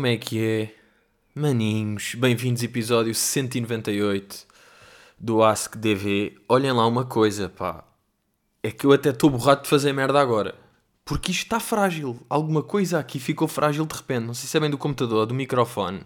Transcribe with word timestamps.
Como 0.00 0.06
é 0.06 0.16
que 0.16 0.42
é? 0.42 0.74
Maninhos, 1.34 2.14
bem-vindos 2.14 2.62
episódio 2.62 3.14
198 3.14 4.46
do 5.18 5.42
Ask 5.42 5.76
DV. 5.76 6.38
Olhem 6.48 6.72
lá 6.72 6.86
uma 6.86 7.04
coisa, 7.04 7.50
pá. 7.50 7.84
É 8.62 8.70
que 8.70 8.86
eu 8.86 8.92
até 8.92 9.10
estou 9.10 9.28
borrado 9.28 9.64
de 9.64 9.68
fazer 9.68 9.92
merda 9.92 10.18
agora. 10.18 10.54
Porque 11.04 11.32
isto 11.32 11.42
está 11.42 11.60
frágil. 11.60 12.18
Alguma 12.30 12.62
coisa 12.62 12.98
aqui 12.98 13.20
ficou 13.20 13.46
frágil 13.46 13.84
de 13.84 13.94
repente. 13.94 14.24
Não 14.24 14.32
sei 14.32 14.48
se 14.48 14.56
é 14.56 14.60
bem 14.60 14.70
do 14.70 14.78
computador, 14.78 15.26
do 15.26 15.34
microfone. 15.34 16.00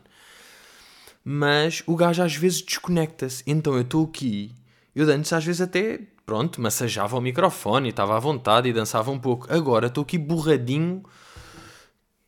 Mas 1.25 1.85
o 1.87 1.95
gajo 1.95 2.21
às 2.21 2.35
vezes 2.35 2.63
desconecta-se. 2.63 3.45
Então 3.47 3.75
eu 3.75 3.83
estou 3.83 4.07
aqui. 4.07 4.51
Eu 4.93 5.09
antes 5.09 5.33
às 5.33 5.45
vezes 5.45 5.61
até, 5.61 6.01
pronto, 6.27 6.61
massajava 6.61 7.17
o 7.17 7.21
microfone 7.21 7.87
e 7.87 7.91
estava 7.91 8.17
à 8.17 8.19
vontade 8.19 8.69
e 8.69 8.73
dançava 8.73 9.13
um 9.13 9.21
pouco. 9.21 9.47
Agora 9.49 9.87
estou 9.87 10.03
aqui 10.03 10.19
borradinho 10.19 11.05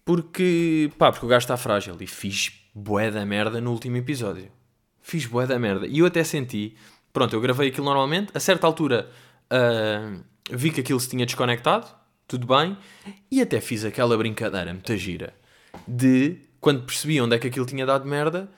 porque, 0.07 0.89
pá, 0.97 1.11
porque 1.11 1.27
o 1.27 1.29
gajo 1.29 1.43
está 1.43 1.57
frágil. 1.57 1.97
E 2.01 2.07
fiz 2.07 2.53
bué 2.73 3.11
da 3.11 3.27
merda 3.27 3.61
no 3.61 3.73
último 3.73 3.97
episódio. 3.97 4.53
Fiz 5.03 5.27
bué 5.27 5.49
da 5.49 5.59
merda. 5.59 5.85
E 5.85 5.99
eu 5.99 6.07
até 6.07 6.23
senti, 6.23 6.77
pronto, 7.13 7.35
eu 7.35 7.41
gravei 7.41 7.69
aquilo 7.69 7.87
normalmente. 7.87 8.31
A 8.33 8.39
certa 8.39 8.69
altura 8.69 9.11
uh, 9.51 10.23
vi 10.49 10.71
que 10.71 10.81
aquilo 10.81 11.01
se 11.01 11.09
tinha 11.09 11.27
desconectado. 11.27 11.93
Tudo 12.29 12.47
bem. 12.47 12.79
E 13.29 13.43
até 13.43 13.61
fiz 13.61 13.85
aquela 13.85 14.17
brincadeira, 14.17 14.73
muita 14.73 14.97
gira. 14.97 15.35
De, 15.89 16.39
quando 16.61 16.85
percebi 16.85 17.21
onde 17.21 17.35
é 17.35 17.39
que 17.41 17.49
aquilo 17.49 17.67
tinha 17.67 17.85
dado 17.85 18.07
merda, 18.07 18.49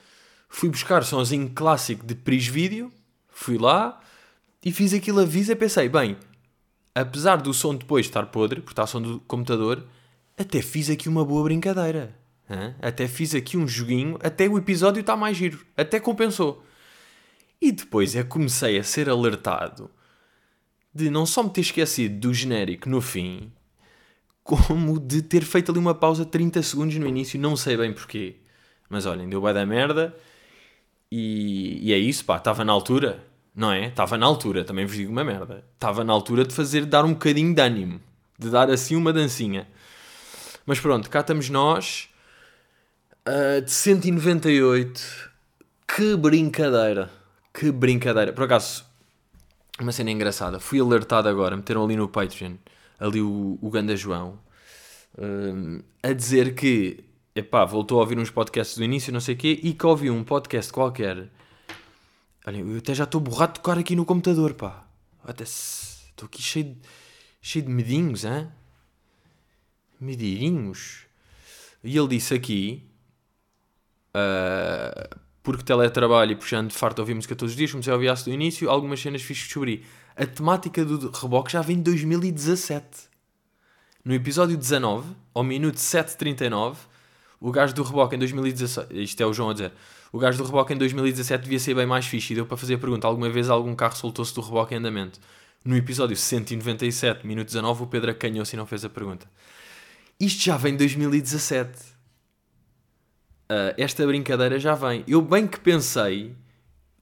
fui 0.47 0.69
buscar 0.69 1.03
somzinho 1.03 1.49
clássico 1.49 2.05
de 2.05 2.13
Pris 2.13 2.45
Vídeo. 2.45 2.93
Fui 3.27 3.57
lá 3.57 3.99
e 4.63 4.71
fiz 4.71 4.93
aquilo 4.93 5.21
a 5.21 5.25
visa 5.25 5.53
e 5.53 5.55
pensei, 5.55 5.89
bem, 5.89 6.15
apesar 6.93 7.37
do 7.37 7.55
som 7.55 7.73
depois 7.73 8.05
estar 8.05 8.27
podre, 8.27 8.61
porque 8.61 8.73
está 8.73 8.85
som 8.85 9.01
do 9.01 9.19
computador, 9.21 9.83
até 10.39 10.61
fiz 10.61 10.89
aqui 10.89 11.09
uma 11.09 11.25
boa 11.25 11.43
brincadeira. 11.43 12.15
Até 12.81 13.07
fiz 13.07 13.35
aqui 13.35 13.57
um 13.57 13.67
joguinho, 13.67 14.17
até 14.23 14.47
o 14.47 14.57
episódio 14.57 15.01
está 15.01 15.15
mais 15.15 15.35
giro, 15.35 15.63
até 15.75 15.99
compensou. 15.99 16.63
E 17.61 17.73
depois 17.73 18.15
é 18.15 18.23
que 18.23 18.29
comecei 18.29 18.79
a 18.79 18.83
ser 18.83 19.09
alertado 19.09 19.91
de 20.95 21.09
não 21.09 21.25
só 21.25 21.43
me 21.43 21.49
ter 21.49 21.61
esquecido 21.61 22.19
do 22.19 22.33
genérico 22.33 22.89
no 22.89 23.01
fim, 23.01 23.51
como 24.41 24.97
de 24.97 25.21
ter 25.21 25.43
feito 25.43 25.71
ali 25.71 25.79
uma 25.79 25.93
pausa 25.93 26.23
de 26.23 26.31
30 26.31 26.63
segundos 26.63 26.95
no 26.95 27.05
início, 27.05 27.39
não 27.39 27.55
sei 27.57 27.75
bem 27.75 27.93
porquê. 27.93 28.37
Mas 28.89 29.05
olhem, 29.05 29.29
deu 29.29 29.41
bem 29.41 29.53
da 29.53 29.65
merda. 29.65 30.15
E, 31.11 31.79
e 31.89 31.93
é 31.93 31.97
isso, 31.97 32.23
pá, 32.23 32.37
estava 32.37 32.63
na 32.63 32.71
altura, 32.71 33.23
não 33.53 33.71
é? 33.71 33.87
Estava 33.87 34.17
na 34.17 34.25
altura, 34.25 34.63
também 34.63 34.85
vos 34.85 34.95
digo 34.95 35.11
uma 35.11 35.23
merda. 35.23 35.65
Estava 35.73 36.03
na 36.03 36.13
altura 36.13 36.45
de 36.45 36.53
fazer, 36.53 36.85
dar 36.85 37.03
um 37.05 37.13
bocadinho 37.13 37.53
de 37.53 37.61
ânimo, 37.61 37.99
de 38.39 38.49
dar 38.49 38.69
assim 38.69 38.95
uma 38.95 39.11
dancinha. 39.11 39.67
Mas 40.69 40.79
pronto, 40.79 41.09
cá 41.09 41.21
estamos 41.21 41.49
nós, 41.49 42.09
uh, 43.27 43.59
de 43.59 43.71
198. 43.71 45.31
Que 45.87 46.15
brincadeira, 46.15 47.09
que 47.51 47.71
brincadeira. 47.71 48.31
Por 48.31 48.43
acaso, 48.43 48.85
uma 49.79 49.91
cena 49.91 50.11
engraçada, 50.11 50.59
fui 50.59 50.79
alertado 50.79 51.27
agora, 51.27 51.57
meteram 51.57 51.83
ali 51.83 51.95
no 51.95 52.07
Patreon, 52.07 52.53
ali 52.99 53.19
o, 53.19 53.57
o 53.59 53.69
Ganda 53.71 53.97
João, 53.97 54.39
uh, 55.17 55.83
a 56.03 56.13
dizer 56.13 56.53
que 56.53 57.03
epá, 57.35 57.65
voltou 57.65 57.97
a 57.97 58.01
ouvir 58.01 58.19
uns 58.19 58.29
podcasts 58.29 58.77
do 58.77 58.83
início, 58.83 59.11
não 59.11 59.21
sei 59.21 59.33
o 59.33 59.37
quê, 59.39 59.59
e 59.63 59.73
que 59.73 59.85
ouviu 59.87 60.13
um 60.13 60.23
podcast 60.23 60.71
qualquer. 60.71 61.31
Olha, 62.45 62.57
eu 62.57 62.77
até 62.77 62.93
já 62.93 63.05
estou 63.05 63.19
borrado 63.19 63.53
de 63.53 63.59
tocar 63.61 63.79
aqui 63.79 63.95
no 63.95 64.05
computador, 64.05 64.53
pá. 64.53 64.85
Até 65.23 65.45
estou 65.45 66.27
aqui 66.27 66.43
cheio 66.43 66.65
de, 66.65 66.77
cheio 67.41 67.65
de 67.65 67.71
medinhos, 67.71 68.23
hein? 68.23 68.49
Medinhos. 69.99 71.05
E 71.83 71.97
ele 71.97 72.07
disse 72.07 72.33
aqui, 72.33 72.83
uh, 74.15 75.19
porque 75.41 75.63
teletrabalho 75.63 76.33
e 76.33 76.35
puxando 76.35 76.71
farto 76.71 76.99
ouvir 76.99 77.13
música 77.13 77.35
todos 77.35 77.53
os 77.53 77.57
dias, 77.57 77.71
comecei 77.71 77.91
a 77.91 77.95
ouvir 77.95 78.13
do 78.13 78.31
início, 78.31 78.69
algumas 78.69 78.99
cenas 78.99 79.21
fiz 79.21 79.37
descobrir. 79.37 79.85
A 80.15 80.25
temática 80.25 80.83
do 80.83 81.09
reboque 81.11 81.51
já 81.51 81.61
vem 81.61 81.77
de 81.77 81.83
2017. 81.83 83.09
No 84.03 84.13
episódio 84.13 84.57
19, 84.57 85.15
ao 85.33 85.43
minuto 85.43 85.77
7.39, 85.77 86.75
o 87.39 87.51
gajo 87.51 87.73
do 87.73 87.83
reboque 87.83 88.15
em 88.15 88.19
2017, 88.19 89.01
isto 89.01 89.21
é 89.21 89.25
o 89.25 89.33
João 89.33 89.49
a 89.49 89.53
dizer, 89.53 89.71
o 90.11 90.19
gajo 90.19 90.37
do 90.37 90.43
reboque 90.43 90.73
em 90.73 90.77
2017 90.77 91.43
devia 91.43 91.59
ser 91.59 91.75
bem 91.75 91.85
mais 91.85 92.05
fixe 92.05 92.33
e 92.33 92.35
deu 92.35 92.45
para 92.45 92.57
fazer 92.57 92.75
a 92.75 92.77
pergunta: 92.77 93.07
alguma 93.07 93.29
vez 93.29 93.49
algum 93.49 93.75
carro 93.75 93.95
soltou-se 93.95 94.33
do 94.33 94.41
reboque 94.41 94.73
em 94.73 94.77
andamento? 94.77 95.19
No 95.63 95.75
episódio 95.75 96.15
197, 96.15 97.27
minuto 97.27 97.47
19, 97.47 97.83
o 97.83 97.87
Pedro 97.87 98.11
acanhou-se 98.11 98.55
e 98.55 98.57
não 98.57 98.65
fez 98.65 98.83
a 98.83 98.89
pergunta. 98.89 99.29
Isto 100.19 100.43
já 100.43 100.57
vem 100.57 100.73
de 100.73 100.79
2017. 100.79 101.79
Uh, 101.79 101.85
ah, 103.49 103.73
esta 103.77 104.05
brincadeira 104.05 104.59
já 104.59 104.75
vem. 104.75 105.03
Eu 105.07 105.21
bem 105.21 105.47
que 105.47 105.59
pensei, 105.59 106.35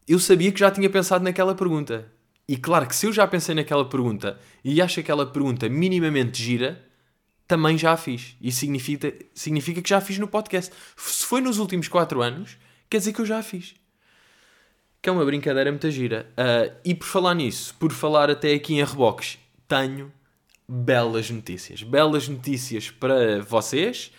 eu 0.08 0.20
sabia 0.20 0.52
que 0.52 0.60
já 0.60 0.70
tinha 0.70 0.90
pensado 0.90 1.24
naquela 1.24 1.56
pergunta. 1.56 2.12
E 2.48 2.56
claro 2.56 2.88
que 2.88 2.96
se 2.96 3.06
eu 3.06 3.12
já 3.12 3.28
pensei 3.28 3.54
naquela 3.56 3.84
pergunta 3.90 4.40
e 4.64 4.82
acho 4.82 5.00
aquela 5.00 5.26
pergunta 5.26 5.68
minimamente 5.68 6.42
gira, 6.42 6.82
também 7.48 7.78
já 7.78 7.92
a 7.92 7.98
fiz. 7.98 8.38
Isso 8.40 8.60
significa, 8.60 9.14
significa 9.34 9.82
que 9.82 9.90
já 9.90 9.98
a 9.98 10.02
fiz 10.02 10.20
no 10.20 10.28
podcast. 10.28 10.72
Se 10.96 11.26
foi 11.26 11.42
nos 11.42 11.58
últimos 11.58 11.88
4 11.88 12.22
anos, 12.22 12.58
quer 12.90 13.00
dizer 13.00 13.14
que 13.14 13.20
eu 13.20 13.26
já 13.26 13.40
a 13.40 13.44
fiz. 13.44 13.76
Que 15.02 15.10
é 15.10 15.12
uma 15.12 15.26
brincadeira 15.26 15.72
muito 15.72 15.90
gira. 15.90 16.32
Uh, 16.34 16.74
e 16.86 16.94
por 16.94 17.06
falar 17.06 17.34
nisso, 17.34 17.74
por 17.80 17.92
falar 17.92 18.30
até 18.30 18.54
aqui 18.54 18.76
em 18.76 18.84
reboques, 18.84 19.40
tenho 19.68 20.12
belas 20.68 21.30
notícias. 21.30 21.84
Belas 21.84 22.28
notícias 22.28 22.90
para 22.90 23.42
vocês, 23.42 24.12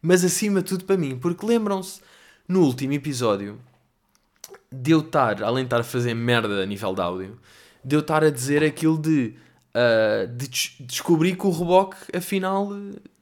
mas 0.00 0.24
acima 0.24 0.62
de 0.62 0.68
tudo 0.68 0.84
para 0.84 0.96
mim. 0.96 1.18
Porque 1.18 1.44
lembram-se, 1.44 2.00
no 2.46 2.62
último 2.62 2.92
episódio, 2.92 3.58
de 4.70 4.92
eu 4.92 5.00
estar, 5.00 5.42
além 5.42 5.64
de 5.64 5.66
estar 5.66 5.80
a 5.80 5.84
fazer 5.84 6.14
merda 6.14 6.62
a 6.62 6.66
nível 6.66 6.94
de 6.94 7.00
áudio, 7.00 7.38
de 7.84 7.96
eu 7.96 8.00
estar 8.00 8.22
a 8.22 8.30
dizer 8.30 8.62
aquilo 8.62 8.98
de 8.98 9.34
uh, 9.74 10.26
de 10.28 10.48
des 10.48 10.76
descobrir 10.80 11.36
que 11.36 11.46
o 11.46 11.50
reboque, 11.50 11.96
afinal, 12.14 12.70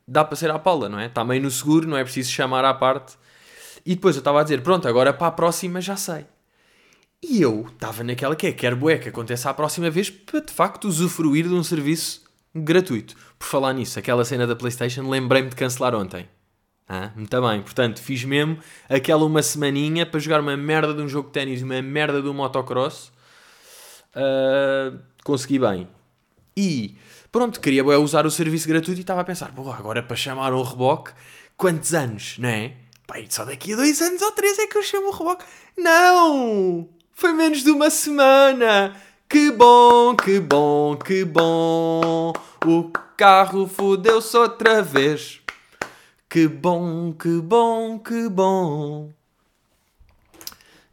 dá 0.07 0.25
para 0.25 0.37
ser 0.37 0.51
à 0.51 0.59
pala, 0.59 0.89
não 0.89 0.99
é? 0.99 1.07
Está 1.07 1.25
meio 1.25 1.43
no 1.43 1.51
seguro, 1.51 1.89
não 1.89 1.97
é 1.97 2.05
preciso 2.05 2.31
chamar 2.31 2.65
à 2.65 2.75
parte. 2.75 3.17
E 3.85 3.95
depois 3.95 4.17
eu 4.17 4.21
estava 4.21 4.41
a 4.41 4.43
dizer, 4.43 4.63
pronto, 4.63 4.87
agora 4.87 5.13
para 5.13 5.29
a 5.29 5.33
próxima 5.33 5.81
já 5.81 5.97
sei. 5.97 6.27
E 7.23 7.41
eu 7.41 7.67
estava 7.73 8.05
naquela 8.05 8.37
que 8.37 8.47
é, 8.47 8.53
quero 8.53 8.77
bué 8.77 8.99
que 8.99 9.09
aconteça 9.09 9.51
à 9.51 9.55
próxima 9.55 9.91
vez 9.91 10.11
para 10.11 10.41
de 10.41 10.53
facto 10.53 10.87
usufruir 10.87 11.49
de 11.49 11.55
um 11.55 11.65
serviço 11.65 12.28
gratuito. 12.55 13.15
Por 13.39 13.47
falar 13.47 13.73
nisso, 13.73 13.99
aquela 13.99 14.25
cena 14.25 14.47
da 14.47 14.57
PlayStation, 14.57 15.09
lembrei-me 15.09 15.49
de 15.49 15.57
cancelar 15.57 15.95
ontem. 15.95 16.29
Ah, 16.89 17.13
muito 17.15 17.41
bem, 17.43 17.61
portanto, 17.61 18.01
fiz 18.01 18.25
mesmo 18.25 18.59
aquela 18.89 19.25
uma 19.25 19.43
semaninha 19.43 20.07
para 20.07 20.19
jogar 20.19 20.41
uma 20.41 20.57
merda 20.57 20.95
de 20.95 21.03
um 21.03 21.09
jogo 21.09 21.29
de 21.29 21.35
ténis 21.35 21.61
e 21.61 21.65
uma 21.65 21.83
merda 21.83 22.23
de 22.23 22.29
um 22.29 22.33
motocross. 22.33 23.13
Uh, 24.17 24.99
consegui 25.23 25.59
bem. 25.59 25.87
E 26.57 26.97
pronto, 27.31 27.61
queria 27.61 27.85
usar 27.85 28.25
o 28.25 28.31
serviço 28.31 28.67
gratuito 28.67 28.99
e 28.99 29.03
estava 29.03 29.21
a 29.21 29.25
pensar, 29.25 29.53
agora 29.55 30.03
para 30.03 30.17
chamar 30.17 30.55
um 30.55 30.63
reboque, 30.63 31.13
quantos 31.59 31.93
anos, 31.93 32.39
não 32.39 32.49
é? 32.49 32.75
Pai, 33.07 33.27
só 33.29 33.45
daqui 33.45 33.75
a 33.75 33.77
dois 33.77 34.01
anos 34.01 34.23
ou 34.23 34.33
três 34.33 34.59
é 34.59 34.67
que 34.67 34.77
eu 34.77 34.83
chamo 34.83 35.09
o 35.09 35.13
reboque. 35.13 35.45
Não! 35.77 36.89
Foi 37.13 37.33
menos 37.33 37.63
de 37.63 37.71
uma 37.71 37.91
semana! 37.91 38.97
Que 39.31 39.51
bom, 39.51 40.17
que 40.17 40.41
bom, 40.41 40.97
que 40.97 41.23
bom! 41.23 42.33
O 42.65 42.91
carro 43.15 43.67
fodeu-se 43.67 44.35
outra 44.35 44.81
vez. 44.83 45.43
Que 46.27 46.49
bom, 46.49 47.13
que 47.13 47.39
bom, 47.43 47.99
que 47.99 48.27
bom. 48.31 49.13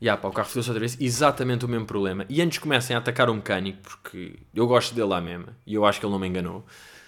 Yeah, 0.02 0.22
pá, 0.22 0.28
o 0.28 0.34
carro 0.34 0.50
fodeu-se 0.50 0.70
outra 0.70 0.82
vez, 0.82 0.98
exatamente 1.00 1.64
o 1.64 1.70
mesmo 1.70 1.86
problema. 1.86 2.26
E 2.28 2.42
antes 2.42 2.58
comecem 2.58 2.94
a 2.94 3.00
atacar 3.00 3.30
o 3.30 3.34
mecânico, 3.34 3.80
porque 3.82 4.36
eu 4.54 4.68
gosto 4.68 4.94
dele 4.94 5.08
lá 5.08 5.22
mesmo, 5.22 5.48
e 5.66 5.74
eu 5.74 5.86
acho 5.86 6.02
que 6.02 6.06
ele 6.06 6.12
não 6.12 6.20
me 6.20 6.28
enganou, 6.28 6.66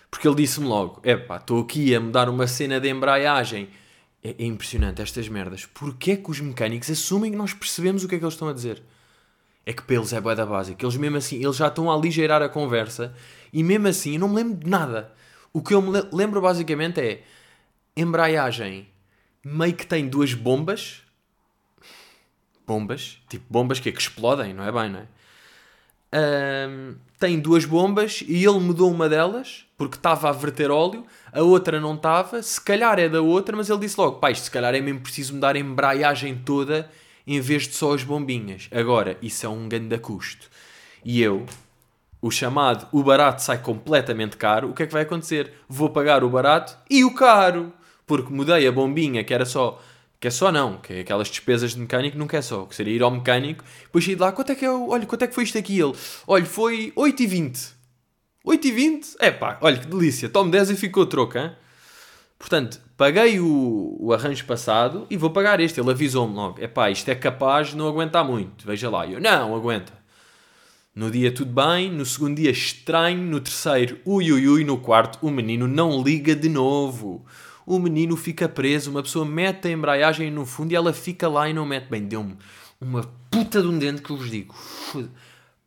porque 0.09 0.25
ele 0.25 0.35
disse-me 0.37 0.65
logo: 0.65 1.01
é 1.03 1.17
pá, 1.17 1.35
estou 1.35 1.59
aqui 1.61 1.93
a 1.93 1.99
mudar 1.99 2.29
uma 2.29 2.47
cena 2.47 2.79
de 2.79 2.87
embreagem. 2.89 3.67
É, 4.23 4.29
é, 4.29 4.45
impressionante 4.45 5.01
estas 5.01 5.27
merdas. 5.27 5.65
Porquê 5.65 6.11
é 6.11 6.15
que 6.15 6.31
os 6.31 6.39
mecânicos 6.39 6.89
assumem 6.89 7.31
que 7.31 7.37
nós 7.37 7.53
percebemos 7.53 8.05
o 8.05 8.07
que 8.07 8.15
é 8.15 8.17
que 8.17 8.23
eles 8.23 8.33
estão 8.33 8.47
a 8.47 8.53
dizer? 8.53 8.81
É 9.67 9.73
que 9.73 9.83
para 9.83 9.95
eles 9.95 10.13
é 10.13 10.21
boa 10.21 10.33
da 10.33 10.45
básica. 10.45 10.85
Eles 10.85 10.95
mesmo 10.95 11.17
assim, 11.17 11.43
eles 11.43 11.57
já 11.57 11.67
estão 11.67 11.91
a 11.91 11.93
aligeirar 11.93 12.41
a 12.41 12.47
conversa, 12.47 13.13
e 13.51 13.61
mesmo 13.61 13.87
assim 13.87 14.13
eu 14.13 14.21
não 14.21 14.29
me 14.29 14.35
lembro 14.37 14.55
de 14.55 14.69
nada. 14.69 15.11
O 15.51 15.61
que 15.61 15.73
eu 15.73 15.81
me 15.81 15.91
lembro 16.11 16.39
basicamente 16.39 17.01
é 17.01 17.21
embreagem 17.95 18.87
meio 19.43 19.73
que 19.73 19.85
tem 19.85 20.07
duas 20.07 20.33
bombas 20.33 21.01
bombas, 22.65 23.17
tipo 23.29 23.45
bombas 23.49 23.79
que, 23.79 23.89
é 23.89 23.91
que 23.93 24.01
explodem, 24.01 24.53
não 24.53 24.65
é 24.65 24.71
bem, 24.71 24.89
não 24.89 24.99
é? 24.99 25.07
Um, 26.69 26.95
tem 27.19 27.39
duas 27.39 27.65
bombas 27.65 28.23
e 28.25 28.45
ele 28.45 28.59
mudou 28.59 28.89
uma 28.89 29.09
delas 29.09 29.65
porque 29.77 29.97
estava 29.97 30.29
a 30.29 30.31
verter 30.31 30.71
óleo, 30.71 31.05
a 31.31 31.41
outra 31.41 31.79
não 31.79 31.95
estava, 31.95 32.41
se 32.41 32.59
calhar 32.59 32.99
é 32.99 33.09
da 33.09 33.21
outra, 33.21 33.55
mas 33.55 33.69
ele 33.69 33.79
disse 33.79 33.99
logo: 33.99 34.19
pai, 34.19 34.35
se 34.35 34.51
calhar 34.51 34.73
é 34.73 34.81
mesmo 34.81 35.01
preciso 35.01 35.33
mudar 35.33 35.55
a 35.55 35.59
embreagem 35.59 36.37
toda 36.37 36.89
em 37.27 37.41
vez 37.41 37.67
de 37.67 37.75
só 37.75 37.93
as 37.93 38.03
bombinhas. 38.03 38.69
Agora, 38.71 39.17
isso 39.21 39.45
é 39.45 39.49
um 39.49 39.67
grande 39.67 39.97
custo. 39.99 40.49
E 41.03 41.21
eu, 41.21 41.45
o 42.21 42.31
chamado, 42.31 42.87
o 42.91 43.03
barato 43.03 43.41
sai 43.41 43.57
completamente 43.57 44.37
caro, 44.37 44.69
o 44.69 44.73
que 44.73 44.83
é 44.83 44.87
que 44.87 44.93
vai 44.93 45.03
acontecer? 45.03 45.51
Vou 45.67 45.89
pagar 45.89 46.23
o 46.23 46.29
barato 46.29 46.77
e 46.89 47.03
o 47.03 47.13
caro. 47.13 47.73
Porque 48.05 48.31
mudei 48.31 48.65
a 48.65 48.71
bombinha, 48.71 49.23
que 49.23 49.33
era 49.33 49.45
só. 49.45 49.81
Que 50.19 50.29
é 50.29 50.31
só 50.31 50.51
não, 50.51 50.77
que 50.77 50.93
é 50.93 50.99
aquelas 51.01 51.27
despesas 51.27 51.73
de 51.73 51.79
mecânico 51.79 52.17
nunca 52.17 52.37
é 52.37 52.41
só, 52.41 52.65
que 52.65 52.73
seria 52.73 52.95
ir 52.95 53.03
ao 53.03 53.11
mecânico, 53.11 53.63
depois 53.83 54.03
de 54.03 54.15
lá, 54.15 54.31
quanto 54.31 54.51
é 54.51 54.55
que 54.55 54.65
é, 54.65 54.71
olha, 54.71 55.05
quanto 55.05 55.21
é 55.21 55.27
que 55.27 55.35
foi 55.35 55.43
isto 55.43 55.59
aqui? 55.59 55.79
Ele, 55.79 55.93
olha, 56.25 56.45
foi 56.45 56.91
8,20. 56.95 57.73
8,20? 58.43 59.15
É 59.19 59.29
pá, 59.29 59.59
olha 59.61 59.77
que 59.77 59.85
delícia, 59.85 60.27
tome 60.27 60.49
10 60.49 60.71
e 60.71 60.75
ficou 60.75 61.05
troco, 61.05 61.37
hein? 61.37 61.51
Portanto, 62.39 62.79
paguei 62.95 63.39
o, 63.39 63.97
o 63.99 64.13
arranjo 64.13 64.45
passado 64.45 65.07
e 65.09 65.17
vou 65.17 65.29
pagar 65.29 65.59
este. 65.59 65.79
Ele 65.79 65.91
avisou-me 65.91 66.35
logo: 66.35 66.61
é 66.61 66.67
pá, 66.67 66.89
isto 66.89 67.09
é 67.09 67.15
capaz 67.15 67.69
de 67.69 67.77
não 67.77 67.87
aguentar 67.87 68.23
muito. 68.23 68.65
Veja 68.65 68.89
lá. 68.89 69.07
Eu: 69.07 69.19
não, 69.19 69.55
aguenta. 69.55 69.93
No 70.97 71.11
dia 71.11 71.31
tudo 71.31 71.51
bem, 71.53 71.91
no 71.91 72.03
segundo 72.03 72.37
dia 72.37 72.49
estranho, 72.49 73.21
no 73.21 73.39
terceiro 73.39 73.99
ui 74.03 74.31
ui 74.31 74.47
ui, 74.47 74.63
no 74.63 74.79
quarto 74.79 75.19
o 75.21 75.29
menino 75.29 75.67
não 75.67 76.01
liga 76.01 76.35
de 76.35 76.49
novo. 76.49 77.23
O 77.67 77.77
menino 77.77 78.17
fica 78.17 78.49
preso, 78.49 78.89
uma 78.89 79.03
pessoa 79.03 79.23
mete 79.23 79.67
a 79.67 79.71
embreagem 79.71 80.31
no 80.31 80.43
fundo 80.43 80.71
e 80.71 80.75
ela 80.75 80.91
fica 80.93 81.27
lá 81.27 81.47
e 81.47 81.53
não 81.53 81.67
mete. 81.67 81.87
Bem, 81.87 82.03
deu-me 82.03 82.35
uma 82.81 83.03
puta 83.29 83.61
de 83.61 83.67
um 83.67 83.77
dente 83.77 84.01
que 84.01 84.09
eu 84.09 84.17
vos 84.17 84.31
digo. 84.31 84.55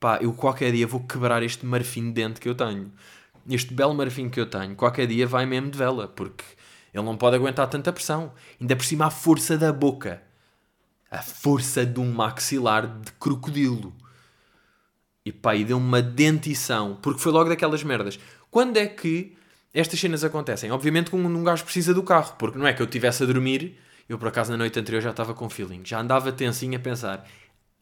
Pá, 0.01 0.19
eu 0.21 0.33
qualquer 0.33 0.73
dia 0.73 0.87
vou 0.87 1.01
quebrar 1.01 1.43
este 1.43 1.65
marfim 1.65 2.07
de 2.07 2.13
dente 2.13 2.41
que 2.41 2.49
eu 2.49 2.55
tenho. 2.55 2.91
Este 3.49 3.73
belo 3.73 3.95
marfim 3.95 4.29
que 4.29 4.41
eu 4.41 4.47
tenho, 4.47 4.75
qualquer 4.75 5.07
dia 5.07 5.27
vai 5.27 5.47
mesmo 5.47 5.71
de 5.71 5.79
vela, 5.79 6.09
porque 6.09 6.43
ele 6.93 7.05
não 7.05 7.17
pode 7.17 7.37
aguentar 7.37 7.69
tanta 7.69 7.93
pressão. 7.93 8.33
Ainda 8.61 8.77
por 8.77 8.85
cima 8.85 9.07
a 9.07 9.11
força 9.11 9.57
da 9.57 9.73
boca. 9.73 10.23
A 11.11 11.23
força 11.23 11.85
de 11.85 12.01
um 12.01 12.13
maxilar 12.13 12.87
de 12.87 13.13
crocodilo. 13.13 13.93
E 15.25 15.33
pá, 15.33 15.55
e 15.55 15.65
deu-me 15.65 15.85
uma 15.85 16.01
dentição, 16.01 16.99
porque 17.03 17.21
foi 17.21 17.31
logo 17.33 17.49
daquelas 17.49 17.83
merdas. 17.83 18.19
Quando 18.51 18.77
é 18.79 18.87
que 18.87 19.37
estas 19.73 20.01
cenas 20.01 20.25
acontecem? 20.25 20.71
Obviamente 20.71 21.11
quando 21.11 21.27
um 21.27 21.45
gajo 21.45 21.63
precisa 21.65 21.95
do 21.95 22.03
carro, 22.03 22.35
porque 22.39 22.59
não 22.59 22.67
é 22.67 22.73
que 22.73 22.83
eu 22.83 22.87
estivesse 22.87 23.23
a 23.23 23.27
dormir, 23.27 23.79
eu 24.09 24.19
por 24.19 24.29
acaso 24.29 24.51
na 24.51 24.57
noite 24.57 24.79
anterior 24.79 25.01
já 25.01 25.11
estava 25.11 25.35
com 25.35 25.49
feeling, 25.49 25.83
já 25.85 26.01
andava 26.01 26.33
tensinho 26.33 26.77
a 26.77 26.81
pensar, 26.81 27.29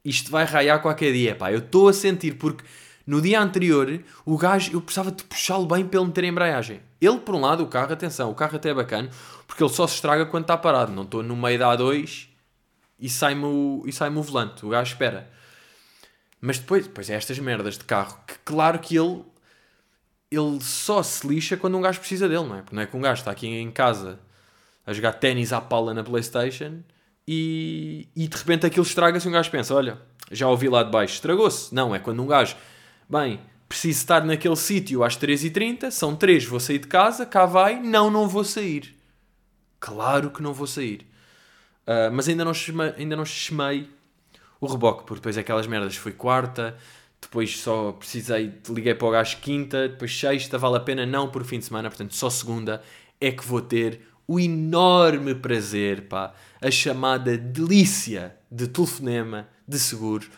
isto 0.05 0.31
vai 0.31 0.45
raiar 0.45 0.83
qualquer 0.83 1.13
dia, 1.13 1.35
pá, 1.35 1.51
eu 1.51 1.61
estou 1.61 1.89
a 1.89 1.93
sentir, 1.93 2.35
porque 2.35 2.65
no 3.09 3.23
dia 3.23 3.41
anterior 3.41 4.05
o 4.27 4.37
gajo, 4.37 4.71
eu 4.71 4.83
precisava 4.83 5.11
de 5.11 5.25
puxá-lo 5.25 5.65
bem 5.65 5.83
para 5.87 5.99
ele 5.99 6.09
meter 6.09 6.25
a 6.25 6.27
embreagem. 6.27 6.81
Ele, 7.01 7.19
por 7.19 7.35
um 7.35 7.41
lado, 7.41 7.65
o 7.65 7.67
carro, 7.67 7.91
atenção, 7.91 8.31
o 8.31 8.35
carro 8.35 8.57
até 8.57 8.69
é 8.69 8.75
bacana, 8.75 9.09
porque 9.47 9.63
ele 9.63 9.73
só 9.73 9.87
se 9.87 9.95
estraga 9.95 10.27
quando 10.27 10.45
está 10.45 10.59
parado, 10.59 10.93
não 10.93 11.05
estou 11.05 11.23
no 11.23 11.35
meio 11.35 11.59
da 11.59 11.75
A2 11.75 12.29
e 13.01 13.09
sai-me 13.09 13.47
o, 13.47 13.83
e 13.87 13.93
sai 13.93 14.11
o 14.11 14.23
volante, 14.23 14.67
o 14.67 14.69
gajo 14.69 14.93
espera. 14.93 15.31
Mas 16.39 16.59
depois, 16.59 16.87
depois 16.87 17.09
é 17.09 17.15
estas 17.15 17.39
merdas 17.39 17.79
de 17.79 17.85
carro 17.85 18.19
que 18.27 18.35
claro 18.45 18.79
que 18.79 18.95
ele 18.95 19.25
ele 20.31 20.61
só 20.61 21.03
se 21.03 21.27
lixa 21.27 21.57
quando 21.57 21.79
um 21.79 21.81
gajo 21.81 22.01
precisa 22.01 22.29
dele, 22.29 22.45
não 22.45 22.57
é? 22.57 22.61
Porque 22.61 22.77
não 22.77 22.83
é 22.83 22.87
que 22.87 22.95
um 22.95 23.01
gajo 23.01 23.21
está 23.21 23.31
aqui 23.31 23.47
em 23.47 23.71
casa 23.71 24.21
a 24.87 24.93
jogar 24.93 25.15
ténis 25.15 25.51
à 25.51 25.63
pala 25.63 25.95
na 25.95 26.05
Playstation 26.05 26.81
e, 27.27 28.07
e 28.15 28.29
de 28.29 28.37
repente 28.37 28.67
aquilo 28.67 28.85
estraga-se 28.85 29.27
e 29.27 29.31
um 29.31 29.33
gajo 29.33 29.51
pensa, 29.51 29.75
olha, 29.75 29.99
já 30.31 30.47
ouvi 30.47 30.69
lá 30.69 30.83
de 30.83 30.91
baixo, 30.91 31.15
estragou-se. 31.15 31.75
Não, 31.75 31.95
é 31.95 31.99
quando 31.99 32.23
um 32.23 32.27
gajo, 32.27 32.55
bem, 33.09 33.41
preciso 33.69 33.99
estar 33.99 34.25
naquele 34.25 34.57
sítio 34.57 35.05
às 35.05 35.17
3h30, 35.17 35.91
são 35.91 36.15
3, 36.15 36.45
vou 36.45 36.61
sair 36.61 36.79
de 36.79 36.87
casa, 36.87 37.25
cá 37.27 37.47
vai, 37.47 37.81
não, 37.81 38.11
não 38.11 38.29
vou 38.29 38.45
sair. 38.45 38.97
Claro 39.81 40.31
que 40.31 40.43
não 40.43 40.53
vou 40.53 40.67
sair. 40.67 41.07
Ah, 41.89 42.11
mas 42.13 42.29
ainda 42.29 42.45
não, 42.45 42.53
ainda 42.99 43.17
não 43.17 43.25
chamei 43.25 43.89
o 44.61 44.67
reboque, 44.67 45.05
porque 45.05 45.21
depois 45.21 45.39
aquelas 45.39 45.67
merdas 45.67 45.97
foi 45.97 46.13
quarta, 46.13 46.77
depois 47.19 47.59
só 47.59 47.93
precisei, 47.93 48.53
liguei 48.69 48.95
para 48.95 49.09
o 49.09 49.11
gajo 49.11 49.39
quinta, 49.39 49.89
depois 49.89 50.15
sexta, 50.17 50.59
vale 50.59 50.77
a 50.77 50.81
pena 50.81 51.07
não 51.07 51.31
por 51.31 51.43
fim 51.45 51.59
de 51.59 51.65
semana, 51.65 51.89
portanto 51.89 52.15
só 52.15 52.29
segunda 52.29 52.83
é 53.19 53.33
que 53.33 53.45
vou 53.45 53.63
ter 53.63 54.03
o 54.27 54.39
enorme 54.39 55.35
prazer, 55.35 56.09
pá, 56.09 56.35
a 56.61 56.71
chamada 56.71 57.39
delícia 57.39 58.37
de 58.51 58.69
telefonema 58.69 59.49
de 59.67 59.79
seguro. 59.79 60.29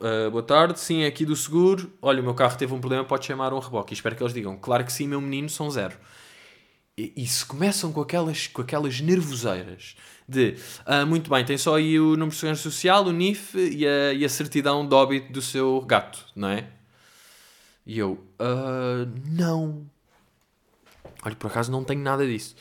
Uh, 0.00 0.30
boa 0.30 0.42
tarde, 0.42 0.80
sim, 0.80 1.02
é 1.02 1.06
aqui 1.06 1.26
do 1.26 1.36
seguro. 1.36 1.92
Olha, 2.00 2.20
o 2.20 2.24
meu 2.24 2.32
carro 2.34 2.56
teve 2.56 2.72
um 2.72 2.80
problema, 2.80 3.04
pode 3.04 3.26
chamar 3.26 3.52
um 3.52 3.58
reboque. 3.58 3.92
Espero 3.92 4.16
que 4.16 4.22
eles 4.22 4.32
digam, 4.32 4.56
claro 4.56 4.82
que 4.82 4.92
sim, 4.92 5.06
meu 5.06 5.20
menino, 5.20 5.50
são 5.50 5.70
zero. 5.70 5.94
E, 6.96 7.12
e 7.16 7.26
se 7.26 7.44
começam 7.44 7.92
com 7.92 8.00
aquelas, 8.00 8.46
com 8.46 8.62
aquelas 8.62 9.00
nervoseiras 9.00 9.96
de 10.26 10.56
ah, 10.86 11.04
muito 11.04 11.28
bem, 11.28 11.44
tem 11.44 11.58
só 11.58 11.76
aí 11.76 11.98
o 12.00 12.10
número 12.12 12.30
de 12.30 12.36
segurança 12.36 12.62
social, 12.62 13.04
o 13.04 13.12
NIF 13.12 13.56
e 13.58 13.86
a, 13.86 14.12
e 14.14 14.24
a 14.24 14.28
certidão 14.28 14.86
de 14.86 14.94
óbito 14.94 15.32
do 15.32 15.42
seu 15.42 15.82
gato, 15.82 16.24
não 16.34 16.48
é? 16.48 16.66
E 17.84 17.98
eu, 17.98 18.24
"Ah, 18.38 19.06
não. 19.26 19.84
Olha, 21.22 21.36
por 21.36 21.48
acaso 21.48 21.70
não 21.70 21.84
tenho 21.84 22.00
nada 22.00 22.26
disso. 22.26 22.54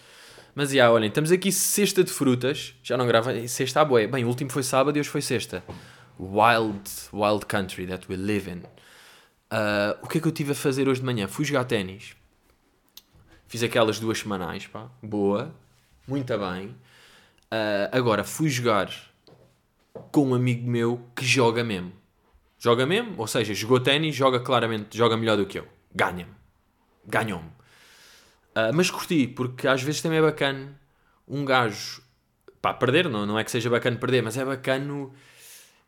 Mas, 0.55 0.71
já, 0.71 0.91
olhem, 0.91 1.07
estamos 1.07 1.31
aqui 1.31 1.51
sexta 1.51 2.03
de 2.03 2.11
frutas. 2.11 2.73
Já 2.83 2.97
não 2.97 3.07
grava, 3.07 3.47
sexta 3.47 3.81
à 3.81 3.85
boé. 3.85 4.07
Bem, 4.07 4.25
o 4.25 4.27
último 4.27 4.49
foi 4.51 4.63
sábado 4.63 4.97
e 4.97 4.99
hoje 4.99 5.09
foi 5.09 5.21
sexta. 5.21 5.63
Wild, 6.19 6.89
wild 7.13 7.45
country 7.47 7.87
that 7.87 8.07
we 8.09 8.17
live 8.17 8.49
in. 8.49 8.63
Ah, 9.49 9.97
o 10.01 10.07
que 10.07 10.17
é 10.17 10.21
que 10.21 10.27
eu 10.27 10.31
tive 10.31 10.51
a 10.51 10.55
fazer 10.55 10.87
hoje 10.87 10.99
de 10.99 11.05
manhã? 11.05 11.27
Fui 11.27 11.45
jogar 11.45 11.63
ténis. 11.63 12.15
Fiz 13.47 13.63
aquelas 13.63 13.99
duas 13.99 14.19
semanais, 14.19 14.67
pá. 14.67 14.89
Boa. 15.01 15.55
Muito 16.07 16.37
bem. 16.37 16.75
Ah, 17.49 17.89
agora, 17.91 18.23
fui 18.23 18.49
jogar 18.49 18.91
com 20.11 20.27
um 20.27 20.35
amigo 20.35 20.69
meu 20.69 21.01
que 21.15 21.25
joga 21.25 21.63
mesmo. 21.63 21.93
Joga 22.59 22.85
mesmo, 22.85 23.15
ou 23.17 23.25
seja, 23.25 23.53
jogou 23.53 23.79
ténis, 23.79 24.13
joga 24.13 24.39
claramente, 24.39 24.97
joga 24.97 25.15
melhor 25.15 25.37
do 25.37 25.45
que 25.45 25.57
eu. 25.59 25.67
Ganha-me. 25.95 26.33
Ganhou-me. 27.07 27.49
Ah, 28.53 28.71
mas 28.73 28.91
curti, 28.91 29.27
porque 29.27 29.67
às 29.67 29.81
vezes 29.81 30.01
também 30.01 30.19
é 30.19 30.21
bacana 30.21 30.77
um 31.27 31.45
gajo, 31.45 32.01
pá, 32.61 32.73
perder, 32.73 33.07
não, 33.07 33.25
não 33.25 33.37
é 33.39 33.43
que 33.43 33.51
seja 33.51 33.69
bacana 33.69 33.97
perder, 33.97 34.23
mas 34.23 34.35
é 34.35 34.43
bacano, 34.43 35.13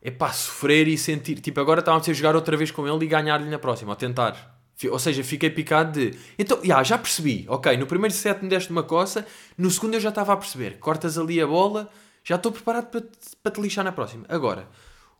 é 0.02 0.10
pá, 0.10 0.32
sofrer 0.32 0.88
e 0.88 0.98
sentir, 0.98 1.36
tipo, 1.36 1.60
agora 1.60 1.78
estava 1.78 1.98
a 1.98 2.12
jogar 2.12 2.34
outra 2.34 2.56
vez 2.56 2.72
com 2.72 2.86
ele 2.88 3.04
e 3.04 3.08
ganhar-lhe 3.08 3.48
na 3.48 3.58
próxima, 3.58 3.92
ou 3.92 3.96
tentar. 3.96 4.60
Ou 4.90 4.98
seja, 4.98 5.22
fiquei 5.22 5.48
picado 5.48 5.92
de. 5.92 6.18
Então, 6.36 6.58
já, 6.64 6.82
já 6.82 6.98
percebi. 6.98 7.46
Ok, 7.48 7.76
no 7.76 7.86
primeiro 7.86 8.12
set 8.12 8.42
me 8.42 8.48
deste 8.48 8.72
uma 8.72 8.82
coça, 8.82 9.24
no 9.56 9.70
segundo 9.70 9.94
eu 9.94 10.00
já 10.00 10.08
estava 10.08 10.32
a 10.32 10.36
perceber. 10.36 10.78
Cortas 10.80 11.16
ali 11.16 11.40
a 11.40 11.46
bola, 11.46 11.88
já 12.24 12.34
estou 12.34 12.50
preparado 12.50 12.86
para 12.86 13.00
te, 13.00 13.08
para 13.40 13.52
te 13.52 13.60
lixar 13.60 13.84
na 13.84 13.92
próxima. 13.92 14.24
Agora, 14.28 14.68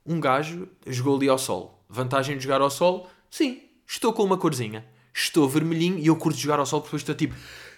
um 0.05 0.19
gajo 0.19 0.69
jogou 0.85 1.17
ali 1.17 1.29
ao 1.29 1.39
sol. 1.39 1.85
Vantagem 1.89 2.37
de 2.37 2.43
jogar 2.43 2.61
ao 2.61 2.71
sol? 2.71 3.09
Sim, 3.31 3.61
estou 3.87 4.13
com 4.13 4.25
uma 4.25 4.37
corzinha. 4.37 4.85
Estou 5.15 5.49
vermelhinho 5.49 5.99
e 5.99 6.09
eu 6.09 6.17
curto 6.17 6.39
jogar 6.39 6.59
ao 6.59 6.67
sol 6.67 6.81
porque 6.81 6.89
depois 6.89 7.03
estou 7.03 7.15
tipo 7.15 7.35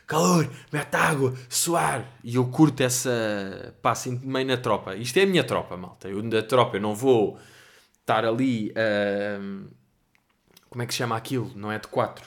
calor, 0.07 0.51
mete 0.73 0.95
água, 0.95 1.35
suar. 1.49 2.07
E 2.23 2.37
eu 2.37 2.47
curto 2.47 2.83
essa. 2.83 3.75
pá, 3.83 3.95
meio 4.23 4.47
na 4.47 4.57
tropa. 4.57 4.95
Isto 4.97 5.19
é 5.19 5.23
a 5.23 5.27
minha 5.27 5.45
tropa, 5.45 5.77
malta. 5.77 6.09
Eu 6.09 6.23
da 6.23 6.43
tropa, 6.43 6.77
eu 6.77 6.81
não 6.81 6.95
vou 6.95 7.39
estar 8.01 8.25
ali. 8.25 8.73
ahm, 8.77 9.67
como 10.69 10.83
é 10.83 10.87
que 10.87 10.93
se 10.93 10.99
chama 10.99 11.17
aquilo? 11.17 11.53
Não 11.55 11.71
é 11.71 11.79
de 11.79 11.89
4. 11.89 12.27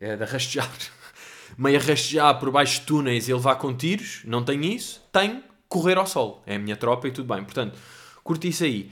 É 0.00 0.16
de 0.16 0.24
rastejar. 0.24 0.70
Meio 1.58 1.78
a 1.78 1.82
rastejar 1.82 2.38
por 2.40 2.50
baixo 2.50 2.80
de 2.80 2.86
túneis 2.86 3.28
e 3.28 3.34
levar 3.34 3.56
com 3.56 3.74
tiros. 3.74 4.22
Não 4.24 4.44
tenho 4.44 4.64
isso. 4.64 5.02
Tenho 5.12 5.42
correr 5.68 5.98
ao 5.98 6.06
sol. 6.06 6.42
É 6.46 6.56
a 6.56 6.58
minha 6.58 6.76
tropa 6.76 7.08
e 7.08 7.12
tudo 7.12 7.32
bem. 7.34 7.44
Portanto, 7.44 7.78
curti 8.22 8.48
isso 8.48 8.64
aí. 8.64 8.90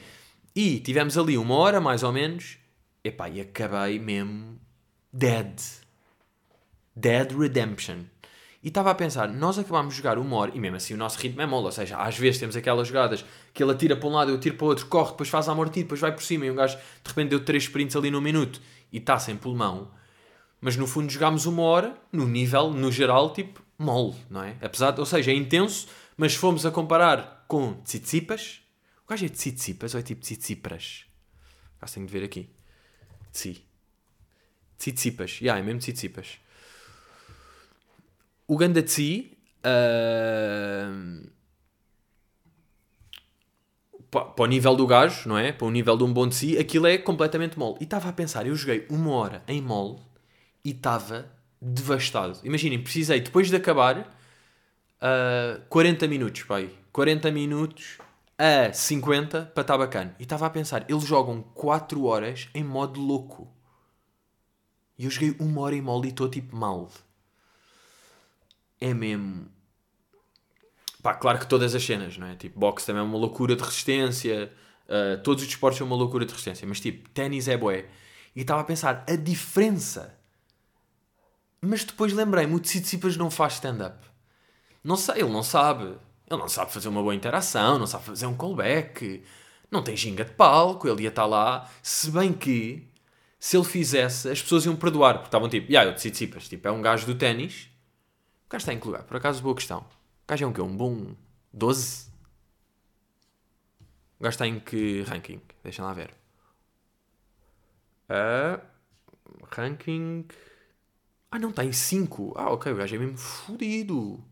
E 0.55 0.79
tivemos 0.81 1.17
ali 1.17 1.39
uma 1.39 1.55
hora, 1.55 1.81
mais 1.81 2.03
ou 2.03 2.13
menos. 2.13 2.59
Epá, 3.03 3.29
e 3.29 3.41
acabei 3.41 3.99
mesmo 3.99 4.61
dead. 5.13 5.59
Dead 6.95 7.33
Redemption. 7.33 8.05
E 8.63 8.69
estava 8.69 8.93
a 8.93 8.95
pensar, 8.95 9.29
nós 9.29 9.59
acabámos 9.59 9.93
de 9.93 9.99
jogar 9.99 10.19
uma 10.19 10.37
hora, 10.37 10.53
e 10.55 10.61
mesmo 10.61 10.77
assim 10.77 10.95
o 10.95 10.97
nosso 10.97 11.19
ritmo 11.19 11.43
é 11.43 11.47
mole, 11.47 11.67
ou 11.67 11.73
seja, 11.73 11.97
às 11.97 12.17
vezes 12.17 12.39
temos 12.39 12.55
aquelas 12.55 12.87
jogadas 12.87 13.25
que 13.53 13.61
ele 13.63 13.73
atira 13.73 13.97
para 13.97 14.09
um 14.09 14.13
lado, 14.13 14.31
eu 14.31 14.39
tiro 14.39 14.55
para 14.55 14.65
o 14.65 14.69
outro, 14.69 14.87
corre, 14.87 15.11
depois 15.11 15.29
faz 15.29 15.49
a 15.49 15.53
amortir, 15.53 15.83
depois 15.83 16.01
vai 16.01 16.13
por 16.13 16.23
cima, 16.23 16.47
e 16.47 16.51
um 16.51 16.55
gajo 16.55 16.77
de 16.77 17.09
repente 17.09 17.31
deu 17.31 17.45
três 17.45 17.65
sprints 17.65 17.97
ali 17.97 18.09
num 18.09 18.21
minuto, 18.21 18.61
e 18.93 18.99
está 18.99 19.19
sem 19.19 19.37
pulmão. 19.37 19.91
Mas 20.61 20.77
no 20.77 20.87
fundo 20.87 21.11
jogámos 21.11 21.45
uma 21.45 21.63
hora, 21.63 21.97
no 22.13 22.25
nível, 22.29 22.71
no 22.71 22.93
geral, 22.93 23.33
tipo, 23.33 23.61
mole, 23.77 24.15
não 24.31 24.45
é? 24.45 24.57
Apesar 24.63 24.93
de, 24.93 25.01
ou 25.01 25.07
seja, 25.07 25.33
é 25.33 25.35
intenso, 25.35 25.89
mas 26.17 26.37
fomos 26.37 26.65
a 26.65 26.71
comparar 26.71 27.45
com 27.49 27.75
Tsitsipas, 27.83 28.61
o 29.05 29.11
gajo 29.11 29.27
é 29.27 29.29
Tsitsipas 29.29 29.95
ou 29.95 30.01
é 30.01 30.03
tipo 30.05 30.21
Tsitsipras? 30.21 31.05
Acho 31.81 31.93
que 31.93 31.95
tenho 31.95 32.07
de 32.07 32.13
ver 32.13 32.25
aqui. 32.25 32.49
Tsi. 33.33 33.67
Tsitsipas, 34.79 35.41
yeah, 35.41 35.61
é 35.61 35.65
mesmo 35.65 35.81
Tsitsipas. 35.81 36.39
O 38.49 38.59
ah, 39.65 40.91
pa- 44.11 44.25
para 44.25 44.45
o 44.45 44.47
nível 44.47 44.77
do 44.77 44.87
gajo, 44.87 45.29
não 45.29 45.39
é? 45.39 45.53
Para 45.53 45.67
o 45.67 45.71
nível 45.71 45.97
de 45.97 46.05
um 46.05 46.13
bom 46.13 46.29
Tsi, 46.29 46.59
aquilo 46.59 46.87
é 46.87 46.99
completamente 46.99 47.59
mole. 47.59 47.77
E 47.81 47.85
estava 47.85 48.09
a 48.09 48.13
pensar, 48.13 48.47
eu 48.47 48.55
joguei 48.55 48.87
uma 48.91 49.13
hora 49.13 49.43
em 49.49 49.61
mole 49.63 49.99
e 50.65 50.71
estava 50.71 51.27
devastado. 51.61 52.39
Imaginem, 52.45 52.83
precisei, 52.83 53.21
depois 53.21 53.49
de 53.49 53.57
acabar, 53.57 54.15
ah, 55.01 55.61
40 55.69 56.07
minutos, 56.09 56.43
pai. 56.43 56.71
40 56.93 57.31
minutos 57.31 57.99
a 58.39 58.73
50 58.73 59.47
para 59.55 59.63
estar 59.63 59.79
bacana. 59.79 60.15
E 60.19 60.25
estava 60.25 60.47
a 60.47 60.51
pensar, 60.51 60.85
eles 60.91 61.05
jogam 61.07 61.43
4 61.55 62.05
horas 62.05 62.49
em 62.55 62.65
modo 62.65 63.01
louco. 63.01 63.49
E 64.99 65.05
eu 65.05 65.11
joguei 65.11 65.35
uma 65.39 65.61
hora 65.63 65.75
em 65.75 65.83
mole 65.83 66.09
e 66.09 66.11
estou 66.11 66.29
tipo 66.29 66.57
mal. 66.57 66.91
É 68.83 68.93
mesmo. 68.93 69.47
Pá, 71.01 71.15
claro 71.15 71.39
que 71.39 71.47
todas 71.47 71.73
as 71.73 71.85
cenas, 71.85 72.19
não 72.19 72.27
é? 72.27 72.35
Tipo, 72.35 72.59
boxe 72.59 72.85
também 72.85 73.01
é 73.01 73.05
uma 73.05 73.17
loucura 73.17 73.55
de 73.55 73.63
resistência, 73.63 74.53
uh, 74.89 75.23
todos 75.23 75.45
os 75.45 75.49
desportos 75.49 75.79
são 75.79 75.87
uma 75.87 75.95
loucura 75.95 76.27
de 76.27 76.33
resistência, 76.33 76.67
mas 76.67 76.81
tipo, 76.81 77.09
ténis 77.11 77.47
é 77.47 77.57
bué. 77.57 77.87
E 78.35 78.41
estava 78.41 78.63
a 78.63 78.65
pensar, 78.65 79.05
a 79.09 79.15
diferença. 79.15 80.19
Mas 81.61 81.85
depois 81.85 82.13
lembrei-me, 82.13 82.57
o 82.57 82.59
Tsitsipas 82.59 83.17
não 83.17 83.31
faz 83.31 83.55
stand-up. 83.55 84.05
Não 84.83 84.97
sei, 84.97 85.21
ele 85.21 85.31
não 85.31 85.45
sabe. 85.45 85.85
Ele 86.29 86.41
não 86.41 86.49
sabe 86.49 86.73
fazer 86.73 86.89
uma 86.89 87.03
boa 87.03 87.15
interação, 87.15 87.79
não 87.79 87.87
sabe 87.87 88.05
fazer 88.05 88.27
um 88.27 88.35
callback, 88.37 89.23
não 89.71 89.81
tem 89.81 89.97
ginga 89.97 90.25
de 90.25 90.33
palco, 90.33 90.89
ele 90.89 91.05
ia 91.05 91.09
estar 91.09 91.27
lá. 91.27 91.71
Se 91.81 92.11
bem 92.11 92.33
que, 92.33 92.89
se 93.39 93.57
ele 93.57 93.65
fizesse, 93.65 94.29
as 94.29 94.43
pessoas 94.43 94.65
iam 94.65 94.75
perdoar, 94.75 95.15
porque 95.15 95.29
estavam 95.29 95.49
tipo, 95.49 95.71
yeah, 95.71 95.89
o 95.89 95.95
Tsitsipas, 95.95 96.49
tipo, 96.49 96.67
é 96.67 96.73
um 96.73 96.83
gajo 96.83 97.07
do 97.07 97.15
ténis. 97.15 97.71
Gajo 98.53 98.65
está 98.65 98.75
em 98.75 98.79
que 98.79 98.87
lugar? 98.87 99.05
Por 99.05 99.17
acaso, 99.17 99.43
boa 99.43 99.55
questão. 99.55 99.79
O 99.79 100.29
gajo 100.29 100.45
é 100.45 100.47
um 100.47 100.53
quê? 100.53 100.61
Um 100.61 100.77
bom 100.77 101.17
12? 101.55 102.11
O 104.21 104.23
gajo 104.25 104.35
está 104.35 104.47
em 104.47 104.61
que 104.61 105.01
ranking? 105.05 105.41
Deixa 105.65 105.83
lá 105.83 105.95
ver. 105.95 106.11
Uh, 108.11 108.61
ranking. 109.51 110.27
Ah, 111.31 111.39
não, 111.39 111.49
está 111.49 111.65
em 111.65 111.73
5. 111.73 112.35
Ah, 112.37 112.51
ok, 112.53 112.71
o 112.71 112.77
gajo 112.77 112.95
é 112.95 112.99
mesmo 112.99 113.17
fodido. 113.17 113.99
O 113.99 114.23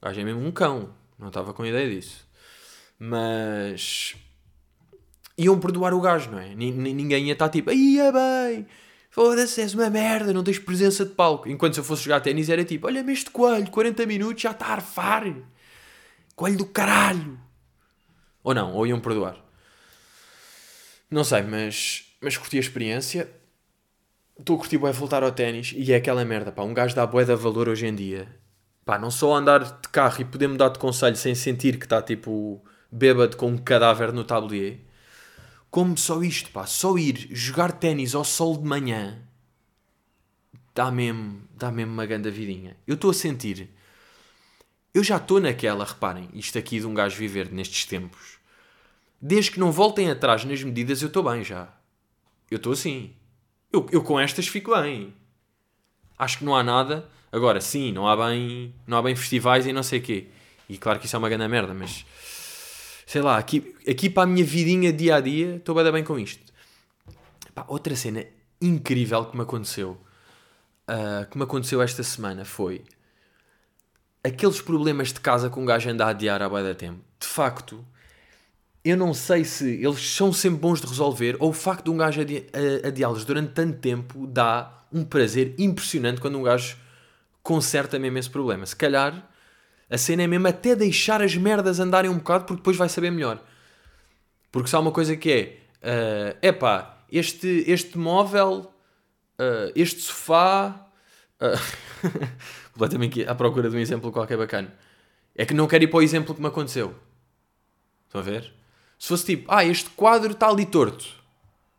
gajo 0.00 0.20
é 0.20 0.24
mesmo 0.24 0.46
um 0.46 0.52
cão. 0.52 0.94
Não 1.18 1.28
estava 1.28 1.52
com 1.52 1.66
ideia 1.66 1.90
disso. 1.90 2.24
Mas. 2.96 4.14
Iam 5.36 5.58
perdoar 5.58 5.92
o 5.94 6.00
gajo, 6.00 6.30
não 6.30 6.38
é? 6.38 6.54
Ninguém 6.54 7.26
ia 7.26 7.32
estar 7.32 7.48
tipo, 7.48 7.70
é 7.70 7.74
bem, 7.74 8.68
foda-se, 9.14 9.60
és 9.60 9.72
uma 9.74 9.88
merda, 9.88 10.32
não 10.32 10.42
tens 10.42 10.58
presença 10.58 11.04
de 11.04 11.12
palco. 11.12 11.48
Enquanto 11.48 11.74
se 11.74 11.80
eu 11.80 11.84
fosse 11.84 12.02
jogar 12.02 12.18
ténis 12.18 12.48
era 12.48 12.64
tipo, 12.64 12.88
olha-me 12.88 13.12
este 13.12 13.30
coelho, 13.30 13.70
40 13.70 14.04
minutos 14.06 14.42
já 14.42 14.50
está 14.50 14.66
a 14.66 14.72
arfar. 14.72 15.32
Coelho 16.34 16.58
do 16.58 16.66
caralho. 16.66 17.38
Ou 18.42 18.52
não, 18.52 18.72
ou 18.72 18.84
iam 18.84 18.98
perdoar. 18.98 19.36
Não 21.08 21.22
sei, 21.22 21.42
mas, 21.42 22.12
mas 22.20 22.36
curti 22.36 22.56
a 22.56 22.60
experiência. 22.60 23.30
Estou 24.36 24.56
a 24.56 24.58
curtir 24.58 24.78
bem 24.78 24.90
voltar 24.90 25.22
ao 25.22 25.30
ténis 25.30 25.72
e 25.76 25.92
é 25.92 25.96
aquela 25.96 26.24
merda, 26.24 26.50
pá. 26.50 26.64
Um 26.64 26.74
gajo 26.74 26.96
dá 26.96 27.06
bué 27.06 27.24
de 27.24 27.36
valor 27.36 27.68
hoje 27.68 27.86
em 27.86 27.94
dia. 27.94 28.26
Pá, 28.84 28.98
não 28.98 29.12
só 29.12 29.32
andar 29.36 29.60
de 29.60 29.88
carro 29.90 30.22
e 30.22 30.24
poder 30.24 30.48
mudar 30.48 30.70
de 30.70 30.80
conselho 30.80 31.14
sem 31.14 31.36
sentir 31.36 31.78
que 31.78 31.86
está 31.86 32.02
tipo 32.02 32.60
bêbado 32.90 33.36
com 33.36 33.46
um 33.46 33.56
cadáver 33.56 34.12
no 34.12 34.24
tablier. 34.24 34.80
Como 35.74 35.98
só 35.98 36.22
isto, 36.22 36.52
pá. 36.52 36.66
Só 36.66 36.96
ir 36.96 37.26
jogar 37.32 37.72
ténis 37.72 38.14
ao 38.14 38.22
sol 38.22 38.56
de 38.56 38.64
manhã 38.64 39.20
dá 40.72 40.88
mesmo, 40.88 41.42
dá 41.50 41.72
mesmo 41.72 41.92
uma 41.92 42.06
grande 42.06 42.30
vidinha. 42.30 42.76
Eu 42.86 42.94
estou 42.94 43.10
a 43.10 43.12
sentir. 43.12 43.68
Eu 44.94 45.02
já 45.02 45.16
estou 45.16 45.40
naquela, 45.40 45.84
reparem, 45.84 46.28
isto 46.32 46.56
aqui 46.56 46.78
de 46.78 46.86
um 46.86 46.94
gajo 46.94 47.16
viver 47.16 47.50
nestes 47.50 47.86
tempos. 47.86 48.38
Desde 49.20 49.50
que 49.50 49.58
não 49.58 49.72
voltem 49.72 50.08
atrás 50.08 50.44
nas 50.44 50.62
medidas, 50.62 51.02
eu 51.02 51.08
estou 51.08 51.24
bem 51.24 51.42
já. 51.42 51.68
Eu 52.48 52.58
estou 52.58 52.72
assim. 52.72 53.12
Eu, 53.72 53.84
eu 53.90 54.00
com 54.00 54.20
estas 54.20 54.46
fico 54.46 54.80
bem. 54.80 55.12
Acho 56.16 56.38
que 56.38 56.44
não 56.44 56.54
há 56.54 56.62
nada. 56.62 57.10
Agora, 57.32 57.60
sim, 57.60 57.90
não 57.90 58.06
há 58.06 58.16
bem, 58.28 58.72
não 58.86 58.96
há 58.96 59.02
bem 59.02 59.16
festivais 59.16 59.66
e 59.66 59.72
não 59.72 59.82
sei 59.82 59.98
o 59.98 60.02
quê. 60.02 60.28
E 60.68 60.78
claro 60.78 61.00
que 61.00 61.06
isso 61.06 61.16
é 61.16 61.18
uma 61.18 61.28
grande 61.28 61.48
merda, 61.48 61.74
mas 61.74 62.06
sei 63.06 63.22
lá, 63.22 63.38
aqui, 63.38 63.74
aqui 63.88 64.08
para 64.08 64.24
a 64.24 64.26
minha 64.26 64.44
vidinha 64.44 64.92
dia 64.92 65.16
a 65.16 65.20
dia, 65.20 65.56
estou 65.56 65.74
bem, 65.74 65.92
bem 65.92 66.04
com 66.04 66.18
isto. 66.18 66.52
Pá, 67.54 67.64
outra 67.68 67.94
cena 67.94 68.24
incrível 68.60 69.24
que 69.26 69.36
me 69.36 69.42
aconteceu, 69.42 70.00
uh, 70.88 71.28
que 71.30 71.36
me 71.36 71.44
aconteceu 71.44 71.82
esta 71.82 72.02
semana 72.02 72.44
foi 72.44 72.82
aqueles 74.22 74.60
problemas 74.60 75.12
de 75.12 75.20
casa 75.20 75.50
com 75.50 75.62
um 75.62 75.66
gajo 75.66 75.90
anda 75.90 76.06
a 76.06 76.08
adiar 76.08 76.42
há 76.42 76.48
bem 76.48 76.74
tempo. 76.74 77.00
De 77.20 77.26
facto, 77.26 77.84
eu 78.82 78.96
não 78.96 79.12
sei 79.12 79.44
se 79.44 79.82
eles 79.84 80.00
são 80.14 80.32
sempre 80.32 80.60
bons 80.60 80.80
de 80.80 80.86
resolver 80.86 81.36
ou 81.38 81.50
o 81.50 81.52
facto 81.52 81.84
de 81.84 81.90
um 81.90 81.96
gajo 81.96 82.22
adi 82.22 82.46
adiá-los 82.86 83.24
durante 83.24 83.52
tanto 83.52 83.78
tempo 83.78 84.26
dá 84.26 84.84
um 84.92 85.04
prazer 85.04 85.54
impressionante 85.58 86.20
quando 86.20 86.38
um 86.38 86.42
gajo 86.42 86.76
conserta 87.42 87.98
mesmo 87.98 88.18
esse 88.18 88.30
problema. 88.30 88.64
Se 88.64 88.74
calhar 88.74 89.28
a 89.94 89.98
cena 89.98 90.24
é 90.24 90.26
mesmo 90.26 90.48
até 90.48 90.74
deixar 90.74 91.22
as 91.22 91.36
merdas 91.36 91.78
andarem 91.78 92.10
um 92.10 92.18
bocado 92.18 92.46
porque 92.46 92.58
depois 92.58 92.76
vai 92.76 92.88
saber 92.88 93.12
melhor. 93.12 93.40
Porque 94.50 94.68
se 94.68 94.74
há 94.74 94.80
uma 94.80 94.90
coisa 94.90 95.16
que 95.16 95.30
é, 95.80 96.36
é 96.42 96.50
uh, 96.50 96.86
este, 97.12 97.64
este 97.68 97.96
móvel, 97.96 98.72
uh, 99.38 99.70
este 99.76 100.00
sofá, 100.00 100.84
uh, 101.40 102.10
completamente 102.74 103.24
à 103.24 103.36
procura 103.36 103.70
de 103.70 103.76
um 103.76 103.78
exemplo 103.78 104.10
qualquer 104.10 104.36
bacana. 104.36 104.74
É 105.32 105.46
que 105.46 105.54
não 105.54 105.68
quero 105.68 105.84
ir 105.84 105.86
para 105.86 105.98
o 105.98 106.02
exemplo 106.02 106.34
que 106.34 106.40
me 106.40 106.48
aconteceu. 106.48 106.92
Estão 108.06 108.20
a 108.20 108.24
ver? 108.24 108.52
Se 108.98 109.06
fosse 109.06 109.24
tipo, 109.24 109.44
ah, 109.48 109.64
este 109.64 109.90
quadro 109.90 110.32
está 110.32 110.48
ali 110.48 110.66
torto. 110.66 111.04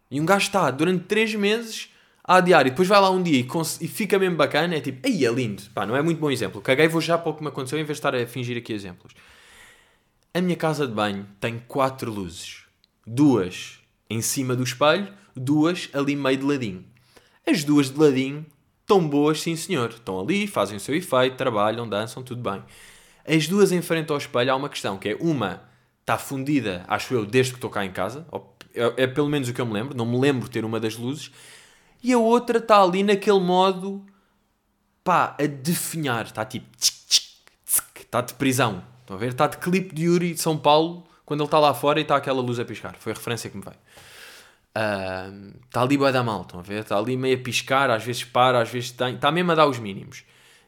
E 0.09 0.21
um 0.21 0.25
gajo 0.25 0.45
está 0.45 0.71
durante 0.71 1.03
3 1.03 1.35
meses 1.35 1.89
a 2.27 2.39
e 2.39 2.63
depois 2.63 2.87
vai 2.87 2.99
lá 2.99 3.11
um 3.11 3.21
dia 3.21 3.39
e, 3.39 3.47
e 3.81 3.87
fica 3.87 4.17
mesmo 4.17 4.35
bacana, 4.35 4.75
é 4.75 4.81
tipo, 4.81 5.07
aí 5.07 5.23
é 5.23 5.31
lindo. 5.31 5.61
Pá, 5.73 5.85
não 5.85 5.95
é 5.95 6.01
muito 6.01 6.19
bom 6.19 6.31
exemplo. 6.31 6.59
Caguei, 6.59 6.87
vou 6.87 6.99
já 6.99 7.17
para 7.17 7.29
o 7.29 7.35
que 7.35 7.43
me 7.43 7.49
aconteceu 7.49 7.77
em 7.77 7.83
vez 7.83 7.97
de 7.97 7.99
estar 7.99 8.15
a 8.15 8.25
fingir 8.25 8.57
aqui 8.57 8.73
exemplos. 8.73 9.13
A 10.33 10.41
minha 10.41 10.55
casa 10.55 10.87
de 10.87 10.93
banho 10.93 11.27
tem 11.39 11.61
quatro 11.67 12.11
luzes. 12.11 12.63
Duas 13.05 13.79
em 14.09 14.21
cima 14.21 14.55
do 14.55 14.63
espelho, 14.63 15.07
duas 15.35 15.87
ali 15.93 16.15
meio 16.15 16.37
de 16.37 16.45
ladinho. 16.45 16.85
As 17.47 17.63
duas 17.63 17.91
de 17.91 17.99
ladinho 17.99 18.43
estão 18.81 19.07
boas, 19.07 19.41
sim 19.41 19.55
senhor. 19.55 19.89
Estão 19.91 20.19
ali, 20.19 20.47
fazem 20.47 20.77
o 20.77 20.79
seu 20.79 20.95
efeito, 20.95 21.37
trabalham, 21.37 21.87
dançam, 21.87 22.23
tudo 22.23 22.41
bem. 22.41 22.63
As 23.27 23.47
duas 23.47 23.71
em 23.71 23.83
frente 23.83 24.11
ao 24.11 24.17
espelho 24.17 24.51
há 24.51 24.55
uma 24.55 24.69
questão, 24.69 24.97
que 24.97 25.09
é 25.09 25.17
uma 25.19 25.61
está 26.01 26.17
fundida, 26.19 26.85
acho 26.87 27.13
eu, 27.15 27.25
desde 27.25 27.53
que 27.53 27.57
estou 27.57 27.69
cá 27.69 27.83
em 27.83 27.91
casa. 27.91 28.25
É, 28.73 29.03
é, 29.03 29.07
pelo 29.07 29.27
menos 29.29 29.47
o 29.47 29.53
que 29.53 29.61
eu 29.61 29.65
me 29.65 29.73
lembro. 29.73 29.95
Não 29.95 30.05
me 30.05 30.19
lembro 30.19 30.49
ter 30.49 30.65
uma 30.65 30.79
das 30.79 30.95
luzes. 30.95 31.31
E 32.05 32.13
a 32.13 32.19
outra 32.19 32.59
está 32.59 32.83
ali 32.83 33.01
naquele 33.01 33.39
modo, 33.39 34.05
pá, 35.03 35.35
a 35.39 35.47
definhar. 35.47 36.25
Está 36.25 36.45
tipo, 36.45 36.67
está 37.97 38.21
de 38.21 38.35
prisão. 38.35 38.83
Estão 39.01 39.15
a 39.15 39.19
ver? 39.19 39.29
Está 39.29 39.47
de 39.47 39.57
clipe 39.57 39.95
de 39.95 40.03
Yuri 40.03 40.35
de 40.35 40.39
São 40.39 40.55
Paulo, 40.55 41.03
quando 41.25 41.39
ele 41.39 41.47
está 41.47 41.57
lá 41.57 41.73
fora 41.73 41.97
e 41.97 42.03
está 42.03 42.15
aquela 42.15 42.43
luz 42.43 42.59
a 42.59 42.63
piscar. 42.63 42.95
Foi 42.99 43.11
a 43.11 43.15
referência 43.15 43.49
que 43.49 43.57
me 43.57 43.63
veio. 43.63 43.77
Uh, 44.77 45.57
está 45.65 45.81
ali 45.81 45.97
vai 45.97 46.13
dar 46.13 46.21
mal, 46.21 46.43
estão 46.43 46.59
a 46.59 46.61
ver? 46.61 46.81
Está 46.81 46.95
ali 46.95 47.17
meio 47.17 47.39
a 47.39 47.41
piscar, 47.41 47.89
às 47.89 48.03
vezes 48.03 48.23
para, 48.23 48.61
às 48.61 48.69
vezes 48.69 48.91
tem. 48.91 49.15
Está 49.15 49.31
mesmo 49.31 49.53
a 49.53 49.55
dar 49.55 49.65
os 49.65 49.79
mínimos. 49.79 50.23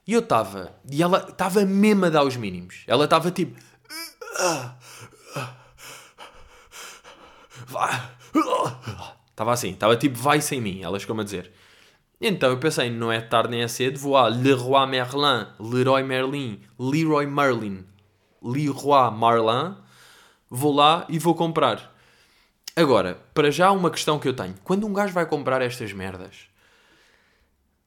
E 0.08 0.14
eu 0.14 0.22
estava, 0.22 0.74
e 0.90 1.04
ela 1.04 1.28
estava 1.30 1.64
mesmo 1.66 2.06
a 2.06 2.10
dar 2.10 2.24
os 2.24 2.36
mínimos. 2.36 2.84
Ela 2.88 3.04
estava 3.04 3.30
tipo. 3.30 3.62
Estava 9.38 9.54
assim, 9.54 9.70
estava 9.70 9.96
tipo 9.96 10.18
vai 10.18 10.42
sem 10.42 10.60
mim, 10.60 10.82
ela 10.82 10.98
chegou-me 10.98 11.22
a 11.22 11.24
dizer. 11.24 11.52
Então 12.20 12.50
eu 12.50 12.58
pensei, 12.58 12.90
não 12.90 13.12
é 13.12 13.22
tarde 13.22 13.52
nem 13.52 13.62
é 13.62 13.68
cedo, 13.68 14.00
vou 14.00 14.18
a 14.18 14.28
Leroy 14.28 14.88
Merlin, 14.88 15.46
Leroy 15.60 16.02
Merlin, 16.02 16.60
Leroy 16.80 17.28
Merlin, 17.28 17.86
Leroy 18.42 19.12
Merlin, 19.12 19.76
vou 20.50 20.74
lá 20.74 21.06
e 21.08 21.20
vou 21.20 21.36
comprar. 21.36 21.96
Agora, 22.76 23.22
para 23.32 23.52
já 23.52 23.72
uma 23.72 23.92
questão 23.92 24.18
que 24.18 24.28
eu 24.28 24.34
tenho. 24.34 24.56
Quando 24.64 24.88
um 24.88 24.94
gajo 24.94 25.14
vai 25.14 25.28
comprar 25.28 25.62
estas 25.62 25.94
merdas, 25.94 26.48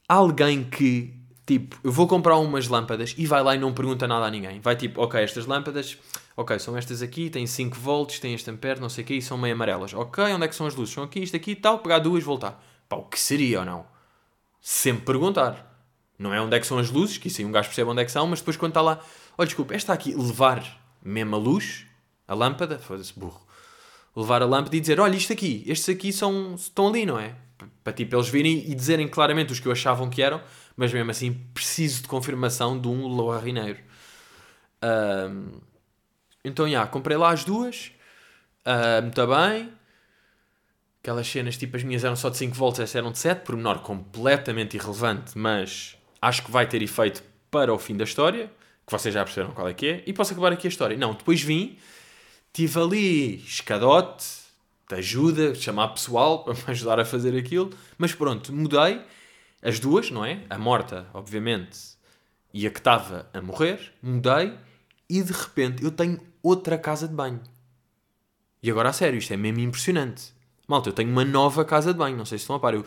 há 0.09 0.15
alguém 0.15 0.63
que, 0.63 1.13
tipo, 1.51 1.77
eu 1.83 1.91
vou 1.91 2.07
comprar 2.07 2.37
umas 2.37 2.69
lâmpadas 2.69 3.13
e 3.19 3.27
vai 3.27 3.43
lá 3.43 3.57
e 3.57 3.59
não 3.59 3.75
pergunta 3.75 4.07
nada 4.07 4.25
a 4.25 4.31
ninguém. 4.31 4.61
Vai 4.61 4.77
tipo, 4.77 5.03
ok, 5.03 5.21
estas 5.21 5.47
lâmpadas, 5.47 5.99
ok, 6.37 6.57
são 6.61 6.77
estas 6.77 7.03
aqui, 7.03 7.29
têm 7.29 7.45
5 7.45 7.77
volts, 7.77 8.21
têm 8.21 8.35
este 8.35 8.49
ampere, 8.49 8.79
não 8.79 8.89
sei 8.89 9.03
o 9.03 9.07
que, 9.09 9.15
e 9.15 9.23
são 9.23 9.37
meio 9.37 9.55
amarelas. 9.55 9.93
Ok, 9.93 10.23
onde 10.23 10.45
é 10.45 10.49
que 10.49 10.55
são 10.55 10.69
as 10.69 10.77
luzes? 10.77 10.95
São 10.95 11.03
aqui, 11.03 11.21
isto 11.21 11.37
aqui 11.37 11.51
e 11.51 11.57
tal, 11.57 11.81
pegar 11.81 11.99
duas, 11.99 12.23
voltar. 12.23 12.63
Pá, 12.89 12.95
o 12.95 13.03
que 13.03 13.19
seria 13.19 13.59
ou 13.59 13.65
não? 13.65 13.85
Sempre 14.61 15.07
perguntar. 15.07 15.67
Não 16.17 16.33
é 16.33 16.41
onde 16.41 16.57
é 16.57 16.61
que 16.61 16.67
são 16.67 16.79
as 16.79 16.89
luzes, 16.89 17.19
que 17.19 17.27
isso 17.27 17.41
aí 17.41 17.45
um 17.45 17.51
gajo 17.51 17.69
percebe 17.69 17.91
onde 17.91 18.01
é 18.01 18.05
que 18.05 18.13
são, 18.13 18.29
mas 18.29 18.39
depois 18.39 18.57
quando 18.57 18.71
está 18.71 18.81
lá, 18.81 19.01
olha, 19.37 19.47
desculpa, 19.47 19.75
esta 19.75 19.93
aqui, 19.93 20.15
levar 20.15 20.65
mesmo 21.03 21.35
a 21.35 21.39
luz, 21.39 21.85
a 22.29 22.35
lâmpada, 22.35 22.79
foda-se, 22.79 23.19
burro 23.19 23.41
levar 24.15 24.43
a 24.43 24.47
lâmpada 24.47 24.77
e 24.77 24.81
dizer: 24.81 25.01
Olha, 25.01 25.17
isto 25.17 25.33
aqui, 25.33 25.65
estes 25.67 25.89
aqui 25.89 26.13
são, 26.13 26.55
estão 26.55 26.89
ali, 26.89 27.07
não 27.07 27.19
é? 27.19 27.35
Para 27.85 27.93
tipo, 27.93 28.17
eles 28.17 28.29
virem 28.29 28.71
e 28.71 28.75
dizerem 28.75 29.07
claramente 29.07 29.53
os 29.53 29.61
que 29.61 29.67
eu 29.67 29.73
achavam 29.73 30.09
que 30.09 30.23
eram, 30.23 30.41
mas 30.81 30.93
mesmo 30.93 31.11
assim 31.11 31.35
preciso 31.53 32.03
de 32.03 32.09
confirmação 32.09 32.81
de 32.81 32.89
um 32.89 33.07
loarineiro. 33.07 33.79
Um, 34.83 35.61
então, 36.43 36.65
já, 36.65 36.71
yeah, 36.71 36.91
comprei 36.91 37.19
lá 37.19 37.31
as 37.31 37.45
duas, 37.45 37.93
uh, 38.65 39.03
muito 39.03 39.27
bem. 39.27 39.73
Aquelas 41.03 41.29
cenas, 41.29 41.59
tipo, 41.59 41.77
as 41.77 41.83
minhas 41.83 42.03
eram 42.03 42.17
só 42.17 42.31
de 42.31 42.39
5 42.39 42.55
volts, 42.55 42.81
essas 42.81 42.97
eram 42.97 43.13
de 43.13 43.19
7, 43.19 43.45
por 43.45 43.57
menor 43.57 43.83
completamente 43.83 44.77
irrelevante, 44.77 45.37
mas 45.37 45.99
acho 46.21 46.43
que 46.43 46.51
vai 46.51 46.67
ter 46.67 46.81
efeito 46.83 47.23
para 47.51 47.73
o 47.75 47.79
fim 47.79 47.95
da 47.95 48.05
história, 48.05 48.51
que 48.87 48.91
vocês 48.91 49.13
já 49.13 49.23
perceberam 49.23 49.53
qual 49.53 49.69
é 49.69 49.75
que 49.75 49.87
é, 49.87 50.03
e 50.07 50.15
posso 50.15 50.33
acabar 50.33 50.51
aqui 50.51 50.67
a 50.67 50.71
história. 50.71 50.97
Não, 50.97 51.13
depois 51.13 51.43
vim 51.43 51.79
Tive 52.53 52.81
ali 52.81 53.35
escadote, 53.37 54.27
de 54.89 54.95
ajuda, 54.97 55.55
chamar 55.55 55.89
pessoal 55.89 56.43
para 56.45 56.55
me 56.55 56.61
ajudar 56.69 56.99
a 56.99 57.05
fazer 57.05 57.37
aquilo, 57.39 57.71
mas 57.97 58.13
pronto, 58.15 58.53
mudei 58.53 59.01
as 59.63 59.79
duas, 59.79 60.11
não 60.11 60.25
é? 60.25 60.45
A 60.49 60.59
morta, 60.59 61.07
obviamente, 61.13 61.79
e 62.53 62.67
a 62.67 62.71
que 62.71 62.79
estava 62.79 63.29
a 63.33 63.41
morrer, 63.41 63.93
mudei 64.03 64.57
e 65.09 65.23
de 65.23 65.33
repente 65.33 65.83
eu 65.83 65.91
tenho 65.91 66.21
outra 66.43 66.79
casa 66.79 67.07
de 67.07 67.15
banho. 67.15 67.41
E 68.63 68.71
agora 68.71 68.91
a 68.91 68.93
sério, 68.93 69.19
isto 69.19 69.33
é 69.33 69.37
mesmo 69.37 69.61
impressionante. 69.61 70.33
Malta, 70.69 70.89
eu 70.89 70.93
tenho 70.93 71.11
uma 71.11 71.25
nova 71.25 71.65
casa 71.65 71.93
de 71.93 71.99
banho, 71.99 72.17
não 72.17 72.25
sei 72.25 72.39
se 72.39 72.43
estão 72.43 72.57
a 72.57 72.61
par. 72.61 72.75
Eu, 72.75 72.85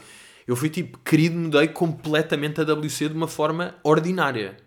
eu 0.47 0.55
fui 0.55 0.69
tipo, 0.69 0.97
querido, 0.99 1.35
mudei 1.35 1.67
completamente 1.67 2.61
a 2.61 2.63
WC 2.63 3.09
de 3.09 3.15
uma 3.15 3.27
forma 3.27 3.75
ordinária. 3.83 4.57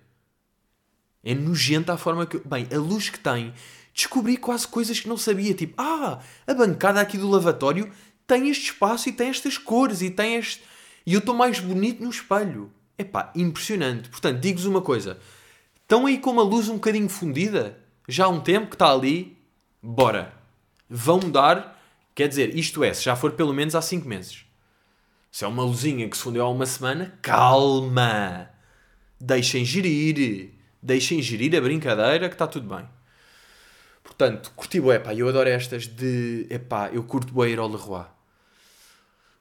É 1.25 1.35
nojenta 1.35 1.95
a 1.95 1.97
forma 1.97 2.27
que. 2.27 2.39
Bem, 2.39 2.69
a 2.73 2.79
luz 2.79 3.09
que 3.09 3.19
tem. 3.19 3.53
Descobri 3.95 4.37
quase 4.37 4.69
coisas 4.69 5.01
que 5.01 5.09
não 5.09 5.17
sabia. 5.17 5.55
Tipo, 5.55 5.81
ah, 5.81 6.21
a 6.47 6.55
bancada 6.55 7.01
aqui 7.01 7.17
do 7.17 7.29
lavatório 7.29 7.91
tem 8.27 8.51
este 8.51 8.67
espaço 8.67 9.09
e 9.09 9.13
tem 9.13 9.29
estas 9.29 9.57
cores 9.57 10.03
e 10.03 10.11
tem 10.11 10.37
este. 10.37 10.63
E 11.07 11.15
eu 11.15 11.21
estou 11.21 11.35
mais 11.35 11.61
bonito 11.61 12.03
no 12.03 12.11
espelho. 12.11 12.73
Epá, 12.99 13.33
impressionante. 13.37 14.09
Portanto, 14.09 14.41
digo-vos 14.41 14.67
uma 14.67 14.83
coisa. 14.83 15.19
Estão 15.83 16.05
aí 16.05 16.19
com 16.19 16.31
uma 16.31 16.43
luz 16.43 16.69
um 16.69 16.75
bocadinho 16.75 17.09
fundida? 17.09 17.79
Já 18.09 18.25
há 18.25 18.29
um 18.29 18.41
tempo 18.41 18.67
que 18.67 18.75
está 18.75 18.93
ali? 18.93 19.39
Bora. 19.81 20.35
Vão 20.91 21.21
mudar. 21.21 21.81
Quer 22.13 22.29
dizer, 22.29 22.57
isto 22.57 22.83
é, 22.83 22.93
se 22.93 23.05
já 23.05 23.15
for 23.15 23.33
pelo 23.33 23.55
menos 23.55 23.77
há 23.77 23.83
5 23.83 24.09
meses. 24.09 24.45
Se 25.31 25.45
é 25.45 25.47
uma 25.47 25.63
luzinha 25.63 26.09
que 26.09 26.17
se 26.17 26.23
fundeu 26.25 26.45
há 26.45 26.51
uma 26.51 26.67
semana, 26.67 27.17
calma. 27.23 28.51
Deixem 29.21 29.65
gerir. 29.65 30.55
Deixem 30.83 31.23
gerir 31.23 31.55
a 31.57 31.61
brincadeira 31.61 32.29
que 32.29 32.35
está 32.35 32.49
tudo 32.49 32.75
bem. 32.75 32.85
Portanto, 34.03 34.51
curti 34.57 34.81
bué, 34.81 34.99
pá. 34.99 35.15
Eu 35.15 35.29
adoro 35.29 35.49
estas 35.49 35.87
de... 35.87 36.47
Epá, 36.51 36.91
eu 36.93 37.05
curto 37.05 37.33
bué 37.33 37.51
ir 37.51 37.59
ao 37.61 37.69
Leroy 37.69 38.16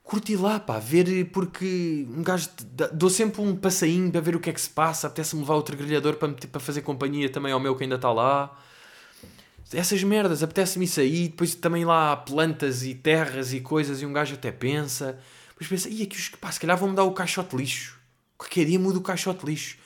curti 0.05 0.35
lá, 0.37 0.59
pá, 0.59 0.77
ver, 0.77 1.25
porque 1.31 2.07
um 2.09 2.21
gajo 2.21 2.47
dou 2.93 3.09
sempre 3.09 3.41
um 3.41 3.55
passainho 3.55 4.11
para 4.11 4.21
ver 4.21 4.35
o 4.35 4.39
que 4.39 4.51
é 4.51 4.53
que 4.53 4.61
se 4.61 4.69
passa, 4.69 5.07
apetece-me 5.07 5.41
levar 5.41 5.55
outro 5.55 5.75
grelhador 5.75 6.15
para, 6.15 6.31
para 6.31 6.61
fazer 6.61 6.83
companhia 6.83 7.27
também 7.27 7.51
ao 7.51 7.59
meu 7.59 7.75
que 7.75 7.83
ainda 7.83 7.95
está 7.95 8.11
lá. 8.13 8.55
Essas 9.73 10.03
merdas, 10.03 10.43
apetece-me 10.43 10.85
isso 10.85 10.99
aí, 10.99 11.27
depois 11.27 11.55
também 11.55 11.83
lá 11.83 12.11
há 12.11 12.17
plantas 12.17 12.83
e 12.83 12.93
terras 12.93 13.51
e 13.51 13.59
coisas 13.59 13.99
e 14.01 14.05
um 14.05 14.13
gajo 14.13 14.35
até 14.35 14.51
pensa, 14.51 15.19
depois 15.49 15.67
pensa, 15.67 15.89
e 15.89 16.03
aqui, 16.03 16.37
pá, 16.37 16.51
se 16.51 16.59
calhar 16.59 16.77
vão 16.77 16.89
me 16.89 16.95
dar 16.95 17.03
o 17.03 17.11
caixote 17.11 17.55
lixo. 17.55 17.99
Qualquer 18.37 18.65
dia 18.65 18.77
mudo 18.77 18.99
o 18.99 19.01
caixote 19.01 19.43
lixo. 19.43 19.77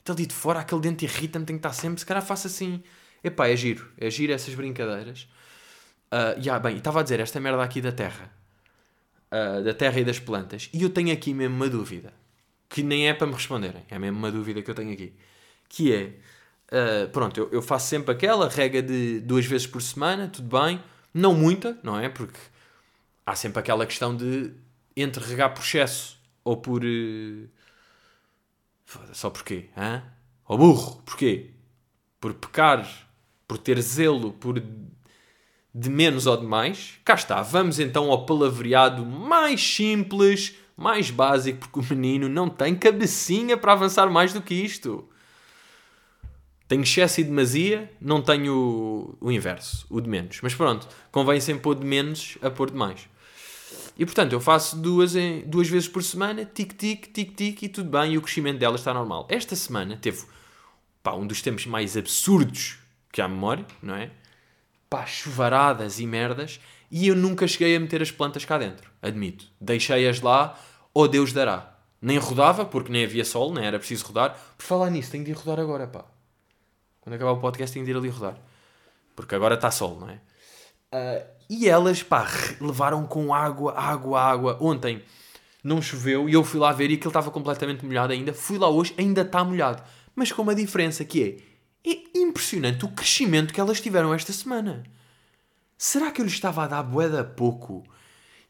Está 0.00 0.12
ali 0.12 0.26
de 0.26 0.34
fora, 0.34 0.58
aquele 0.58 0.80
dente 0.80 1.04
irrita-me, 1.04 1.44
tem 1.46 1.56
que 1.56 1.60
estar 1.60 1.72
sempre, 1.72 2.00
se 2.00 2.06
calhar 2.06 2.24
faço 2.24 2.48
assim. 2.48 2.82
Epá, 3.22 3.48
é 3.48 3.54
giro, 3.54 3.88
é 3.96 4.10
giro 4.10 4.32
essas 4.32 4.54
brincadeiras. 4.54 5.28
Uh, 6.12 6.40
yeah, 6.40 6.58
bem, 6.58 6.78
estava 6.78 6.98
a 6.98 7.02
dizer, 7.04 7.20
esta 7.20 7.38
merda 7.38 7.62
aqui 7.62 7.80
da 7.80 7.92
terra 7.92 8.37
uh, 9.32 9.62
da 9.62 9.74
terra 9.74 10.00
e 10.00 10.04
das 10.04 10.18
plantas. 10.18 10.68
E 10.72 10.82
eu 10.82 10.90
tenho 10.90 11.12
aqui 11.12 11.32
mesmo 11.32 11.56
uma 11.56 11.68
dúvida, 11.68 12.12
que 12.68 12.82
nem 12.82 13.08
é 13.08 13.14
para 13.14 13.26
me 13.26 13.32
responderem, 13.32 13.84
é 13.88 13.98
mesmo 13.98 14.18
uma 14.18 14.30
dúvida 14.30 14.62
que 14.62 14.70
eu 14.70 14.74
tenho 14.74 14.92
aqui, 14.92 15.12
que 15.68 15.92
é, 15.92 16.14
uh, 16.72 17.08
pronto, 17.10 17.38
eu, 17.38 17.48
eu, 17.52 17.62
faço 17.62 17.88
sempre 17.88 18.12
aquela 18.12 18.48
regra 18.48 18.82
de 18.82 19.20
duas 19.20 19.46
vezes 19.46 19.66
por 19.66 19.82
semana, 19.82 20.28
tudo 20.28 20.58
bem, 20.58 20.82
não 21.12 21.34
muita, 21.34 21.78
não 21.82 21.98
é? 21.98 22.08
Porque 22.08 22.38
há 23.24 23.34
sempre 23.34 23.60
aquela 23.60 23.86
questão 23.86 24.16
de 24.16 24.52
entre 24.96 25.24
regar 25.24 25.54
por 25.54 25.62
excesso 25.62 26.18
ou 26.44 26.56
por... 26.56 26.82
Uh, 26.84 27.48
só 29.12 29.28
porquê? 29.28 29.68
Hã? 29.76 30.02
Ou 30.46 30.56
burro, 30.56 31.02
porquê? 31.04 31.50
Por 32.18 32.32
pecar, 32.34 32.88
por 33.46 33.58
ter 33.58 33.80
zelo, 33.82 34.32
por 34.32 34.62
de 35.78 35.88
menos 35.88 36.26
ou 36.26 36.36
de 36.36 36.44
mais. 36.44 36.94
Cá 37.04 37.14
está, 37.14 37.40
vamos 37.40 37.78
então 37.78 38.10
ao 38.10 38.26
palavreado 38.26 39.06
mais 39.06 39.62
simples, 39.62 40.56
mais 40.76 41.08
básico, 41.10 41.60
porque 41.60 41.78
o 41.78 41.96
menino 41.96 42.28
não 42.28 42.48
tem 42.48 42.74
cabecinha 42.74 43.56
para 43.56 43.74
avançar 43.74 44.10
mais 44.10 44.32
do 44.32 44.42
que 44.42 44.54
isto. 44.54 45.08
Tenho 46.66 46.82
excesso 46.82 47.20
e 47.20 47.24
demasia, 47.24 47.90
não 48.00 48.20
tenho 48.20 49.16
o, 49.20 49.30
inverso, 49.30 49.86
o 49.88 50.00
de 50.00 50.08
menos. 50.08 50.40
Mas 50.42 50.54
pronto, 50.54 50.88
convém 51.12 51.40
sempre 51.40 51.62
pôr 51.62 51.76
de 51.76 51.86
menos 51.86 52.36
a 52.42 52.50
pôr 52.50 52.70
de 52.70 52.76
mais. 52.76 53.08
E 53.96 54.04
portanto, 54.04 54.32
eu 54.32 54.40
faço 54.40 54.76
duas, 54.76 55.14
em, 55.14 55.42
duas 55.42 55.68
vezes 55.68 55.88
por 55.88 56.02
semana, 56.02 56.44
tic-tic, 56.44 57.06
tic-tic, 57.12 57.62
e 57.62 57.68
tudo 57.68 57.88
bem, 57.88 58.14
e 58.14 58.18
o 58.18 58.22
crescimento 58.22 58.58
dela 58.58 58.76
está 58.76 58.92
normal. 58.92 59.26
Esta 59.30 59.56
semana 59.56 59.96
teve 59.96 60.24
pá, 61.02 61.14
um 61.14 61.26
dos 61.26 61.40
tempos 61.40 61.66
mais 61.66 61.96
absurdos 61.96 62.78
que 63.12 63.20
há 63.20 63.28
memória, 63.28 63.64
não 63.82 63.94
é? 63.94 64.10
Pá, 64.88 65.06
chuvaradas 65.06 65.98
e 65.98 66.06
merdas, 66.06 66.60
e 66.90 67.08
eu 67.08 67.14
nunca 67.14 67.46
cheguei 67.46 67.76
a 67.76 67.80
meter 67.80 68.02
as 68.02 68.10
plantas 68.10 68.44
cá 68.44 68.58
dentro, 68.58 68.90
admito. 69.02 69.46
Deixei-as 69.60 70.20
lá, 70.20 70.58
ou 70.94 71.04
oh 71.04 71.08
Deus 71.08 71.32
dará. 71.32 71.74
Nem 72.00 72.16
rodava, 72.18 72.64
porque 72.64 72.92
nem 72.92 73.04
havia 73.04 73.24
sol, 73.24 73.52
nem 73.52 73.64
era 73.64 73.78
preciso 73.78 74.06
rodar. 74.06 74.38
Por 74.56 74.64
falar 74.64 74.90
nisso, 74.90 75.10
tenho 75.10 75.24
de 75.24 75.32
ir 75.32 75.34
rodar 75.34 75.58
agora, 75.58 75.86
pá. 75.86 76.04
Quando 77.00 77.14
acabar 77.14 77.32
o 77.32 77.40
podcast, 77.40 77.74
tenho 77.74 77.84
de 77.84 77.90
ir 77.90 77.96
ali 77.96 78.08
rodar. 78.08 78.38
Porque 79.16 79.34
agora 79.34 79.56
está 79.56 79.70
sol, 79.70 79.98
não 79.98 80.08
é? 80.08 80.20
Uh, 80.94 81.26
e 81.50 81.68
elas, 81.68 82.02
pá, 82.02 82.26
levaram 82.60 83.06
com 83.06 83.34
água, 83.34 83.74
água, 83.74 84.20
água. 84.20 84.58
Ontem 84.60 85.02
não 85.62 85.82
choveu 85.82 86.28
e 86.28 86.34
eu 86.34 86.44
fui 86.44 86.60
lá 86.60 86.72
ver 86.72 86.90
e 86.90 86.94
aquilo 86.94 87.10
estava 87.10 87.30
completamente 87.30 87.84
molhado 87.84 88.12
ainda. 88.12 88.32
Fui 88.32 88.58
lá 88.58 88.68
hoje, 88.68 88.94
ainda 88.96 89.22
está 89.22 89.42
molhado. 89.42 89.82
Mas 90.14 90.30
com 90.32 90.42
uma 90.42 90.54
diferença 90.54 91.04
que 91.04 91.22
é, 91.22 91.47
impressionante 92.28 92.84
o 92.84 92.88
crescimento 92.88 93.52
que 93.52 93.60
elas 93.60 93.80
tiveram 93.80 94.14
esta 94.14 94.32
semana. 94.32 94.84
Será 95.76 96.10
que 96.10 96.20
eu 96.20 96.24
lhes 96.24 96.34
estava 96.34 96.64
a 96.64 96.66
dar 96.66 96.82
boeda 96.82 97.24
pouco? 97.24 97.84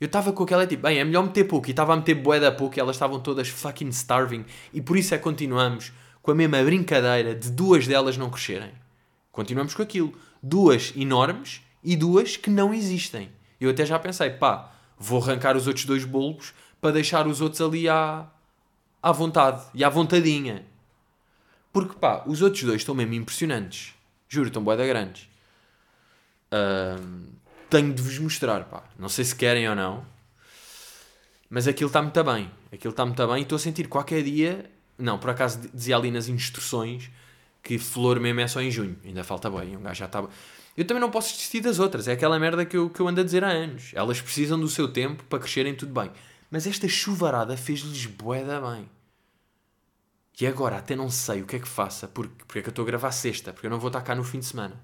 Eu 0.00 0.06
estava 0.06 0.32
com 0.32 0.44
aquela 0.44 0.66
tipo, 0.66 0.84
bem, 0.84 0.98
é 0.98 1.04
melhor 1.04 1.24
meter 1.24 1.44
pouco. 1.44 1.68
E 1.68 1.70
estava 1.70 1.92
a 1.92 1.96
meter 1.96 2.14
boeda 2.14 2.52
pouco 2.52 2.78
e 2.78 2.80
elas 2.80 2.96
estavam 2.96 3.20
todas 3.20 3.48
fucking 3.48 3.88
starving. 3.88 4.44
E 4.72 4.80
por 4.80 4.96
isso 4.96 5.14
é 5.14 5.18
que 5.18 5.24
continuamos 5.24 5.92
com 6.22 6.30
a 6.30 6.34
mesma 6.34 6.62
brincadeira 6.62 7.34
de 7.34 7.50
duas 7.50 7.86
delas 7.86 8.16
não 8.16 8.30
crescerem. 8.30 8.70
Continuamos 9.32 9.74
com 9.74 9.82
aquilo. 9.82 10.12
Duas 10.42 10.92
enormes 10.96 11.60
e 11.82 11.96
duas 11.96 12.36
que 12.36 12.48
não 12.48 12.72
existem. 12.72 13.30
Eu 13.60 13.70
até 13.70 13.84
já 13.84 13.98
pensei, 13.98 14.30
pá, 14.30 14.72
vou 14.96 15.20
arrancar 15.20 15.56
os 15.56 15.66
outros 15.66 15.84
dois 15.84 16.04
bulbos 16.04 16.54
para 16.80 16.92
deixar 16.92 17.26
os 17.26 17.40
outros 17.40 17.60
ali 17.60 17.88
à, 17.88 18.26
à 19.02 19.12
vontade 19.12 19.64
e 19.74 19.82
à 19.82 19.88
vontadinha. 19.88 20.64
Porque 21.72 21.94
pá, 21.98 22.24
os 22.26 22.42
outros 22.42 22.62
dois 22.62 22.80
estão 22.80 22.94
mesmo 22.94 23.14
impressionantes. 23.14 23.94
Juro, 24.28 24.48
estão 24.48 24.62
boeda 24.62 24.86
grandes. 24.86 25.28
Uh, 26.52 27.26
tenho 27.70 27.92
de 27.92 28.02
vos 28.02 28.18
mostrar, 28.18 28.64
pá. 28.64 28.84
Não 28.98 29.08
sei 29.08 29.24
se 29.24 29.34
querem 29.34 29.68
ou 29.68 29.74
não. 29.74 30.04
Mas 31.50 31.66
aquilo 31.66 31.88
está 31.88 32.02
muito 32.02 32.24
bem. 32.24 32.50
Aquilo 32.72 32.92
está 32.92 33.04
muito 33.04 33.26
bem 33.26 33.38
e 33.38 33.42
estou 33.42 33.56
a 33.56 33.58
sentir 33.58 33.88
qualquer 33.88 34.22
dia. 34.22 34.70
Não, 34.98 35.18
por 35.18 35.30
acaso 35.30 35.68
dizia 35.72 35.96
ali 35.96 36.10
nas 36.10 36.28
instruções 36.28 37.10
que 37.62 37.78
flor 37.78 38.20
mesmo 38.20 38.40
é 38.40 38.48
só 38.48 38.60
em 38.60 38.70
junho. 38.70 38.98
Ainda 39.04 39.24
falta 39.24 39.50
bem. 39.50 39.76
Um 39.76 39.82
gajo 39.82 39.98
já 39.98 40.06
estava. 40.06 40.28
Eu 40.76 40.84
também 40.84 41.00
não 41.00 41.10
posso 41.10 41.32
desistir 41.32 41.60
das 41.60 41.78
outras. 41.78 42.06
É 42.08 42.12
aquela 42.12 42.38
merda 42.38 42.64
que 42.64 42.76
eu, 42.76 42.88
que 42.90 43.00
eu 43.00 43.08
ando 43.08 43.20
a 43.20 43.24
dizer 43.24 43.44
há 43.44 43.48
anos. 43.48 43.90
Elas 43.94 44.20
precisam 44.20 44.58
do 44.58 44.68
seu 44.68 44.88
tempo 44.88 45.24
para 45.24 45.38
crescerem 45.38 45.74
tudo 45.74 45.92
bem. 45.92 46.10
Mas 46.50 46.66
esta 46.66 46.88
chuvarada 46.88 47.56
fez-lhes 47.56 48.06
boeda 48.06 48.60
bem. 48.60 48.88
E 50.40 50.46
agora 50.46 50.76
até 50.76 50.94
não 50.94 51.10
sei 51.10 51.42
o 51.42 51.46
que 51.46 51.56
é 51.56 51.58
que 51.58 51.68
faça, 51.68 52.06
porque, 52.06 52.34
porque 52.46 52.58
é 52.60 52.62
que 52.62 52.68
eu 52.68 52.70
estou 52.70 52.84
a 52.84 52.86
gravar 52.86 53.10
sexta, 53.10 53.52
porque 53.52 53.66
eu 53.66 53.70
não 53.70 53.80
vou 53.80 53.88
estar 53.88 54.02
cá 54.02 54.14
no 54.14 54.22
fim 54.22 54.38
de 54.38 54.46
semana. 54.46 54.80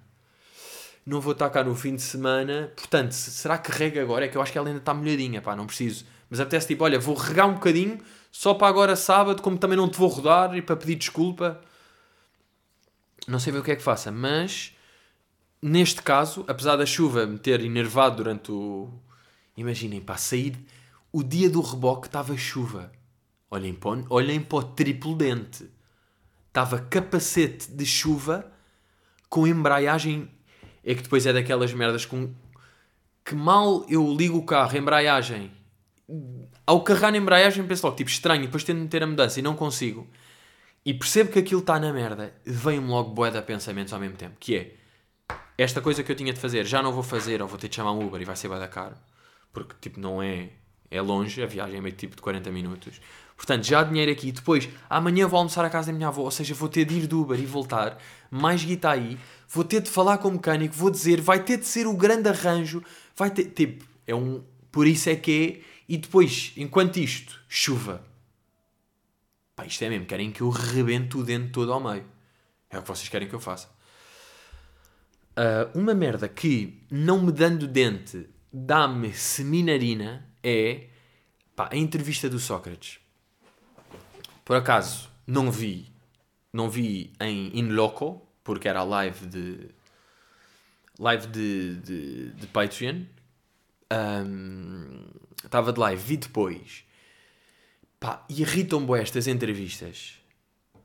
Não 1.06 1.20
vou 1.20 1.32
estar 1.32 1.48
cá 1.50 1.62
no 1.62 1.76
fim 1.76 1.94
de 1.94 2.02
semana, 2.02 2.72
portanto, 2.74 3.12
será 3.12 3.58
que 3.58 3.70
rega 3.70 4.02
agora? 4.02 4.24
É 4.24 4.28
que 4.28 4.36
eu 4.36 4.42
acho 4.42 4.50
que 4.50 4.58
ela 4.58 4.66
ainda 4.66 4.80
está 4.80 4.92
molhadinha, 4.92 5.40
pá, 5.40 5.54
não 5.54 5.66
preciso. 5.66 6.06
Mas 6.28 6.40
até 6.40 6.58
se 6.58 6.66
tipo, 6.66 6.82
olha, 6.82 6.98
vou 6.98 7.14
regar 7.14 7.46
um 7.46 7.54
bocadinho, 7.54 8.00
só 8.32 8.54
para 8.54 8.66
agora 8.66 8.96
sábado, 8.96 9.42
como 9.42 9.56
também 9.56 9.76
não 9.76 9.88
te 9.88 9.96
vou 9.98 10.08
rodar 10.08 10.56
e 10.56 10.62
para 10.62 10.76
pedir 10.76 10.96
desculpa. 10.96 11.60
Não 13.28 13.38
sei 13.38 13.52
ver 13.52 13.60
o 13.60 13.62
que 13.62 13.70
é 13.70 13.76
que 13.76 13.82
faça, 13.82 14.10
mas 14.10 14.72
neste 15.62 16.02
caso, 16.02 16.44
apesar 16.48 16.76
da 16.76 16.84
chuva 16.84 17.26
me 17.26 17.38
ter 17.38 17.60
enervado 17.60 18.16
durante 18.16 18.50
o. 18.50 18.90
Imaginem, 19.56 20.00
para 20.00 20.16
sair, 20.16 20.56
o 21.12 21.22
dia 21.22 21.48
do 21.48 21.60
reboque 21.60 22.08
estava 22.08 22.36
chuva. 22.36 22.90
Olhem 23.54 23.72
para, 23.72 24.04
olhem 24.10 24.40
para 24.40 24.58
o 24.58 24.62
triplo 24.64 25.14
dente. 25.14 25.70
Estava 26.48 26.80
capacete 26.80 27.70
de 27.70 27.86
chuva 27.86 28.50
com 29.28 29.46
embreagem. 29.46 30.28
É 30.82 30.92
que 30.92 31.02
depois 31.02 31.24
é 31.24 31.32
daquelas 31.32 31.72
merdas 31.72 32.04
com. 32.04 32.34
Que 33.24 33.34
mal 33.34 33.86
eu 33.88 34.12
ligo 34.12 34.38
o 34.38 34.44
carro, 34.44 34.76
embreagem. 34.76 35.52
Ao 36.66 36.82
carregar 36.82 37.12
na 37.12 37.18
embreagem 37.18 37.64
penso 37.64 37.86
logo, 37.86 37.96
tipo, 37.96 38.10
estranho, 38.10 38.42
depois 38.42 38.64
tento 38.64 38.78
meter 38.78 39.04
a 39.04 39.06
mudança 39.06 39.38
e 39.38 39.42
não 39.42 39.54
consigo. 39.54 40.08
E 40.84 40.92
percebo 40.92 41.30
que 41.30 41.38
aquilo 41.38 41.60
está 41.60 41.78
na 41.78 41.92
merda. 41.92 42.34
Vem-me 42.44 42.88
logo 42.88 43.10
bué 43.14 43.30
de 43.30 43.40
pensamentos 43.40 43.92
ao 43.92 44.00
mesmo 44.00 44.16
tempo. 44.16 44.36
Que 44.38 44.56
é, 44.56 44.74
esta 45.56 45.80
coisa 45.80 46.02
que 46.02 46.10
eu 46.10 46.16
tinha 46.16 46.32
de 46.32 46.40
fazer, 46.40 46.66
já 46.66 46.82
não 46.82 46.92
vou 46.92 47.04
fazer, 47.04 47.40
ou 47.40 47.46
vou 47.46 47.56
ter 47.56 47.68
de 47.68 47.76
chamar 47.76 47.92
um 47.92 48.04
Uber 48.04 48.20
e 48.20 48.24
vai 48.24 48.34
ser 48.34 48.48
bué 48.48 48.58
da 48.58 48.68
caro. 48.68 48.96
Porque, 49.52 49.76
tipo, 49.80 50.00
não 50.00 50.20
é... 50.20 50.50
É 50.90 51.00
longe, 51.00 51.42
a 51.42 51.46
viagem 51.46 51.78
é 51.78 51.80
meio 51.80 51.94
tipo 51.94 52.14
de 52.14 52.22
40 52.22 52.50
minutos. 52.50 53.00
Portanto, 53.36 53.64
já 53.64 53.80
há 53.80 53.84
dinheiro 53.84 54.10
aqui. 54.10 54.32
Depois, 54.32 54.68
amanhã 54.88 55.26
vou 55.26 55.38
almoçar 55.38 55.64
à 55.64 55.70
casa 55.70 55.88
da 55.88 55.92
minha 55.92 56.08
avó, 56.08 56.22
ou 56.22 56.30
seja, 56.30 56.54
vou 56.54 56.68
ter 56.68 56.84
de 56.84 56.94
ir 56.94 57.06
de 57.06 57.14
Uber 57.14 57.38
e 57.38 57.46
voltar. 57.46 57.98
Mais 58.30 58.64
guita 58.64 58.90
aí. 58.90 59.18
Vou 59.48 59.64
ter 59.64 59.80
de 59.80 59.90
falar 59.90 60.18
com 60.18 60.28
o 60.28 60.32
mecânico, 60.32 60.74
vou 60.74 60.90
dizer, 60.90 61.20
vai 61.20 61.42
ter 61.42 61.58
de 61.58 61.66
ser 61.66 61.86
o 61.86 61.96
grande 61.96 62.28
arranjo. 62.28 62.82
Vai 63.16 63.30
ter, 63.30 63.46
tipo, 63.46 63.84
é 64.06 64.14
um. 64.14 64.42
Por 64.70 64.86
isso 64.86 65.08
é 65.08 65.16
que 65.16 65.62
é. 65.62 65.74
E 65.88 65.96
depois, 65.96 66.52
enquanto 66.56 66.96
isto, 66.96 67.40
chuva. 67.48 68.04
Pá, 69.54 69.66
isto 69.66 69.84
é 69.84 69.88
mesmo, 69.88 70.06
querem 70.06 70.32
que 70.32 70.40
eu 70.40 70.48
rebente 70.48 71.16
o 71.16 71.22
dente 71.22 71.50
todo 71.50 71.72
ao 71.72 71.80
meio. 71.80 72.04
É 72.70 72.78
o 72.78 72.82
que 72.82 72.88
vocês 72.88 73.08
querem 73.08 73.28
que 73.28 73.34
eu 73.34 73.40
faça. 73.40 73.68
Uh, 75.36 75.78
uma 75.78 75.94
merda 75.94 76.28
que, 76.28 76.80
não 76.90 77.20
me 77.20 77.30
dando 77.30 77.66
dente, 77.66 78.28
dá-me 78.52 79.12
seminarina 79.12 80.28
é 80.42 80.86
pá, 81.54 81.68
a 81.72 81.76
entrevista 81.76 82.28
do 82.28 82.38
Sócrates. 82.38 83.03
Por 84.44 84.56
acaso, 84.56 85.08
não 85.26 85.50
vi, 85.50 85.92
não 86.52 86.68
vi 86.68 87.12
em 87.20 87.58
In 87.58 87.70
Loco, 87.70 88.26
porque 88.42 88.68
era 88.68 88.82
live 88.82 89.26
de 89.26 89.68
live 90.98 91.26
de, 91.28 91.76
de, 91.76 92.30
de 92.30 92.46
Patreon. 92.48 93.02
Estava 95.44 95.70
um, 95.70 95.72
de 95.72 95.80
live, 95.80 96.02
vi 96.02 96.16
depois. 96.16 96.84
Pá, 97.98 98.24
irritam-me 98.28 99.00
estas 99.00 99.26
entrevistas 99.26 100.24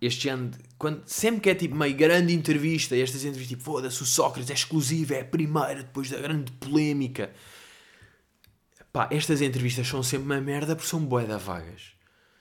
este 0.02 0.30
ano, 0.30 0.52
quando, 0.78 1.04
sempre 1.06 1.42
que 1.42 1.50
é 1.50 1.56
tipo 1.56 1.76
meio 1.76 1.96
grande 1.96 2.34
entrevista, 2.34 2.96
estas 2.96 3.22
entrevistas 3.24 3.50
tipo, 3.50 3.64
foda-se, 3.64 4.02
o 4.02 4.06
Sócrates 4.06 4.50
é 4.50 4.54
exclusivo, 4.54 5.14
é 5.14 5.22
a 5.22 5.26
primeira, 5.26 5.84
depois 5.84 6.10
da 6.10 6.18
grande 6.18 6.52
polémica. 6.54 7.32
Pá, 8.94 9.10
estas 9.12 9.42
entrevistas 9.42 9.88
são 9.88 10.02
sempre 10.02 10.26
uma 10.26 10.42
merda 10.42 10.76
porque 10.76 10.90
são 10.90 11.04
boeda 11.04 11.38
vagas. 11.38 11.92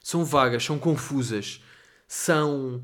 São 0.08 0.24
vagas, 0.24 0.64
são 0.64 0.78
confusas, 0.78 1.62
são. 2.06 2.82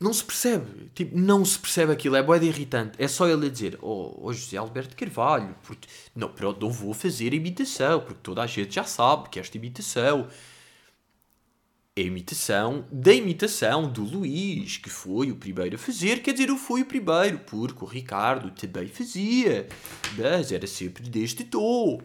Não 0.00 0.12
se 0.12 0.24
percebe. 0.24 0.90
Tipo, 0.92 1.16
não 1.16 1.44
se 1.44 1.56
percebe 1.56 1.92
aquilo. 1.92 2.16
É 2.16 2.22
boeda 2.22 2.44
irritante. 2.44 3.00
É 3.00 3.06
só 3.06 3.28
ele 3.28 3.46
a 3.46 3.48
dizer: 3.48 3.78
Oh, 3.80 4.12
oh 4.22 4.32
José 4.32 4.56
Alberto 4.56 4.96
Carvalho, 4.96 5.54
porque... 5.62 5.86
não, 6.16 6.28
pronto, 6.28 6.60
não 6.60 6.68
vou 6.68 6.92
fazer 6.92 7.32
imitação, 7.32 8.00
porque 8.00 8.18
toda 8.24 8.42
a 8.42 8.46
gente 8.48 8.74
já 8.74 8.82
sabe 8.82 9.28
que 9.28 9.38
esta 9.38 9.56
imitação 9.56 10.26
a 11.96 12.00
imitação 12.00 12.84
da 12.90 13.14
imitação 13.14 13.88
do 13.88 14.02
Luís, 14.02 14.78
que 14.78 14.90
foi 14.90 15.30
o 15.30 15.36
primeiro 15.36 15.76
a 15.76 15.78
fazer, 15.78 16.22
quer 16.22 16.32
dizer, 16.32 16.48
eu 16.48 16.56
fui 16.56 16.82
o 16.82 16.86
primeiro, 16.86 17.38
porque 17.38 17.84
o 17.84 17.86
Ricardo 17.86 18.50
também 18.50 18.88
fazia, 18.88 19.68
mas 20.18 20.50
era 20.50 20.66
sempre 20.66 21.08
deste 21.08 21.44
tom. 21.44 22.02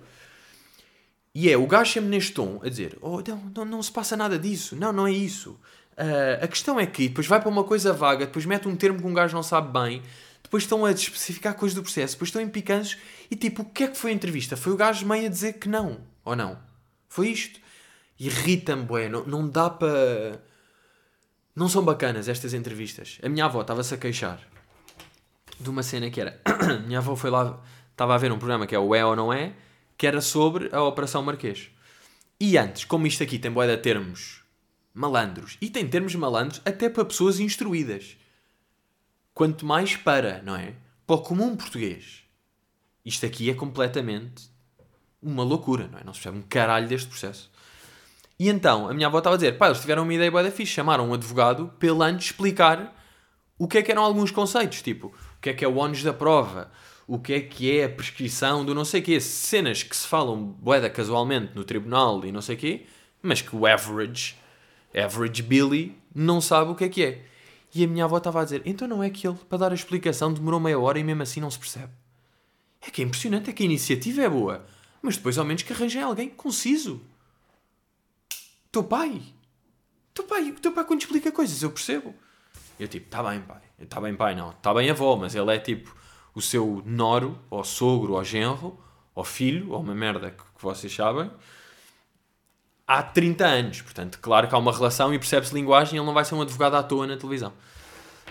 E 1.34 1.50
é 1.50 1.58
o 1.58 1.68
gajo 1.68 1.92
sempre 1.92 2.10
neste 2.10 2.34
tom 2.34 2.60
a 2.63 2.70
dizer: 2.70 2.98
oh, 3.02 3.22
não, 3.28 3.52
não, 3.56 3.66
não 3.66 3.84
se 3.84 3.92
passa 3.92 4.18
nada 4.18 4.38
disso, 4.38 4.76
não, 4.76 4.92
não 4.92 5.08
é 5.08 5.12
isso. 5.12 5.60
Uh, 5.94 6.44
a 6.44 6.48
questão 6.48 6.80
é 6.80 6.86
que 6.86 7.08
depois 7.08 7.26
vai 7.28 7.40
para 7.40 7.50
uma 7.50 7.63
coisa 7.63 7.92
vaga, 7.92 8.26
depois 8.26 8.46
mete 8.46 8.68
um 8.68 8.76
termo 8.76 9.00
que 9.00 9.08
um 9.08 9.13
gajo 9.13 9.36
não 9.36 9.44
sabe 9.44 9.72
bem, 9.72 10.02
depois 10.44 10.63
estão 10.63 10.86
a 10.86 10.92
especificar 10.92 11.56
coisas 11.56 11.76
do 11.76 11.82
processo, 11.82 12.13
depois 12.13 12.30
estão 12.30 12.42
em 12.42 12.50
picantes 12.50 12.98
e 13.32 13.36
tipo, 13.36 13.63
o 13.63 13.66
que 13.66 13.84
é 13.84 13.88
que 13.88 13.98
foi 13.98 14.12
a 14.12 14.13
entrevista? 14.13 14.56
Foi 14.56 14.72
o 14.72 14.78
gajo 14.78 15.06
meio 15.08 15.26
a 15.26 15.30
dizer 15.30 15.54
que 15.54 15.68
não, 15.68 16.00
ou 16.24 16.36
não? 16.36 16.58
Foi 17.10 17.30
isto? 17.30 17.60
irrita-me, 18.20 18.84
bué. 18.84 19.10
Não, 19.10 19.26
não 19.26 19.48
dá 19.48 19.70
para. 19.70 20.42
Não 21.56 21.68
são 21.68 21.84
bacanas 21.84 22.28
estas 22.28 22.54
entrevistas. 22.54 23.18
A 23.24 23.30
minha 23.30 23.46
avó 23.46 23.62
estava-se 23.62 23.94
a 23.94 23.98
queixar 23.98 24.40
de 25.60 25.70
uma 25.70 25.84
cena 25.84 26.10
que 26.10 26.22
era. 26.22 26.40
minha 26.86 27.00
avó 27.00 27.16
foi 27.16 27.30
lá, 27.30 27.60
estava 27.92 28.13
a 28.13 28.18
ver 28.18 28.32
um 28.32 28.38
programa 28.38 28.68
que 28.68 28.76
é 28.76 28.80
o 28.80 28.94
É 28.94 29.06
ou 29.06 29.16
Não 29.16 29.34
É, 29.34 29.54
que 29.98 30.06
era 30.06 30.22
sobre 30.22 30.70
a 30.72 30.84
Operação 30.84 31.24
Marquês. 31.24 31.70
E 32.40 32.58
antes, 32.58 32.86
como 32.86 33.08
isto 33.08 33.24
aqui 33.24 33.40
tem 33.40 33.52
bué 33.52 33.68
de 33.68 33.82
termos 33.82 34.44
malandros, 34.94 35.58
e 35.60 35.70
tem 35.70 35.88
termos 35.88 36.14
malandros 36.16 36.62
até 36.66 36.90
para 36.90 37.06
pessoas 37.06 37.40
instruídas. 37.40 38.18
Quanto 39.34 39.66
mais 39.66 39.96
para, 39.96 40.42
não 40.44 40.56
é? 40.56 40.76
Para 41.06 41.16
o 41.16 41.22
comum 41.22 41.56
português. 41.56 42.24
Isto 43.06 43.26
aqui 43.26 43.50
é 43.50 43.54
completamente 43.54 44.50
uma 45.22 45.44
loucura, 45.44 45.88
não 45.88 46.00
é? 46.00 46.04
Não 46.04 46.14
se 46.14 46.20
percebe 46.20 46.38
um 46.38 46.48
caralho 46.48 46.88
deste 46.88 47.08
processo. 47.08 47.52
E 48.40 48.50
então, 48.50 48.88
a 48.88 48.94
minha 48.94 49.08
avó 49.08 49.18
estava 49.18 49.36
a 49.36 49.38
dizer, 49.38 49.58
pá, 49.58 49.68
eles 49.68 49.82
tiveram 49.82 50.04
uma 50.04 50.14
ideia 50.14 50.30
boa 50.30 50.44
da 50.44 50.52
fixe, 50.52 50.74
chamaram 50.74 51.10
um 51.10 51.14
advogado 51.14 51.74
para 51.80 51.90
antes 52.06 52.28
explicar 52.28 52.96
o 53.58 53.68
que 53.68 53.80
é 53.80 53.82
que 53.82 53.92
eram 53.92 54.04
alguns 54.04 54.30
conceitos, 54.30 54.82
tipo, 54.84 55.08
o 55.08 55.42
que 55.42 55.50
é 55.50 55.54
que 55.54 55.66
é 55.66 55.68
o 55.68 55.78
ónus 55.78 56.04
da 56.04 56.14
prova, 56.14 56.72
o 57.08 57.17
que 57.17 57.34
é 57.34 57.39
que 57.39 57.80
é 57.80 57.86
a 57.86 57.89
prescrição 57.89 58.65
do 58.65 58.76
não 58.76 58.84
sei 58.84 59.02
quê, 59.02 59.22
cenas 59.22 59.82
que 59.82 59.96
se 59.96 60.06
falam 60.06 60.43
boeda 60.43 60.89
casualmente 60.89 61.56
no 61.56 61.63
tribunal 61.63 62.24
e 62.26 62.32
não 62.34 62.41
sei 62.41 62.58
quê, 62.58 62.86
mas 63.22 63.41
que 63.41 63.56
o 63.56 63.65
average, 63.65 64.36
average 64.93 65.41
Billy, 65.41 65.98
não 66.13 66.41
sabe 66.41 66.72
o 66.72 66.76
que 66.76 66.84
é 66.84 66.89
que 66.89 67.04
é. 67.04 67.26
E 67.74 67.84
a 67.84 67.88
minha 67.88 68.04
avó 68.04 68.17
estava 68.17 68.41
a 68.41 68.43
dizer, 68.43 68.62
então 68.65 68.88
não 68.88 69.02
é 69.02 69.10
que 69.10 69.26
ele, 69.26 69.38
para 69.48 69.58
dar 69.58 69.72
a 69.72 69.76
explicação, 69.76 70.34
demorou 70.34 70.60
meia 70.60 70.78
hora 70.78 71.00
e 71.00 71.04
mesmo 71.04 71.24
assim 71.24 71.39
não 71.39 71.50
se 71.50 71.58
percebe. 71.58 71.93
É 72.82 72.91
que 72.91 73.02
é 73.02 73.06
impressionante, 73.06 73.50
é 73.50 73.54
que 73.54 73.63
a 73.63 73.65
iniciativa 73.65 74.22
é 74.22 74.30
boa, 74.30 74.65
mas 75.02 75.15
depois 75.15 75.38
ao 75.38 75.46
menos 75.46 75.63
que 75.63 75.72
arranjem 75.72 76.02
alguém 76.02 76.30
conciso 76.30 77.02
teu 78.72 78.84
pai. 78.84 79.22
Teu 80.13 80.26
pai, 80.26 80.52
teu 80.62 80.72
pai 80.74 80.84
quando 80.84 81.02
explica 81.02 81.32
coisas, 81.32 81.62
eu 81.63 81.72
percebo. 81.72 82.13
Eu 82.80 82.88
tipo, 82.88 83.10
tá 83.10 83.24
bem, 83.24 83.41
pai. 83.41 83.62
Tá 83.88 84.02
bem, 84.02 84.15
pai, 84.15 84.36
não. 84.36 84.52
Tá 84.54 84.74
bem, 84.74 84.89
avó, 84.89 85.15
mas 85.15 85.36
ele 85.36 85.56
é 85.56 85.60
tipo 85.60 85.96
o 86.38 86.41
seu 86.41 86.84
noro, 86.86 87.36
ou 87.50 87.63
sogro, 87.63 88.13
ou 88.13 88.23
genro, 88.23 88.80
ou 89.15 89.23
filho, 89.23 89.71
ou 89.71 89.82
uma 89.82 89.95
merda 89.95 90.30
que, 90.30 90.38
que 90.38 90.62
vocês 90.62 90.93
sabem, 90.93 91.32
há 92.86 93.02
30 93.02 93.43
anos. 93.43 93.82
Portanto, 93.82 94.19
claro 94.21 94.47
que 94.47 94.54
há 94.54 94.58
uma 94.60 94.71
relação 94.71 95.12
e 95.12 95.17
percebe-se 95.17 95.54
linguagem 95.56 95.97
ele 95.97 96.06
não 96.06 96.13
vai 96.13 96.23
ser 96.23 96.36
um 96.36 96.41
advogado 96.43 96.76
à 96.76 96.84
toa 96.84 97.08
na 97.08 97.17
televisão. 97.17 97.52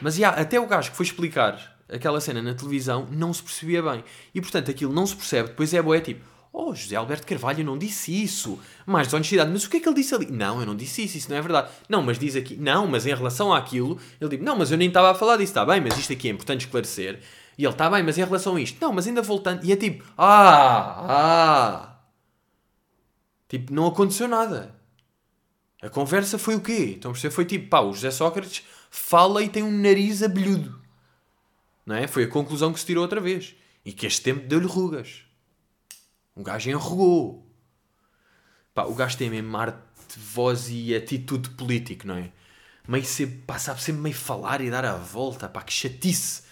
Mas, 0.01 0.16
yeah, 0.16 0.40
até 0.40 0.61
o 0.61 0.66
gajo 0.69 0.92
que 0.92 0.97
foi 0.97 1.05
explicar 1.05 1.77
aquela 1.88 2.21
cena 2.21 2.40
na 2.40 2.55
televisão 2.55 3.09
não 3.11 3.35
se 3.35 3.42
percebia 3.42 3.83
bem. 3.83 4.05
E, 4.33 4.40
portanto, 4.40 4.71
aquilo 4.71 4.92
não 4.92 5.05
se 5.05 5.16
percebe. 5.16 5.49
Depois 5.49 5.75
é 5.75 5.83
boé, 5.83 6.01
tipo, 6.01 6.25
Oh, 6.59 6.75
José 6.75 6.97
Alberto 6.97 7.27
Carvalho 7.27 7.62
não 7.62 7.77
disse 7.77 8.23
isso. 8.23 8.59
Mais 8.87 9.09
desonestidade. 9.09 9.51
Mas 9.51 9.64
o 9.64 9.69
que 9.69 9.77
é 9.77 9.81
que 9.81 9.87
ele 9.87 9.97
disse 9.97 10.14
ali? 10.14 10.25
Não, 10.31 10.59
eu 10.59 10.64
não 10.64 10.75
disse 10.75 11.05
isso. 11.05 11.19
Isso 11.19 11.29
não 11.29 11.37
é 11.37 11.42
verdade. 11.42 11.69
Não, 11.87 12.01
mas 12.01 12.19
diz 12.19 12.35
aqui. 12.35 12.57
Não, 12.57 12.87
mas 12.87 13.05
em 13.05 13.14
relação 13.14 13.53
àquilo, 13.53 13.99
ele 14.19 14.31
diz: 14.31 14.40
Não, 14.40 14.57
mas 14.57 14.71
eu 14.71 14.79
nem 14.79 14.88
estava 14.88 15.11
a 15.11 15.14
falar 15.14 15.37
disso. 15.37 15.51
Está 15.51 15.66
bem, 15.66 15.83
mas 15.83 15.99
isto 15.99 16.14
aqui 16.14 16.29
é 16.29 16.31
importante 16.31 16.64
esclarecer. 16.64 17.21
E 17.59 17.64
ele: 17.64 17.73
Está 17.73 17.88
bem, 17.90 18.03
mas 18.03 18.19
em 18.19 18.25
relação 18.25 18.57
a 18.57 18.61
isto. 18.61 18.79
Não, 18.81 18.92
mas 18.92 19.07
ainda 19.07 19.23
voltando. 19.23 19.64
E 19.64 19.73
é 19.73 19.77
tipo: 19.77 20.05
Ah, 20.16 21.07
ah. 21.09 21.97
Tipo, 23.49 23.73
não 23.73 23.87
aconteceu 23.87 24.29
nada. 24.29 24.75
A 25.81 25.88
conversa 25.88 26.38
foi 26.38 26.57
o 26.57 26.61
quê? 26.61 26.95
Então 26.97 27.14
você 27.14 27.31
foi 27.31 27.45
tipo: 27.45 27.69
Pá, 27.69 27.81
o 27.81 27.92
José 27.92 28.11
Sócrates 28.11 28.64
fala 28.90 29.42
e 29.42 29.49
tem 29.49 29.62
um 29.62 29.71
nariz 29.71 30.23
abelhudo. 30.23 30.81
Não 31.85 31.95
é? 31.97 32.07
Foi 32.07 32.25
a 32.25 32.29
conclusão 32.29 32.73
que 32.73 32.81
se 32.81 32.87
tirou 32.87 33.03
outra 33.03 33.21
vez. 33.21 33.55
E 33.85 33.92
que 33.92 34.07
este 34.07 34.23
tempo 34.23 34.47
deu-lhe 34.47 34.66
rugas. 34.66 35.23
Um 36.37 36.42
gajo 36.42 36.69
enrugou. 36.69 37.47
Pá, 38.75 38.85
o 38.85 38.95
gajo 38.95 39.16
tem 39.16 39.31
mesmo 39.31 39.57
arte 39.57 39.79
de 40.12 40.21
voz 40.21 40.69
e 40.69 40.95
atitude 40.95 41.51
político, 41.51 42.07
não 42.07 42.16
é? 42.16 42.33
Meio 42.87 43.05
sempre, 43.05 43.38
pá, 43.47 43.59
sabe 43.59 43.83
sempre 43.83 44.03
meio 44.03 44.14
falar 44.14 44.61
e 44.61 44.71
dar 44.71 44.85
a 44.85 44.97
volta, 44.97 45.49
pá, 45.49 45.62
que 45.62 45.73
chatice. 45.73 46.42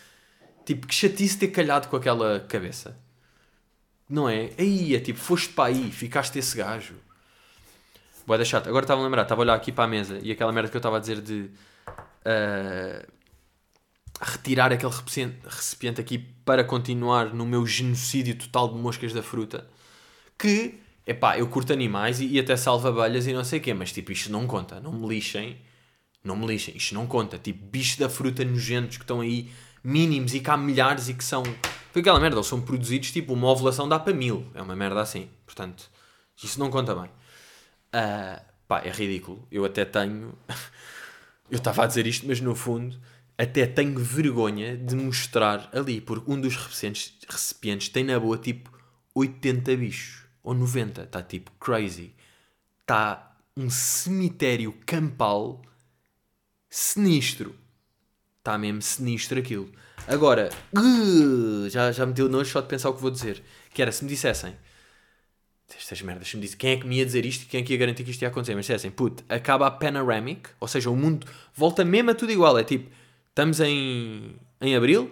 Tipo, 0.64 0.87
que 0.87 0.94
chatice 0.94 1.38
ter 1.38 1.48
calhado 1.48 1.88
com 1.88 1.96
aquela 1.96 2.40
cabeça. 2.40 2.96
Não 4.09 4.29
é? 4.29 4.50
Aí, 4.59 4.94
é 4.94 5.00
tipo, 5.00 5.18
foste 5.18 5.48
para 5.50 5.70
aí, 5.70 5.90
ficaste 5.90 6.38
esse 6.38 6.57
gajo. 6.57 6.94
Boa 8.27 8.38
da 8.38 8.44
chata. 8.44 8.68
Agora 8.68 8.85
estava 8.85 9.00
a 9.00 9.05
lembrar, 9.05 9.22
estava 9.22 9.42
a 9.42 9.44
olhar 9.44 9.55
aqui 9.55 9.70
para 9.70 9.85
a 9.85 9.88
mesa 9.88 10.18
e 10.22 10.33
aquela 10.33 10.53
merda 10.53 10.70
que 10.70 10.77
eu 10.77 10.79
estava 10.79 10.96
a 10.96 11.00
dizer 11.00 11.20
de 11.20 11.50
uh, 12.24 13.07
retirar 14.20 14.72
aquele 14.72 14.92
recipiente 15.46 16.00
aqui 16.00 16.18
para 16.18 16.64
continuar 16.64 17.35
no 17.35 17.44
meu 17.44 17.66
genocídio 17.66 18.35
total 18.37 18.68
de 18.68 18.79
moscas 18.79 19.12
da 19.12 19.22
fruta 19.22 19.68
que, 20.38 20.81
epá, 21.07 21.38
eu 21.38 21.46
curto 21.48 21.72
animais 21.72 22.20
e, 22.20 22.27
e 22.27 22.40
até 22.40 22.57
salvo 22.57 22.88
abelhas 22.88 23.27
e 23.27 23.33
não 23.33 23.44
sei 23.44 23.59
o 23.59 23.62
quê, 23.62 23.74
mas 23.74 23.92
tipo, 23.92 24.12
isto 24.12 24.31
não 24.31 24.46
conta, 24.46 24.81
não 24.81 24.92
me 24.92 25.07
lixem, 25.07 25.59
não 26.22 26.37
me 26.37 26.46
lixem, 26.46 26.77
isto 26.77 26.94
não 26.94 27.07
conta, 27.07 27.38
tipo, 27.38 27.64
bichos 27.66 27.96
da 27.98 28.09
fruta 28.09 28.44
nojentos 28.44 28.96
que 28.96 29.05
estão 29.05 29.20
aí, 29.20 29.50
mínimos 29.84 30.34
e 30.34 30.40
que 30.40 30.50
há 30.50 30.56
milhares 30.56 31.08
e 31.08 31.14
que 31.14 31.22
são, 31.22 31.42
foi 31.92 32.00
aquela 32.00 32.18
merda, 32.18 32.36
eles 32.36 32.46
são 32.46 32.60
produzidos, 32.60 33.12
tipo, 33.12 33.34
uma 33.34 33.48
ovulação 33.48 33.88
dá 33.88 33.98
para 33.98 34.14
mil, 34.14 34.46
é 34.54 34.62
uma 34.62 34.74
merda 34.74 35.00
assim, 35.00 35.28
portanto, 35.44 35.90
isso 36.42 36.58
não 36.58 36.70
conta 36.70 36.94
bem. 36.94 37.04
Uh, 37.04 38.42
pá, 38.66 38.80
é 38.80 38.90
ridículo, 38.90 39.46
eu 39.50 39.64
até 39.64 39.84
tenho, 39.84 40.32
eu 41.50 41.58
estava 41.58 41.84
a 41.84 41.86
dizer 41.86 42.06
isto, 42.06 42.26
mas 42.26 42.40
no 42.40 42.54
fundo, 42.54 42.98
até 43.36 43.66
tenho 43.66 43.98
vergonha 43.98 44.76
de 44.76 44.94
mostrar 44.96 45.68
ali, 45.72 46.00
porque 46.00 46.30
um 46.30 46.40
dos 46.40 46.56
recipientes, 46.56 47.12
recipientes 47.28 47.88
tem 47.88 48.04
na 48.04 48.18
boa 48.18 48.38
tipo 48.38 48.70
80 49.14 49.76
bichos 49.76 50.24
ou 50.42 50.54
90, 50.54 51.02
está 51.02 51.22
tipo 51.22 51.50
crazy. 51.58 52.14
Está 52.80 53.36
um 53.56 53.70
cemitério 53.70 54.72
campal 54.84 55.62
sinistro. 56.68 57.54
Está 58.44 58.59
mesmo 58.59 58.83
sinistro 58.83 59.38
aquilo. 59.38 59.72
Agora, 60.07 60.50
uh, 60.76 61.70
já, 61.70 61.90
já 61.90 62.04
me 62.04 62.12
deu 62.12 62.28
nojo 62.28 62.50
só 62.50 62.61
de 62.61 62.68
pensar 62.68 62.90
o 62.90 62.92
que 62.92 63.00
vou 63.00 63.11
dizer. 63.11 63.42
Que 63.72 63.80
era, 63.80 63.90
se 63.90 64.04
me 64.04 64.11
dissessem, 64.11 64.54
estas 65.74 66.02
merdas, 66.02 66.28
se 66.28 66.37
me 66.37 66.42
disse 66.42 66.54
quem 66.54 66.72
é 66.72 66.76
que 66.76 66.87
me 66.87 66.98
ia 66.98 67.07
dizer 67.07 67.24
isto 67.24 67.46
quem 67.48 67.62
é 67.62 67.64
que 67.64 67.72
ia 67.72 67.78
garantir 67.78 68.04
que 68.04 68.11
isto 68.11 68.20
ia 68.20 68.28
acontecer, 68.28 68.54
mas 68.54 68.66
dissessem, 68.66 68.90
put, 68.90 69.24
acaba 69.30 69.66
a 69.66 69.70
panoramic, 69.70 70.50
ou 70.61 70.68
seja, 70.68 70.90
o 70.90 70.94
mundo 70.94 71.26
volta 71.54 71.87
mesmo 71.87 72.11
a 72.11 72.14
tudo 72.14 72.33
igual. 72.33 72.59
É 72.59 72.64
tipo, 72.64 72.90
estamos 73.30 73.61
em, 73.61 74.37
em 74.61 74.76
abril, 74.76 75.11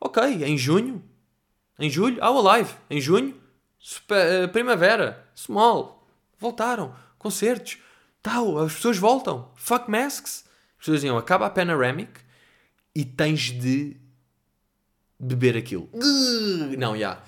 ok, 0.00 0.42
em 0.44 0.58
junho, 0.58 1.00
em 1.78 1.88
julho, 1.88 2.16
ao 2.20 2.42
live, 2.42 2.74
em 2.90 3.00
junho, 3.00 3.40
Super, 3.78 4.44
uh, 4.44 4.48
primavera, 4.48 5.24
Small, 5.36 6.04
voltaram, 6.36 6.92
concertos, 7.16 7.78
tal, 8.20 8.58
as 8.58 8.74
pessoas 8.74 8.98
voltam, 8.98 9.52
fuck 9.54 9.88
masks. 9.88 10.44
As 10.72 10.78
pessoas 10.78 10.96
diziam, 10.96 11.16
acaba 11.16 11.46
a 11.46 11.50
Panoramic 11.50 12.31
e 12.94 13.04
tens 13.04 13.50
de 13.50 13.96
beber 15.18 15.56
aquilo. 15.56 15.88
Não, 16.76 16.96
já. 16.96 17.22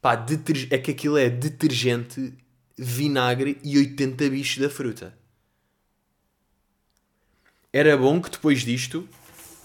Pá, 0.00 0.16
deter... 0.16 0.68
é 0.70 0.78
que 0.78 0.90
aquilo 0.90 1.18
é 1.18 1.28
detergente, 1.28 2.32
vinagre 2.76 3.58
e 3.62 3.76
80 3.76 4.30
bichos 4.30 4.58
da 4.58 4.70
fruta. 4.70 5.14
Era 7.72 7.96
bom 7.96 8.20
que 8.20 8.30
depois 8.30 8.62
disto 8.62 9.08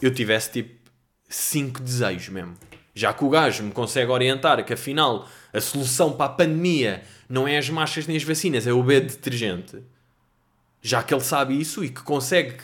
eu 0.01 0.13
tivesse 0.13 0.51
tipo 0.51 0.91
5 1.29 1.81
desejos 1.81 2.29
mesmo. 2.29 2.55
Já 2.93 3.13
que 3.13 3.23
o 3.23 3.29
gajo 3.29 3.63
me 3.63 3.71
consegue 3.71 4.11
orientar 4.11 4.63
que 4.63 4.73
afinal 4.73 5.27
a 5.51 5.59
solução 5.59 6.13
para 6.13 6.25
a 6.27 6.29
pandemia 6.29 7.03
não 7.27 7.47
é 7.47 7.57
as 7.57 7.69
machas 7.69 8.07
nem 8.07 8.15
as 8.15 8.23
vacinas, 8.23 8.67
é 8.67 8.73
o 8.73 8.83
B 8.83 9.01
detergente. 9.01 9.81
Já 10.81 11.01
que 11.01 11.13
ele 11.13 11.23
sabe 11.23 11.59
isso 11.59 11.83
e 11.83 11.89
que 11.89 12.01
consegue, 12.03 12.57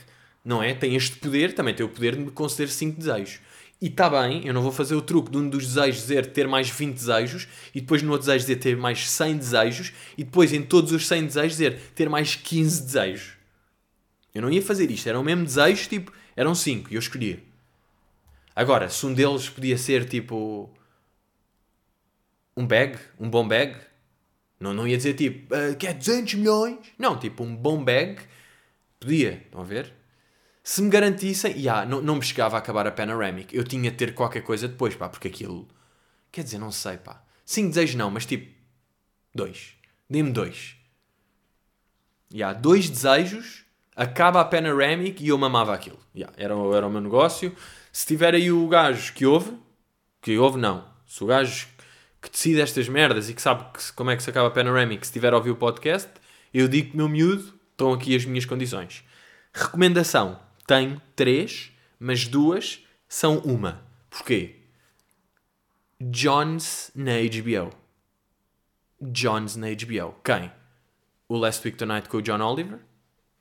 não 0.43 0.61
é? 0.61 0.73
Tem 0.73 0.95
este 0.95 1.17
poder, 1.17 1.53
também 1.53 1.73
tem 1.73 1.85
o 1.85 1.89
poder 1.89 2.15
de 2.15 2.21
me 2.21 2.31
conceder 2.31 2.69
5 2.69 2.97
desejos. 2.97 3.39
E 3.81 3.87
está 3.87 4.07
bem, 4.09 4.45
eu 4.45 4.53
não 4.53 4.61
vou 4.61 4.71
fazer 4.71 4.93
o 4.93 5.01
truque 5.01 5.31
de 5.31 5.37
um 5.37 5.49
dos 5.49 5.65
desejos 5.65 6.01
dizer 6.01 6.27
ter 6.27 6.47
mais 6.47 6.69
20 6.69 6.93
desejos 6.93 7.47
e 7.73 7.81
depois 7.81 8.03
no 8.03 8.11
outro 8.11 8.27
desejo 8.27 8.45
dizer 8.45 8.57
ter 8.57 8.77
mais 8.77 9.09
100 9.09 9.37
desejos 9.37 9.93
e 10.15 10.23
depois 10.23 10.53
em 10.53 10.61
todos 10.61 10.91
os 10.91 11.07
100 11.07 11.25
desejos 11.25 11.51
dizer 11.53 11.79
ter 11.95 12.07
mais 12.07 12.35
15 12.35 12.83
desejos. 12.83 13.33
Eu 14.35 14.43
não 14.43 14.51
ia 14.51 14.61
fazer 14.61 14.91
isto, 14.91 15.09
eram 15.09 15.23
mesmo 15.23 15.43
desejos, 15.43 15.87
tipo, 15.87 16.13
eram 16.35 16.53
5 16.53 16.91
e 16.91 16.95
eu 16.95 16.99
escolhia. 16.99 17.39
Agora, 18.55 18.87
se 18.87 19.03
um 19.03 19.13
deles 19.13 19.49
podia 19.49 19.77
ser 19.77 20.07
tipo 20.07 20.69
um 22.55 22.67
bag, 22.67 22.99
um 23.19 23.29
bom 23.29 23.47
bag, 23.47 23.77
não, 24.59 24.75
não 24.75 24.87
ia 24.87 24.97
dizer 24.97 25.15
tipo 25.15 25.55
uh, 25.55 25.75
quer 25.75 25.95
200 25.95 26.35
milhões, 26.35 26.77
não, 26.99 27.17
tipo 27.17 27.43
um 27.43 27.55
bom 27.55 27.83
bag, 27.83 28.21
podia, 28.99 29.41
estão 29.45 29.61
a 29.61 29.63
ver? 29.63 29.91
Se 30.63 30.81
me 30.81 30.89
garantissem, 30.89 31.53
yeah, 31.53 31.85
não, 31.85 32.01
não 32.01 32.15
me 32.15 32.21
chegava 32.21 32.55
a 32.55 32.59
acabar 32.59 32.85
a 32.85 32.91
Panoramic, 32.91 33.55
eu 33.55 33.63
tinha 33.63 33.89
de 33.89 33.97
ter 33.97 34.13
qualquer 34.13 34.41
coisa 34.41 34.67
depois, 34.67 34.95
pá, 34.95 35.09
porque 35.09 35.27
aquilo, 35.27 35.67
quer 36.31 36.43
dizer, 36.43 36.59
não 36.59 36.71
sei, 36.71 36.97
pá, 36.97 37.23
5 37.45 37.69
desejos 37.69 37.95
não, 37.95 38.11
mas 38.11 38.25
tipo, 38.25 38.51
dois, 39.33 39.73
dê-me 40.09 40.31
dois. 40.31 40.75
Yeah, 42.31 42.57
dois 42.57 42.89
desejos, 42.89 43.65
acaba 43.95 44.39
a 44.39 44.45
Panoramic 44.45 45.23
e 45.23 45.29
eu 45.29 45.37
mamava 45.37 45.73
aquilo. 45.73 45.99
Yeah, 46.15 46.33
era, 46.37 46.53
era 46.75 46.87
o 46.87 46.91
meu 46.91 47.01
negócio 47.01 47.55
se 47.91 48.05
tiver 48.05 48.33
aí 48.33 48.51
o 48.51 48.67
gajo 48.67 49.13
que 49.13 49.25
ouve, 49.25 49.57
que 50.21 50.37
ouve 50.37 50.57
não, 50.57 50.85
se 51.05 51.23
o 51.23 51.27
gajo 51.27 51.67
que 52.21 52.29
decide 52.29 52.61
estas 52.61 52.87
merdas 52.87 53.29
e 53.29 53.33
que 53.33 53.41
sabe 53.41 53.65
que, 53.73 53.91
como 53.93 54.11
é 54.11 54.15
que 54.15 54.23
se 54.23 54.29
acaba 54.29 54.47
a 54.47 54.51
Panoramic, 54.51 55.05
se 55.05 55.11
tiver 55.11 55.33
a 55.33 55.37
ouvir 55.37 55.49
o 55.49 55.55
podcast, 55.55 56.09
eu 56.53 56.67
digo 56.67 56.91
que 56.91 56.97
meu 56.97 57.09
miúdo, 57.09 57.53
estão 57.71 57.91
aqui 57.91 58.15
as 58.15 58.23
minhas 58.23 58.45
condições. 58.45 59.03
Recomendação, 59.53 60.39
tenho 60.71 61.01
três, 61.15 61.71
mas 61.99 62.27
duas 62.27 62.85
são 63.07 63.39
uma. 63.39 63.83
Porquê? 64.09 64.55
Jones 65.99 66.91
na 66.95 67.13
HBO. 67.13 67.75
Jones 69.01 69.55
na 69.55 69.67
HBO. 69.67 70.15
Quem? 70.23 70.51
O 71.27 71.37
Last 71.37 71.65
Week 71.65 71.77
Tonight 71.77 72.07
com 72.09 72.17
o 72.17 72.21
John 72.21 72.41
Oliver. 72.41 72.79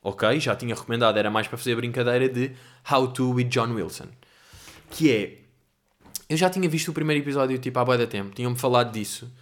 Ok, 0.02 0.40
já 0.40 0.56
tinha 0.56 0.74
recomendado, 0.74 1.18
era 1.18 1.30
mais 1.30 1.46
para 1.46 1.58
fazer 1.58 1.74
a 1.74 1.76
brincadeira 1.76 2.28
de 2.28 2.52
How 2.90 3.12
to 3.12 3.32
with 3.32 3.44
John 3.44 3.74
Wilson 3.74 4.08
que 4.90 5.10
é. 5.10 5.38
Eu 6.28 6.36
já 6.36 6.50
tinha 6.50 6.68
visto 6.68 6.88
o 6.88 6.92
primeiro 6.92 7.22
episódio 7.22 7.58
tipo 7.58 7.78
há 7.78 7.84
boa 7.84 7.96
da 7.96 8.06
tempo, 8.06 8.34
tinham-me 8.34 8.58
falado 8.58 8.92
disso. 8.92 9.32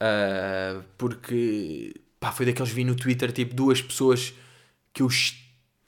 Uh, 0.00 0.82
porque 0.98 1.94
pá, 2.18 2.32
foi 2.32 2.46
daqueles 2.46 2.72
vi 2.72 2.84
no 2.84 2.94
Twitter 2.94 3.32
tipo 3.32 3.54
duas 3.54 3.80
pessoas 3.80 4.34
que 4.92 5.02
eu, 5.02 5.08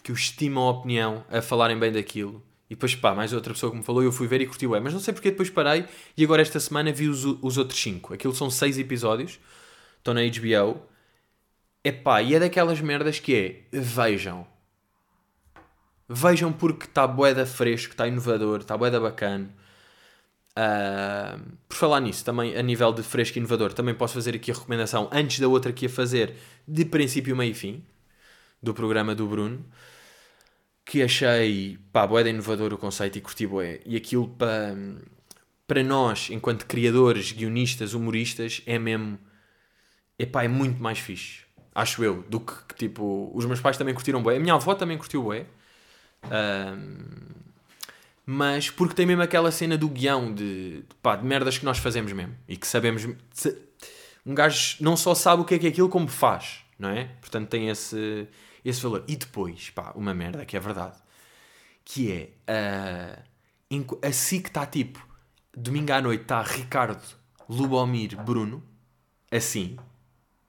que 0.05 0.13
eu 0.13 0.15
estimo 0.15 0.61
a 0.61 0.71
opinião 0.71 1.25
a 1.29 1.43
falarem 1.43 1.77
bem 1.77 1.91
daquilo. 1.91 2.41
E 2.71 2.77
depois, 2.77 2.95
pá, 2.95 3.13
mais 3.13 3.33
outra 3.33 3.53
pessoa 3.53 3.73
que 3.73 3.79
me 3.79 3.83
falou 3.83 4.05
eu 4.05 4.13
fui 4.13 4.29
ver 4.29 4.41
e 4.41 4.47
curti 4.47 4.69
bem. 4.69 4.81
Mas 4.81 4.93
não 4.93 5.01
sei 5.01 5.13
porque 5.13 5.33
depois 5.33 5.51
parei 5.51 5.87
e 6.17 6.23
agora 6.23 6.43
esta 6.43 6.61
semana 6.61 6.93
vi 6.93 7.09
os, 7.09 7.25
os 7.25 7.59
outros 7.59 7.81
cinco. 7.81 8.15
Aquilo 8.15 8.35
são 8.35 8.49
seis 8.49 8.79
episódios. 8.79 9.41
Estão 9.99 10.15
na 10.15 10.21
HBO. 10.21 10.81
Epá, 11.83 12.23
e 12.23 12.35
é 12.35 12.39
daquelas 12.39 12.81
merdas 12.81 13.19
que 13.19 13.35
é, 13.35 13.63
vejam, 13.73 14.47
Vejam 16.09 16.53
porque 16.53 16.85
está 16.85 17.07
boeda 17.07 17.47
fresco, 17.47 17.93
está 17.93 18.07
inovador, 18.07 18.61
está 18.61 18.77
boeda 18.77 19.01
bacana. 19.01 19.49
Uh, 20.57 21.57
por 21.69 21.77
falar 21.77 22.01
nisso, 22.01 22.25
também 22.25 22.57
a 22.57 22.63
nível 22.63 22.93
de 22.93 23.03
fresco 23.03 23.39
e 23.39 23.41
inovador, 23.41 23.73
também 23.73 23.95
posso 23.95 24.15
fazer 24.15 24.35
aqui 24.35 24.51
a 24.51 24.55
recomendação 24.55 25.09
antes 25.11 25.41
da 25.41 25.49
outra 25.49 25.73
que 25.73 25.87
ia 25.87 25.89
fazer, 25.89 26.37
de 26.69 26.85
princípio, 26.85 27.35
meio 27.35 27.53
e 27.53 27.55
fim, 27.55 27.83
do 28.63 28.75
programa 28.75 29.15
do 29.15 29.27
Bruno, 29.27 29.65
que 30.85 31.03
achei, 31.03 31.79
pá, 31.93 32.07
boeda 32.07 32.29
inovador 32.29 32.73
o 32.73 32.79
conceito 32.79 33.17
e 33.17 33.21
curti 33.21 33.47
boé. 33.47 33.81
E 33.87 33.97
aquilo 33.97 34.29
para, 34.29 34.77
para 35.67 35.83
nós, 35.83 36.29
enquanto 36.31 36.67
criadores, 36.67 37.33
guionistas, 37.33 37.95
humoristas, 37.95 38.63
é 38.67 38.79
mesmo, 38.79 39.19
epá, 40.19 40.45
é 40.45 40.49
muito 40.49 40.83
mais 40.83 40.99
fixe, 40.99 41.45
acho 41.75 42.05
eu, 42.05 42.23
do 42.29 42.41
que, 42.41 42.75
tipo, 42.77 43.31
os 43.35 43.47
meus 43.47 43.61
pais 43.61 43.77
também 43.79 43.95
curtiram 43.95 44.23
boé, 44.23 44.37
a 44.37 44.41
minha 44.41 44.55
avó 44.55 44.75
também 44.75 44.99
curtiu 44.99 45.23
boé, 45.23 45.47
um, 46.25 47.35
mas 48.27 48.71
porque 48.71 48.95
tem 48.95 49.07
mesmo 49.07 49.23
aquela 49.23 49.51
cena 49.51 49.77
do 49.77 49.89
guião 49.89 50.33
de, 50.33 50.85
pá, 51.03 51.17
de 51.17 51.25
merdas 51.25 51.59
que 51.59 51.65
nós 51.65 51.79
fazemos 51.79 52.13
mesmo 52.13 52.35
e 52.49 52.57
que 52.57 52.67
sabemos. 52.67 53.07
Um 54.25 54.35
gajo 54.35 54.77
não 54.81 54.97
só 54.97 55.15
sabe 55.15 55.43
o 55.43 55.45
que 55.45 55.55
é 55.55 55.59
que 55.59 55.67
é 55.67 55.69
aquilo, 55.69 55.89
como 55.89 56.09
faz, 56.09 56.61
não 56.79 56.89
é? 56.89 57.05
Portanto, 57.21 57.49
tem 57.51 57.69
esse, 57.69 58.27
esse 58.65 58.81
valor. 58.81 59.05
E 59.07 59.17
depois, 59.17 59.71
pá, 59.71 59.93
uma 59.95 60.15
merda 60.15 60.45
que 60.45 60.57
é 60.57 60.61
verdade, 60.61 60.97
que 61.85 62.13
é 62.49 63.23
uh, 63.71 64.07
assim 64.07 64.41
que 64.41 64.49
está 64.49 64.67
tipo, 64.67 65.07
domingo 65.57 65.93
à 65.93 66.01
noite 66.01 66.23
está 66.23 66.43
Ricardo, 66.43 67.03
Lubomir, 67.49 68.17
Bruno, 68.23 68.63
assim, 69.31 69.77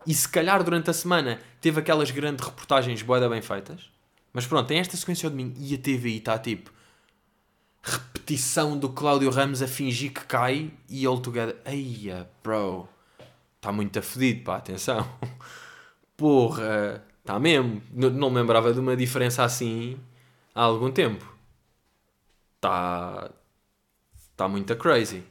e 0.05 0.13
se 0.13 0.29
calhar 0.29 0.63
durante 0.63 0.89
a 0.89 0.93
semana 0.93 1.39
teve 1.59 1.79
aquelas 1.79 2.11
grandes 2.11 2.45
reportagens 2.45 3.01
boeda 3.01 3.27
bem 3.27 3.41
feitas 3.41 3.95
mas 4.35 4.45
pronto, 4.45 4.67
tem 4.67 4.79
esta 4.79 4.97
sequência 4.97 5.27
ao 5.27 5.31
domingo 5.31 5.55
e 5.57 5.73
a 5.73 5.77
TVI 5.77 6.17
está 6.17 6.37
tipo 6.37 6.69
repetição 7.81 8.77
do 8.77 8.89
Cláudio 8.89 9.29
Ramos 9.29 9.61
a 9.61 9.67
fingir 9.67 10.11
que 10.11 10.25
cai 10.25 10.73
e 10.89 11.05
all 11.05 11.21
together. 11.21 11.55
Eia, 11.65 12.29
bro, 12.43 12.85
está 13.55 13.71
muito 13.71 13.97
afedido, 13.97 14.43
pá, 14.43 14.57
atenção. 14.57 15.07
Porra, 16.17 17.01
está 17.25 17.39
mesmo. 17.39 17.81
Não, 17.91 18.29
me 18.29 18.37
lembrava 18.37 18.71
de 18.71 18.79
uma 18.79 18.95
diferença 18.95 19.43
assim 19.43 19.97
há 20.53 20.61
algum 20.61 20.91
tempo. 20.91 21.25
Está. 22.55 23.31
Está 24.31 24.47
muito 24.47 24.75
crazy. 24.75 25.23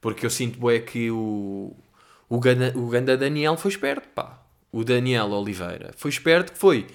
Porque 0.00 0.26
eu 0.26 0.30
sinto 0.30 0.58
bué 0.58 0.78
que 0.80 1.10
o. 1.10 1.74
O 2.28 2.38
Ganda, 2.38 2.72
o 2.76 2.88
Ganda 2.88 3.16
Daniel 3.16 3.56
foi 3.56 3.70
esperto, 3.70 4.08
pá. 4.08 4.42
O 4.70 4.84
Daniel 4.84 5.30
Oliveira 5.30 5.90
foi 5.96 6.10
esperto 6.10 6.52
que 6.52 6.58
foi 6.58 6.86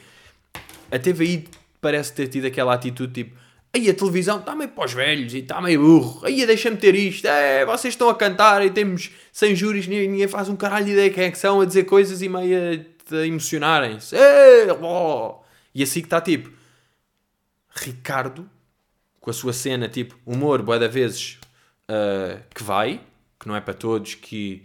a 0.91 0.97
TVI 0.97 1.47
parece 1.79 2.11
ter 2.13 2.27
tido 2.27 2.47
aquela 2.47 2.73
atitude 2.73 3.13
tipo 3.13 3.37
aí 3.71 3.87
a 3.87 3.93
televisão 3.93 4.39
está 4.39 4.55
meio 4.55 4.71
para 4.71 4.85
os 4.85 4.93
velhos 4.93 5.35
e 5.35 5.39
está 5.39 5.61
meio 5.61 5.81
burro, 5.81 6.25
aí 6.25 6.43
deixa-me 6.43 6.77
ter 6.77 6.95
isto, 6.95 7.27
é, 7.27 7.63
vocês 7.65 7.93
estão 7.93 8.09
a 8.09 8.15
cantar 8.15 8.65
e 8.65 8.71
temos 8.71 9.11
sem 9.31 9.55
júris, 9.55 9.85
ninguém 9.85 10.27
faz 10.27 10.49
um 10.49 10.55
caralho 10.55 10.85
de 10.85 10.93
ideia 10.93 11.09
quem 11.11 11.25
é 11.25 11.31
que 11.31 11.37
são 11.37 11.61
a 11.61 11.65
dizer 11.65 11.83
coisas 11.83 12.23
e 12.23 12.29
meio 12.29 12.83
a, 13.15 13.25
emocionarem-se. 13.25 14.15
Oh! 14.81 15.41
E 15.73 15.83
assim 15.83 16.01
que 16.01 16.07
está 16.07 16.19
tipo 16.19 16.51
Ricardo 17.69 18.49
com 19.19 19.29
a 19.29 19.33
sua 19.33 19.53
cena 19.53 19.87
tipo 19.87 20.17
humor, 20.25 20.61
boa 20.61 20.79
da 20.79 20.87
vezes 20.87 21.39
uh, 21.89 22.41
que 22.53 22.63
vai, 22.63 23.01
que 23.39 23.47
não 23.47 23.55
é 23.55 23.61
para 23.61 23.73
todos, 23.73 24.15
que 24.15 24.63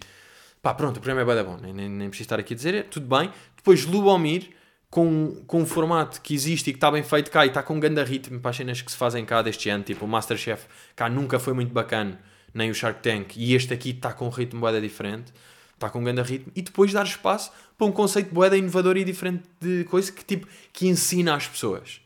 pá, 0.63 0.73
pronto, 0.73 0.99
o 0.99 1.01
programa 1.01 1.21
é 1.21 1.25
boa 1.25 1.35
da 1.35 1.45
bom, 1.45 1.59
nem, 1.61 1.73
nem, 1.73 1.89
nem 1.89 2.09
preciso 2.09 2.27
estar 2.27 2.39
aqui 2.39 2.55
a 2.55 2.57
dizer, 2.57 2.75
é, 2.75 2.83
tudo 2.83 3.07
bem. 3.07 3.31
Depois 3.57 3.85
Lubomir 3.85 4.51
com, 4.93 5.43
com 5.47 5.63
um 5.63 5.67
formato 5.67 6.21
que 6.21 6.35
existe 6.35 6.69
e 6.69 6.73
que 6.73 6.77
está 6.77 6.91
bem 6.91 7.03
feito 7.03 7.31
cá 7.31 7.45
e 7.45 7.49
está 7.49 7.63
com 7.63 7.75
um 7.75 7.81
grande 7.81 8.03
ritmo 8.05 8.39
para 8.41 8.51
as 8.51 8.57
cenas 8.57 8.83
que 8.83 8.93
se 8.93 8.97
fazem 8.97 9.25
cá 9.25 9.41
deste 9.41 9.69
ano, 9.69 9.83
tipo 9.83 10.05
o 10.05 10.09
Masterchef 10.09 10.67
cá 10.95 11.09
nunca 11.09 11.39
foi 11.39 11.55
muito 11.55 11.73
bacana, 11.73 12.21
nem 12.53 12.71
o 12.71 12.75
Shark 12.75 13.03
Tank, 13.03 13.37
e 13.37 13.55
este 13.55 13.73
aqui 13.73 13.91
está 13.91 14.13
com 14.13 14.27
um 14.27 14.31
ritmo 14.31 14.61
boeda 14.61 14.81
diferente, 14.81 15.33
está 15.83 15.91
com 15.91 15.99
um 15.99 16.05
grande 16.05 16.23
ritmo, 16.23 16.53
e 16.55 16.63
depois 16.63 16.93
dar 16.93 17.05
espaço 17.05 17.51
para 17.77 17.87
um 17.87 17.93
conceito 17.93 18.33
boeda 18.33 18.57
inovador 18.57 18.97
e 18.97 19.05
diferente 19.05 19.43
de 19.61 19.85
coisa 19.85 20.13
que 20.13 20.25
tipo, 20.25 20.47
que 20.73 20.87
ensina 20.87 21.35
às 21.35 21.47
pessoas. 21.47 22.01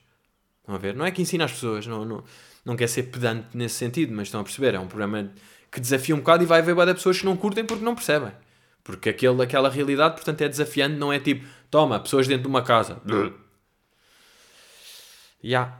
Estão 0.61 0.75
a 0.75 0.79
ver? 0.79 0.95
Não 0.95 1.05
é 1.05 1.11
que 1.11 1.21
ensina 1.21 1.45
às 1.45 1.53
pessoas, 1.53 1.87
não, 1.87 2.05
não, 2.05 2.25
não 2.65 2.77
quer 2.77 2.89
ser 2.89 3.05
pedante 3.05 3.49
nesse 3.55 3.77
sentido, 3.77 4.13
mas 4.15 4.29
estão 4.29 4.41
a 4.41 4.45
perceber, 4.45 4.75
é 4.75 4.81
um 4.81 4.89
programa 4.89 5.31
que 5.71 5.81
desafia 5.81 6.15
um 6.15 6.19
bocado 6.19 6.43
e 6.43 6.47
vai 6.47 6.61
haver 6.61 6.75
boeda 6.75 6.95
pessoas 6.95 7.19
que 7.21 7.27
não 7.27 7.37
curtem 7.37 7.65
porque 7.65 7.85
não 7.85 7.95
percebem. 7.95 8.33
Porque 8.83 9.11
aquele, 9.11 9.43
aquela 9.43 9.69
realidade, 9.69 10.15
portanto, 10.15 10.41
é 10.41 10.49
desafiante, 10.49 10.97
não 10.97 11.13
é 11.13 11.19
tipo, 11.19 11.45
toma, 11.71 12.01
pessoas 12.01 12.27
dentro 12.27 12.45
de 12.45 12.49
uma 12.49 12.63
casa. 12.63 13.01
Yeah. 15.45 15.79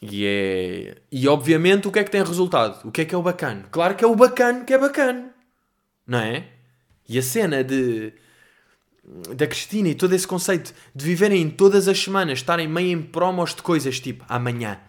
E, 0.00 0.24
é... 0.26 0.96
e 1.10 1.26
obviamente 1.26 1.88
o 1.88 1.92
que 1.92 1.98
é 1.98 2.04
que 2.04 2.10
tem 2.10 2.22
resultado? 2.22 2.86
O 2.86 2.92
que 2.92 3.00
é 3.00 3.04
que 3.04 3.14
é 3.14 3.18
o 3.18 3.22
bacana? 3.22 3.64
Claro 3.70 3.94
que 3.94 4.04
é 4.04 4.06
o 4.06 4.14
bacana 4.14 4.64
que 4.64 4.72
é 4.72 4.78
bacana. 4.78 5.34
Não 6.06 6.18
é? 6.18 6.55
E 7.08 7.18
a 7.18 7.22
cena 7.22 7.62
de 7.62 8.12
da 9.36 9.46
Cristina 9.46 9.88
e 9.88 9.94
todo 9.94 10.12
esse 10.14 10.26
conceito 10.26 10.74
de 10.92 11.04
viverem 11.04 11.48
todas 11.48 11.86
as 11.86 11.96
semanas, 11.96 12.40
estarem 12.40 12.66
meio 12.66 12.98
em 12.98 13.00
promos 13.00 13.54
de 13.54 13.62
coisas 13.62 14.00
tipo 14.00 14.24
amanhã, 14.28 14.80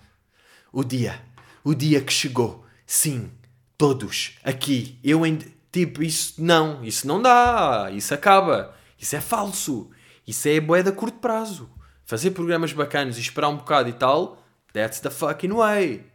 o 0.74 0.84
dia, 0.84 1.22
o 1.64 1.76
dia 1.76 2.02
que 2.02 2.12
chegou, 2.12 2.66
sim, 2.86 3.30
Todos. 3.78 4.34
Aqui. 4.44 4.98
Eu 5.04 5.26
em. 5.26 5.40
Tipo, 5.72 6.02
isso 6.02 6.34
não. 6.44 6.84
Isso 6.84 7.08
não 7.08 7.22
dá. 7.22 7.90
Isso 7.94 8.14
acaba. 8.14 8.74
Isso 8.98 9.16
é 9.16 9.22
falso. 9.22 9.92
Isso 10.26 10.48
é 10.48 10.60
boeda 10.60 10.90
a 10.90 10.94
curto 10.94 11.20
prazo. 11.20 11.70
Fazer 12.04 12.32
programas 12.32 12.74
bacanas 12.74 13.18
e 13.18 13.22
esperar 13.22 13.50
um 13.50 13.58
bocado 13.58 13.88
e 13.88 13.94
tal. 13.94 14.44
That's 14.74 15.00
the 15.00 15.12
fucking 15.12 15.54
way. 15.54 16.06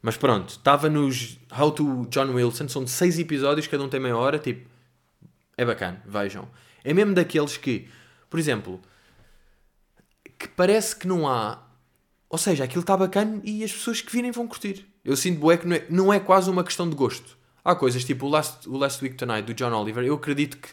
Mas 0.00 0.16
pronto, 0.16 0.50
estava 0.50 0.88
nos 0.88 1.38
How 1.50 1.72
to 1.72 2.06
John 2.08 2.32
Wilson, 2.32 2.68
são 2.68 2.86
seis 2.86 3.18
episódios, 3.18 3.66
cada 3.66 3.82
um 3.82 3.88
tem 3.88 3.98
meia 3.98 4.16
hora, 4.16 4.38
tipo, 4.38 4.68
é 5.56 5.64
bacana, 5.64 6.02
vejam. 6.06 6.48
É 6.84 6.92
mesmo 6.92 7.14
daqueles 7.14 7.56
que, 7.56 7.88
por 8.28 8.38
exemplo, 8.38 8.80
que 10.38 10.48
parece 10.48 10.94
que 10.94 11.06
não 11.06 11.28
há, 11.28 11.62
ou 12.28 12.38
seja, 12.38 12.64
aquilo 12.64 12.82
está 12.82 12.96
bacana 12.96 13.40
e 13.44 13.64
as 13.64 13.72
pessoas 13.72 14.00
que 14.00 14.12
virem 14.12 14.30
vão 14.30 14.46
curtir. 14.46 14.86
Eu 15.04 15.16
sinto 15.16 15.40
bué 15.40 15.56
que 15.56 15.66
não 15.66 15.76
é, 15.76 15.86
não 15.88 16.12
é 16.12 16.20
quase 16.20 16.50
uma 16.50 16.64
questão 16.64 16.88
de 16.88 16.96
gosto. 16.96 17.36
Há 17.64 17.74
coisas 17.74 18.04
tipo 18.04 18.26
o 18.26 18.28
Last, 18.28 18.68
o 18.68 18.76
Last 18.76 19.02
Week 19.02 19.16
Tonight 19.16 19.42
do 19.42 19.54
John 19.54 19.72
Oliver, 19.72 20.04
eu 20.04 20.14
acredito 20.14 20.56
que 20.58 20.68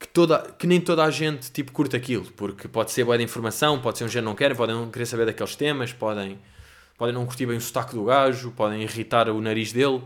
que, 0.00 0.08
toda, 0.08 0.38
que 0.58 0.66
nem 0.66 0.80
toda 0.80 1.04
a 1.04 1.10
gente 1.10 1.52
tipo, 1.52 1.70
curte 1.72 1.94
aquilo, 1.94 2.24
porque 2.32 2.66
pode 2.66 2.90
ser 2.90 3.04
boa 3.04 3.18
de 3.18 3.22
informação, 3.22 3.78
pode 3.78 3.98
ser 3.98 4.04
um 4.04 4.08
género 4.08 4.30
não 4.30 4.34
quer, 4.34 4.56
podem 4.56 4.74
não 4.74 4.90
querer 4.90 5.04
saber 5.04 5.26
daqueles 5.26 5.54
temas, 5.54 5.92
podem 5.92 6.38
podem 6.96 7.14
não 7.14 7.24
curtir 7.24 7.46
bem 7.46 7.56
o 7.56 7.60
sotaque 7.60 7.94
do 7.94 8.04
gajo, 8.04 8.50
podem 8.52 8.82
irritar 8.82 9.28
o 9.28 9.40
nariz 9.40 9.72
dele. 9.72 10.02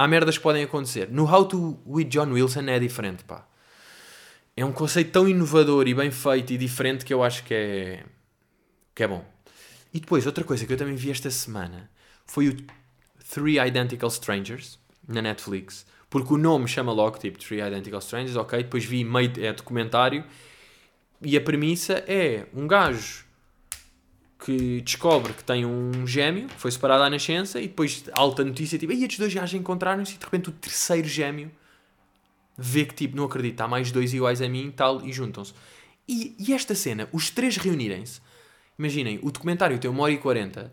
Há 0.00 0.08
merdas 0.08 0.38
que 0.38 0.42
podem 0.42 0.64
acontecer. 0.64 1.10
No 1.10 1.30
How 1.30 1.44
to 1.44 1.78
with 1.84 2.06
John 2.06 2.32
Wilson 2.32 2.62
é 2.68 2.78
diferente, 2.78 3.22
pá. 3.22 3.46
É 4.56 4.64
um 4.64 4.72
conceito 4.72 5.10
tão 5.12 5.28
inovador 5.28 5.86
e 5.86 5.92
bem 5.92 6.10
feito 6.10 6.54
e 6.54 6.56
diferente 6.56 7.04
que 7.04 7.12
eu 7.12 7.22
acho 7.22 7.44
que 7.44 7.52
é, 7.52 8.04
que 8.94 9.02
é 9.02 9.06
bom. 9.06 9.22
E 9.92 10.00
depois, 10.00 10.24
outra 10.24 10.42
coisa 10.42 10.64
que 10.64 10.72
eu 10.72 10.76
também 10.78 10.94
vi 10.94 11.10
esta 11.10 11.30
semana 11.30 11.90
foi 12.24 12.48
o 12.48 12.56
Three 13.28 13.58
Identical 13.58 14.08
Strangers 14.08 14.78
na 15.06 15.20
Netflix. 15.20 15.84
Porque 16.08 16.32
o 16.32 16.38
nome 16.38 16.66
chama 16.66 16.92
logo, 16.92 17.18
tipo, 17.18 17.38
Three 17.38 17.60
Identical 17.60 17.98
Strangers, 17.98 18.36
ok? 18.36 18.62
Depois 18.62 18.82
vi 18.82 19.04
meio, 19.04 19.30
é 19.36 19.52
documentário. 19.52 20.24
E 21.20 21.36
a 21.36 21.42
premissa 21.42 22.02
é 22.08 22.46
um 22.54 22.66
gajo 22.66 23.26
que 24.44 24.80
descobre 24.80 25.34
que 25.34 25.44
tem 25.44 25.66
um 25.66 26.06
gêmeo, 26.06 26.48
que 26.48 26.54
foi 26.54 26.70
separado 26.70 27.02
à 27.04 27.10
nascença, 27.10 27.60
e 27.60 27.68
depois 27.68 28.04
alta 28.12 28.42
notícia, 28.42 28.78
tipo, 28.78 28.92
e 28.92 29.02
estes 29.02 29.18
dois 29.18 29.32
gajos 29.34 29.58
encontraram-se, 29.60 30.14
e 30.14 30.18
de 30.18 30.24
repente 30.24 30.48
o 30.48 30.52
terceiro 30.52 31.06
gêmeo 31.06 31.50
vê 32.56 32.84
que, 32.84 32.94
tipo, 32.94 33.16
não 33.16 33.24
acredita, 33.24 33.64
há 33.64 33.68
mais 33.68 33.92
dois 33.92 34.14
iguais 34.14 34.40
a 34.40 34.48
mim 34.48 34.72
tal, 34.74 35.04
e 35.04 35.12
juntam-se. 35.12 35.52
E, 36.08 36.34
e, 36.38 36.52
esta 36.52 36.74
cena, 36.74 37.08
os 37.12 37.30
três 37.30 37.56
reunirem-se, 37.56 38.20
imaginem, 38.78 39.20
o 39.22 39.30
documentário 39.30 39.78
tem 39.78 39.90
uma 39.90 40.02
hora 40.02 40.12
e 40.12 40.18
quarenta, 40.18 40.72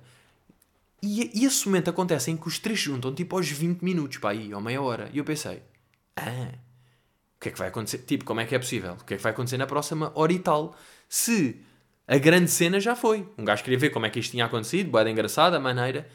e, 1.03 1.29
e 1.33 1.45
esse 1.45 1.65
momento 1.67 1.89
acontece 1.89 2.31
em 2.31 2.37
que 2.37 2.47
os 2.47 2.57
três 2.59 2.79
juntam, 2.79 3.13
tipo, 3.13 3.35
aos 3.35 3.49
20 3.49 3.81
minutos, 3.81 4.17
pá, 4.17 4.31
aí, 4.31 4.53
ou 4.53 4.61
meia 4.61 4.81
hora, 4.81 5.09
e 5.13 5.17
eu 5.17 5.25
pensei, 5.25 5.61
ah, 6.15 6.53
o 7.35 7.39
que 7.39 7.49
é 7.49 7.51
que 7.51 7.59
vai 7.59 7.67
acontecer? 7.67 7.99
Tipo, 7.99 8.25
como 8.25 8.39
é 8.39 8.45
que 8.45 8.55
é 8.55 8.59
possível? 8.59 8.93
O 8.93 9.03
que 9.03 9.13
é 9.13 9.17
que 9.17 9.23
vai 9.23 9.31
acontecer 9.31 9.57
na 9.57 9.67
próxima 9.67 10.11
hora 10.15 10.33
e 10.33 10.39
tal? 10.39 10.75
Se 11.07 11.61
a 12.07 12.17
grande 12.17 12.49
cena 12.49 12.79
já 12.79 12.95
foi. 12.95 13.27
Um 13.37 13.43
gajo 13.43 13.63
queria 13.63 13.77
ver 13.77 13.89
como 13.89 14.05
é 14.05 14.09
que 14.09 14.19
isto 14.19 14.31
tinha 14.31 14.45
acontecido, 14.45 14.89
boeda 14.89 15.09
engraçada, 15.09 15.59
maneira. 15.59 16.07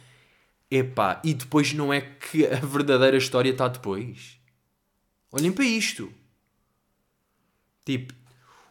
Epá, 0.70 1.20
e 1.22 1.34
depois 1.34 1.74
não 1.74 1.92
é 1.92 2.00
que 2.00 2.46
a 2.46 2.56
verdadeira 2.56 3.16
história 3.16 3.50
está 3.50 3.68
depois. 3.68 4.38
Olhem 5.30 5.52
para 5.52 5.66
isto. 5.66 6.10
Tipo, 7.84 8.14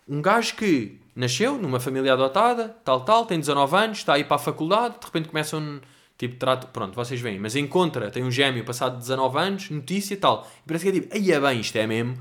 um 0.08 0.22
gajo 0.22 0.56
que 0.56 1.00
nasceu 1.16 1.58
numa 1.60 1.80
família 1.80 2.14
adotada, 2.14 2.70
tal, 2.84 3.06
tal, 3.06 3.26
tem 3.26 3.40
19 3.40 3.76
anos, 3.76 3.98
está 4.00 4.14
aí 4.14 4.24
para 4.24 4.38
a 4.38 4.40
faculdade, 4.40 5.00
de 5.00 5.06
repente 5.06 5.30
começa 5.30 5.58
um. 5.58 5.80
Tipo, 6.18 6.38
trato. 6.38 6.68
Pronto, 6.68 6.96
vocês 6.96 7.20
veem, 7.22 7.40
mas 7.40 7.56
encontra, 7.56 8.10
tem 8.10 8.24
um 8.24 8.32
gêmeo 8.32 8.64
passado 8.66 8.98
19 8.98 9.38
anos, 9.38 9.70
notícia 9.70 10.18
tal. 10.18 10.50
E 10.64 10.68
parece 10.68 10.86
que 10.86 10.98
é 10.98 11.02
tipo, 11.02 11.16
aí 11.16 11.32
é 11.32 11.40
bem, 11.40 11.60
isto 11.60 11.76
é 11.78 11.86
mesmo 11.86 12.18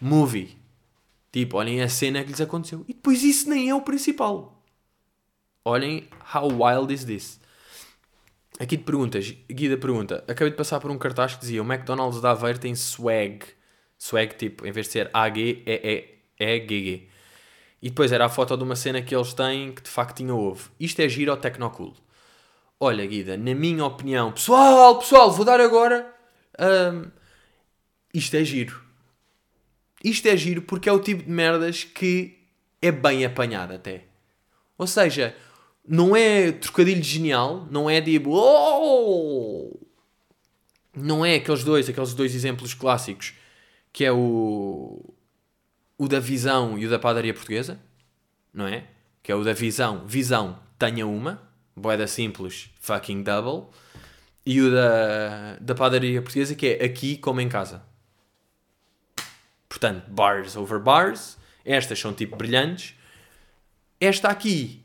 movie. 0.00 0.56
Tipo, 1.36 1.58
olhem 1.58 1.82
a 1.82 1.88
cena 1.90 2.24
que 2.24 2.30
lhes 2.30 2.40
aconteceu. 2.40 2.82
E 2.88 2.94
depois 2.94 3.22
isso 3.22 3.50
nem 3.50 3.68
é 3.68 3.74
o 3.74 3.82
principal. 3.82 4.64
Olhem 5.66 6.08
how 6.34 6.48
wild 6.50 6.94
is 6.94 7.04
this. 7.04 7.38
Aqui 8.58 8.78
de 8.78 8.84
perguntas, 8.84 9.36
Guida 9.46 9.76
pergunta: 9.76 10.24
Acabei 10.26 10.48
de 10.48 10.56
passar 10.56 10.80
por 10.80 10.90
um 10.90 10.96
cartaz 10.96 11.34
que 11.34 11.42
dizia 11.42 11.62
o 11.62 11.70
McDonald's 11.70 12.22
da 12.22 12.30
Aveiro 12.30 12.58
tem 12.58 12.74
swag. 12.74 13.44
Swag, 13.98 14.34
tipo, 14.34 14.66
em 14.66 14.72
vez 14.72 14.86
de 14.86 14.92
ser 14.92 15.10
AG, 15.12 15.62
é 15.66 16.14
E-G-G. 16.40 17.06
E 17.82 17.90
depois 17.90 18.12
era 18.12 18.24
a 18.24 18.30
foto 18.30 18.56
de 18.56 18.62
uma 18.62 18.74
cena 18.74 19.02
que 19.02 19.14
eles 19.14 19.34
têm 19.34 19.74
que 19.74 19.82
de 19.82 19.90
facto 19.90 20.16
tinha 20.16 20.34
ovo. 20.34 20.70
Isto 20.80 21.02
é 21.02 21.08
giro 21.10 21.32
ou 21.32 21.36
tecnocool? 21.36 21.92
Olha, 22.80 23.04
Guida, 23.04 23.36
na 23.36 23.54
minha 23.54 23.84
opinião, 23.84 24.32
pessoal, 24.32 24.98
pessoal, 24.98 25.30
vou 25.30 25.44
dar 25.44 25.60
agora. 25.60 26.10
Um, 26.58 27.10
isto 28.14 28.34
é 28.36 28.42
giro. 28.42 28.85
Isto 30.06 30.28
é 30.28 30.36
giro 30.36 30.62
porque 30.62 30.88
é 30.88 30.92
o 30.92 31.00
tipo 31.00 31.24
de 31.24 31.30
merdas 31.30 31.82
que 31.82 32.38
é 32.80 32.92
bem 32.92 33.24
apanhado 33.24 33.74
até. 33.74 34.04
Ou 34.78 34.86
seja, 34.86 35.34
não 35.84 36.14
é 36.14 36.52
trocadilho 36.52 37.02
genial, 37.02 37.66
não 37.72 37.90
é 37.90 38.00
tipo. 38.00 38.30
Oh! 38.30 39.76
Não 40.94 41.26
é 41.26 41.34
aqueles 41.34 41.64
dois, 41.64 41.88
aqueles 41.88 42.14
dois 42.14 42.36
exemplos 42.36 42.72
clássicos 42.72 43.34
que 43.92 44.04
é 44.04 44.12
o. 44.12 45.12
O 45.98 46.06
da 46.06 46.20
visão 46.20 46.78
e 46.78 46.86
o 46.86 46.90
da 46.90 47.00
padaria 47.00 47.34
portuguesa, 47.34 47.80
não 48.54 48.68
é? 48.68 48.84
Que 49.24 49.32
é 49.32 49.34
o 49.34 49.42
da 49.42 49.54
visão, 49.54 50.06
visão, 50.06 50.56
tenha 50.78 51.04
uma, 51.04 51.42
boeda 51.74 52.06
simples, 52.06 52.70
fucking 52.80 53.24
double. 53.24 53.68
E 54.44 54.60
o 54.60 54.70
da, 54.70 55.56
da 55.60 55.74
padaria 55.74 56.22
portuguesa 56.22 56.54
que 56.54 56.66
é 56.68 56.84
aqui 56.84 57.16
como 57.16 57.40
em 57.40 57.48
casa. 57.48 57.82
Portanto, 59.76 60.10
bars 60.10 60.56
over 60.56 60.80
bars. 60.80 61.36
Estas 61.62 61.98
são 61.98 62.14
tipo 62.14 62.34
brilhantes. 62.34 62.94
Esta 64.00 64.28
aqui 64.28 64.82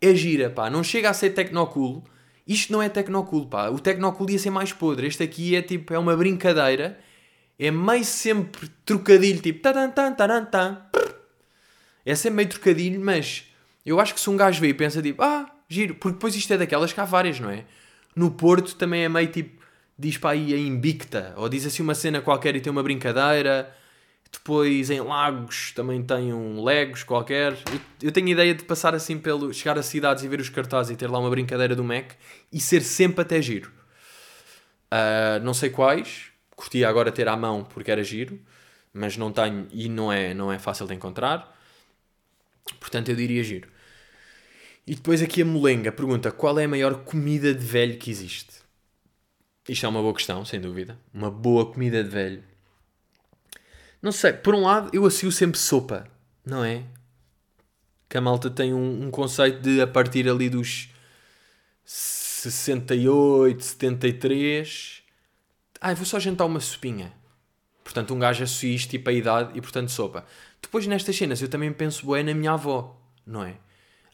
é 0.00 0.12
gira, 0.16 0.50
pá. 0.50 0.68
Não 0.68 0.82
chega 0.82 1.08
a 1.10 1.14
ser 1.14 1.30
tecnocool. 1.30 2.02
Isto 2.44 2.72
não 2.72 2.82
é 2.82 2.88
tecnocool, 2.88 3.46
pá. 3.46 3.68
O 3.68 3.78
tecnocool 3.78 4.28
ia 4.28 4.38
ser 4.40 4.50
mais 4.50 4.72
podre. 4.72 5.06
Este 5.06 5.22
aqui 5.22 5.54
é 5.54 5.62
tipo, 5.62 5.94
é 5.94 5.98
uma 5.98 6.16
brincadeira. 6.16 6.98
É 7.56 7.70
meio 7.70 8.04
sempre 8.04 8.68
trocadilho, 8.84 9.40
tipo... 9.40 9.60
Taran, 9.60 9.90
tan, 9.90 10.12
taran, 10.12 10.44
tan. 10.46 10.82
É 12.04 12.16
sempre 12.16 12.38
meio 12.38 12.48
trocadilho, 12.48 13.00
mas... 13.00 13.44
Eu 13.86 14.00
acho 14.00 14.12
que 14.12 14.20
se 14.20 14.28
um 14.28 14.36
gajo 14.36 14.60
vê 14.60 14.70
e 14.70 14.74
pensa 14.74 15.00
tipo... 15.00 15.22
Ah, 15.22 15.48
giro. 15.68 15.94
Porque 15.94 16.14
depois 16.14 16.34
isto 16.34 16.52
é 16.52 16.58
daquelas 16.58 16.92
que 16.92 17.00
há 17.00 17.04
várias, 17.04 17.38
não 17.38 17.48
é? 17.48 17.64
No 18.16 18.32
Porto 18.32 18.74
também 18.74 19.04
é 19.04 19.08
meio 19.08 19.28
tipo... 19.28 19.62
Diz 19.96 20.18
para 20.18 20.30
aí 20.30 20.52
a 20.52 20.58
Invicta. 20.58 21.32
Ou 21.36 21.48
diz 21.48 21.64
assim 21.64 21.80
uma 21.80 21.94
cena 21.94 22.20
qualquer 22.20 22.56
e 22.56 22.60
tem 22.60 22.72
uma 22.72 22.82
brincadeira 22.82 23.72
depois 24.32 24.90
em 24.90 25.00
Lagos 25.00 25.72
também 25.72 26.02
tem 26.02 26.32
um 26.32 26.64
Legos 26.64 27.04
qualquer. 27.04 27.52
Eu, 27.70 27.80
eu 28.02 28.12
tenho 28.12 28.28
ideia 28.28 28.54
de 28.54 28.64
passar 28.64 28.94
assim 28.94 29.18
pelo. 29.18 29.52
chegar 29.52 29.78
a 29.78 29.82
cidades 29.82 30.24
e 30.24 30.28
ver 30.28 30.40
os 30.40 30.48
cartazes 30.48 30.90
e 30.92 30.96
ter 30.96 31.08
lá 31.08 31.18
uma 31.18 31.30
brincadeira 31.30 31.76
do 31.76 31.84
Mac 31.84 32.12
e 32.50 32.58
ser 32.58 32.80
sempre 32.80 33.20
até 33.20 33.40
giro. 33.42 33.70
Uh, 34.92 35.42
não 35.44 35.54
sei 35.54 35.70
quais. 35.70 36.30
Curtia 36.56 36.88
agora 36.88 37.12
ter 37.12 37.28
à 37.28 37.36
mão 37.36 37.64
porque 37.64 37.90
era 37.90 38.02
giro, 38.02 38.40
mas 38.92 39.16
não 39.16 39.32
tenho 39.32 39.66
e 39.72 39.88
não 39.88 40.12
é, 40.12 40.32
não 40.34 40.52
é 40.52 40.58
fácil 40.58 40.86
de 40.86 40.94
encontrar. 40.94 41.56
Portanto, 42.80 43.10
eu 43.10 43.16
diria 43.16 43.42
giro. 43.42 43.68
E 44.86 44.94
depois 44.94 45.22
aqui 45.22 45.42
a 45.42 45.44
Molenga 45.44 45.92
pergunta 45.92 46.32
qual 46.32 46.58
é 46.58 46.64
a 46.64 46.68
maior 46.68 47.04
comida 47.04 47.54
de 47.54 47.64
velho 47.64 47.98
que 47.98 48.10
existe. 48.10 48.62
Isto 49.68 49.86
é 49.86 49.88
uma 49.88 50.00
boa 50.00 50.14
questão, 50.14 50.44
sem 50.44 50.60
dúvida. 50.60 50.98
Uma 51.14 51.30
boa 51.30 51.70
comida 51.70 52.02
de 52.02 52.10
velho. 52.10 52.42
Não 54.02 54.10
sei, 54.10 54.32
por 54.32 54.54
um 54.54 54.62
lado 54.62 54.90
eu 54.92 55.06
associo 55.06 55.30
sempre 55.30 55.58
sopa, 55.58 56.04
não 56.44 56.64
é? 56.64 56.82
Que 58.08 58.18
a 58.18 58.20
malta 58.20 58.50
tem 58.50 58.74
um, 58.74 59.04
um 59.06 59.10
conceito 59.10 59.60
de 59.62 59.80
a 59.80 59.86
partir 59.86 60.28
ali 60.28 60.50
dos 60.50 60.88
68, 61.84 63.62
73. 63.62 65.02
Ai, 65.80 65.94
vou 65.94 66.04
só 66.04 66.18
jantar 66.18 66.46
uma 66.46 66.58
sopinha. 66.58 67.12
Portanto, 67.84 68.12
um 68.12 68.18
gajo 68.18 68.42
associa 68.42 68.74
isto 68.74 68.90
tipo 68.90 69.08
a 69.08 69.12
idade 69.12 69.56
e, 69.56 69.60
portanto, 69.60 69.90
sopa. 69.90 70.24
Depois, 70.60 70.86
nestas 70.86 71.16
cenas, 71.16 71.40
eu 71.40 71.48
também 71.48 71.72
penso 71.72 72.10
bem 72.10 72.24
na 72.24 72.34
minha 72.34 72.52
avó, 72.52 73.00
não 73.26 73.44
é? 73.44 73.56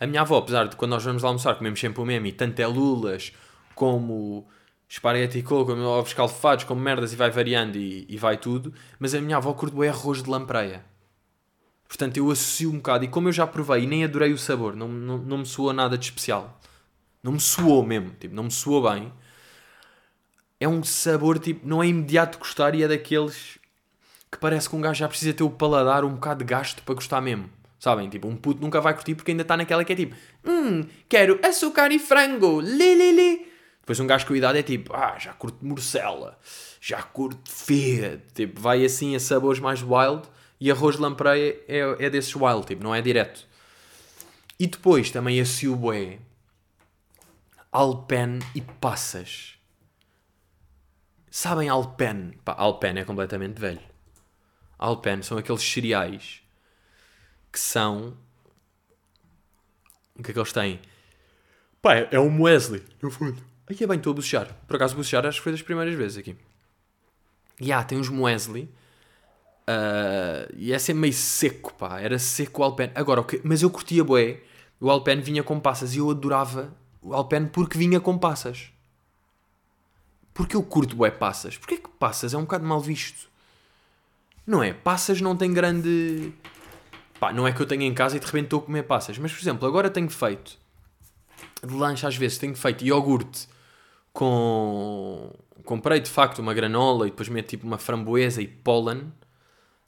A 0.01 0.07
minha 0.07 0.21
avó, 0.21 0.39
apesar 0.39 0.69
de 0.69 0.77
quando 0.77 0.93
nós 0.93 1.05
vamos 1.05 1.23
lá 1.23 1.31
almoçar, 1.31 1.55
comemos 1.57 1.81
sempre 1.81 2.01
o 2.01 2.05
mesmo 2.05 2.27
e 2.27 2.33
tanto 2.33 2.61
é 2.61 2.67
lulas 2.67 3.33
como 3.75 4.47
esparguete 4.89 5.39
e 5.39 5.43
coco, 5.43 5.73
ovos 5.73 6.15
calfados, 6.15 6.65
como 6.65 6.81
merdas 6.81 7.13
e 7.13 7.17
vai 7.17 7.31
variando 7.31 7.77
e, 7.77 8.07
e 8.09 8.17
vai 8.17 8.37
tudo. 8.37 8.73
Mas 8.99 9.15
a 9.15 9.21
minha 9.21 9.37
avó 9.37 9.53
curte 9.53 9.77
bem 9.77 9.89
arroz 9.89 10.23
de 10.23 10.31
lampreia. 10.31 10.85
Portanto, 11.87 12.17
eu 12.17 12.31
associo 12.31 12.71
um 12.71 12.77
bocado. 12.77 13.05
E 13.05 13.09
como 13.09 13.29
eu 13.29 13.33
já 13.33 13.47
provei 13.47 13.85
e 13.85 13.87
nem 13.87 14.05
adorei 14.05 14.33
o 14.33 14.39
sabor, 14.39 14.75
não, 14.75 14.89
não, 14.89 15.19
não 15.19 15.39
me 15.39 15.47
soou 15.47 15.73
nada 15.73 15.97
de 15.97 16.05
especial. 16.05 16.61
Não 17.23 17.33
me 17.33 17.41
soou 17.41 17.85
mesmo, 17.85 18.11
tipo, 18.19 18.35
não 18.35 18.45
me 18.45 18.51
soou 18.51 18.91
bem. 18.91 19.13
É 20.61 20.69
um 20.69 20.83
sabor, 20.83 21.39
tipo, 21.39 21.67
não 21.67 21.83
é 21.83 21.87
imediato 21.87 22.39
gostar 22.39 22.75
e 22.75 22.83
é 22.83 22.89
daqueles 22.89 23.59
que 24.31 24.39
parece 24.39 24.69
que 24.69 24.77
um 24.77 24.81
gajo 24.81 24.99
já 24.99 25.09
precisa 25.09 25.33
ter 25.33 25.43
o 25.43 25.51
paladar 25.51 26.05
um 26.05 26.15
bocado 26.15 26.45
de 26.45 26.45
gasto 26.45 26.83
para 26.83 26.95
gostar 26.95 27.21
mesmo. 27.21 27.49
Sabem? 27.79 28.09
Tipo, 28.09 28.29
um 28.29 28.37
puto 28.37 28.61
nunca 28.61 28.81
vai 28.81 28.93
curtir 28.93 29.15
porque 29.15 29.31
ainda 29.31 29.43
está 29.43 29.57
naquela 29.57 29.85
que 29.85 29.93
é 29.93 29.97
tipo, 29.97 30.15
hum, 30.45 30.85
quero 31.09 31.39
açúcar 31.43 31.93
e 31.93 31.99
frango, 31.99 32.61
li, 32.61 32.95
li, 32.95 33.13
li. 33.13 33.48
Depois 33.89 34.01
um 34.01 34.07
gajo 34.07 34.27
com 34.27 34.37
idade 34.37 34.59
é 34.59 34.63
tipo, 34.63 34.95
ah, 34.95 35.19
já 35.19 35.33
curto 35.33 35.65
morcela, 35.65 36.39
já 36.79 37.03
curto 37.03 37.51
fê, 37.51 38.21
tipo, 38.35 38.61
vai 38.61 38.85
assim 38.85 39.17
a 39.17 39.19
sabores 39.19 39.59
mais 39.61 39.81
wild 39.81 40.29
e 40.61 40.71
arroz 40.71 40.97
de 40.97 41.01
lampreia 41.01 41.59
é, 41.67 41.79
é 41.99 42.11
desses 42.11 42.37
wild, 42.37 42.67
tipo, 42.67 42.85
não 42.85 42.95
é 42.95 43.01
direto. 43.01 43.49
E 44.61 44.67
depois 44.67 45.11
também 45.11 45.41
a 45.41 45.45
bué 45.75 46.19
Alpen 47.73 48.41
e 48.55 48.61
passas. 48.61 49.59
Sabem 51.31 51.71
Alpen? 51.71 52.33
Pá, 52.45 52.57
Alpen 52.59 52.99
é 52.99 53.05
completamente 53.07 53.59
velho. 53.59 53.81
Alpen 54.79 55.23
são 55.23 55.39
aqueles 55.39 55.63
cereais 55.63 56.43
que 57.51 57.59
são. 57.59 58.19
O 60.15 60.23
que 60.23 60.31
é 60.31 60.35
que 60.35 60.39
eles 60.39 60.53
têm? 60.53 60.79
Pá, 61.81 61.95
é, 61.95 62.21
um 62.21 62.29
muesli, 62.29 62.85
no 63.01 63.11
fundo. 63.11 63.49
Aí 63.69 63.77
é 63.79 63.87
bem, 63.87 63.99
estou 63.99 64.13
a 64.13 64.15
bocejar. 64.15 64.49
Por 64.67 64.77
acaso, 64.77 64.97
bocejar 64.97 65.27
acho 65.27 65.39
que 65.39 65.45
foi 65.45 65.53
das 65.53 65.61
primeiras 65.61 65.95
vezes 65.95 66.17
aqui. 66.17 66.35
E 67.61 67.71
ah, 67.71 67.85
tem 67.85 67.99
uns 67.99 68.09
muesli. 68.09 68.63
Uh, 69.69 70.49
e 70.57 70.73
é 70.73 70.79
sempre 70.79 71.03
meio 71.03 71.13
seco, 71.13 71.75
pá. 71.75 72.01
Era 72.01 72.19
seco 72.19 72.63
o 72.63 72.65
Alpen. 72.65 72.91
Agora, 72.95 73.21
okay, 73.21 73.41
mas 73.45 73.63
eu 73.63 73.69
curtia 73.69 74.03
bué. 74.03 74.41
O 74.81 74.91
Alpen 74.91 75.21
vinha 75.21 75.43
com 75.43 75.61
passas 75.61 75.95
e 75.95 75.99
eu 75.99 76.11
adorava 76.11 76.75
o 77.03 77.13
Alpen 77.13 77.47
porque 77.47 77.77
vinha 77.77 78.01
com 78.01 78.17
passas. 78.17 78.71
Porque 80.33 80.57
eu 80.57 80.63
curto 80.63 80.97
bué 80.97 81.11
passas. 81.11 81.59
Porquê 81.59 81.77
que 81.77 81.89
passas 81.91 82.33
é 82.33 82.39
um 82.39 82.43
bocado 82.43 82.65
mal 82.65 82.81
visto? 82.81 83.29
Não 84.47 84.63
é? 84.63 84.73
Passas 84.73 85.21
não 85.21 85.37
tem 85.37 85.53
grande... 85.53 86.33
Pá, 87.21 87.33
não 87.33 87.47
é 87.47 87.53
que 87.53 87.61
eu 87.61 87.67
tenha 87.67 87.85
em 87.85 87.93
casa 87.93 88.17
e 88.17 88.21
de 88.21 88.25
repente 88.25 88.45
estou 88.45 88.61
a 88.61 88.63
comer 88.63 88.85
passas. 88.85 89.19
Mas, 89.19 89.33
por 89.33 89.43
exemplo, 89.43 89.69
agora 89.69 89.91
tenho 89.91 90.09
feito... 90.09 90.57
De 91.63 91.75
lanche 91.75 92.07
às 92.07 92.17
vezes 92.17 92.39
tenho 92.39 92.55
feito 92.55 92.85
iogurte 92.85 93.49
com... 94.13 95.33
Comprei 95.65 96.01
de 96.01 96.11
facto 96.11 96.39
uma 96.39 96.55
granola 96.55 97.07
e 97.07 97.11
depois 97.11 97.29
meto 97.29 97.49
tipo 97.49 97.67
uma 97.67 97.79
framboesa 97.79 98.41
e 98.41 98.47
pólen. 98.47 99.13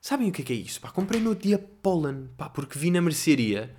Sabem 0.01 0.29
o 0.29 0.33
que 0.33 0.43
é, 0.43 0.45
que 0.45 0.53
é 0.53 0.57
isso? 0.57 0.81
Pá, 0.81 0.91
comprei 0.91 1.21
no 1.21 1.35
dia 1.35 1.59
pólen. 1.83 2.29
Pá, 2.37 2.49
porque 2.49 2.79
vi 2.79 2.91
na 2.91 3.01
mercearia 3.01 3.75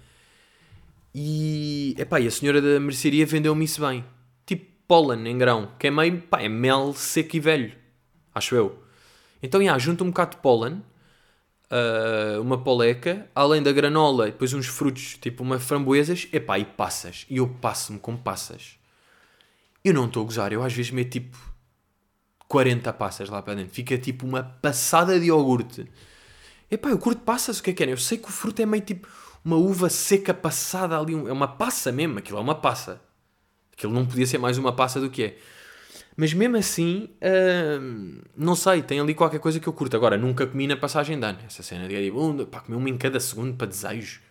e, 1.14 1.94
epá, 1.98 2.20
e 2.20 2.28
a 2.28 2.32
senhora 2.32 2.62
da 2.62 2.80
mercearia 2.80 3.26
vendeu-me 3.26 3.66
isso 3.66 3.86
bem. 3.86 4.04
Tipo 4.46 4.66
pólen 4.88 5.28
em 5.28 5.38
grão, 5.38 5.72
que 5.78 5.88
é 5.88 5.92
meio, 5.92 6.22
pá, 6.22 6.42
é 6.42 6.50
mel 6.50 6.94
seco 6.94 7.36
e 7.36 7.40
velho. 7.40 7.74
Acho 8.34 8.56
eu. 8.56 8.84
Então, 9.44 9.64
já, 9.64 9.78
junto 9.78 10.04
um 10.04 10.08
bocado 10.08 10.32
de 10.32 10.42
pólen, 10.42 10.74
uh, 11.72 12.42
uma 12.42 12.64
poleca, 12.64 13.30
além 13.36 13.62
da 13.62 13.72
granola, 13.72 14.28
depois 14.28 14.54
uns 14.54 14.68
frutos, 14.68 15.18
tipo 15.20 15.44
uma 15.44 15.60
framboesas, 15.60 16.28
epá, 16.32 16.58
e 16.60 16.66
passas. 16.66 17.26
E 17.30 17.38
eu 17.38 17.48
passo-me 17.48 18.00
com 18.00 18.16
passas. 18.16 18.78
Eu 19.84 19.94
não 19.94 20.06
estou 20.06 20.24
a 20.24 20.26
gozar, 20.26 20.54
eu 20.54 20.64
às 20.64 20.74
vezes 20.74 20.92
meto 20.92 21.12
tipo 21.12 21.38
40 22.48 22.92
passas 22.94 23.30
lá 23.30 23.42
para 23.42 23.56
dentro. 23.56 23.74
Fica 23.74 23.98
tipo 23.98 24.26
uma 24.26 24.44
passada 24.44 25.20
de 25.20 25.28
iogurte. 25.28 25.88
Epá, 26.70 26.90
eu 26.90 26.98
curto 26.98 27.22
passas, 27.22 27.60
o 27.60 27.64
que 27.64 27.72
é 27.72 27.74
que 27.74 27.84
é? 27.84 27.92
Eu 27.92 27.98
sei 27.98 28.18
que 28.18 28.28
o 28.28 28.32
fruto 28.32 28.62
é 28.62 28.66
meio 28.66 28.84
tipo 28.84 29.08
uma 29.44 29.56
uva 29.56 29.90
seca 29.90 30.34
passada 30.34 30.98
ali. 30.98 31.14
É 31.14 31.32
uma 31.32 31.48
passa 31.48 31.92
mesmo, 31.92 32.20
aquilo 32.20 32.38
é 32.38 32.42
uma 32.42 32.56
passa. 32.56 33.02
Aquilo 33.74 33.94
não 33.94 34.06
podia 34.06 34.28
ser 34.28 34.38
mais 34.38 34.58
uma 34.58 34.74
passa 34.74 35.00
do 35.00 35.10
que 35.10 35.24
é. 35.24 35.38
Mas 36.16 36.34
mesmo 36.34 36.58
assim, 36.58 37.10
hum, 37.82 38.22
não 38.36 38.56
sei, 38.56 38.82
tem 38.84 39.00
ali 39.00 39.16
qualquer 39.16 39.40
coisa 39.40 39.60
que 39.60 39.68
eu 39.68 39.74
curto. 39.74 39.96
Agora, 39.96 40.18
nunca 40.18 40.46
comi 40.46 40.68
na 40.68 40.78
passagem 40.78 41.20
de 41.20 41.26
ano. 41.26 41.40
Essa 41.48 41.64
cena 41.64 41.88
de 41.88 42.04
tipo, 42.04 42.46
pá, 42.46 42.60
comer 42.60 42.78
uma 42.78 42.90
em 42.90 42.98
cada 42.98 43.20
segundo 43.20 43.56
para 43.56 43.68
desejo. 43.68 44.22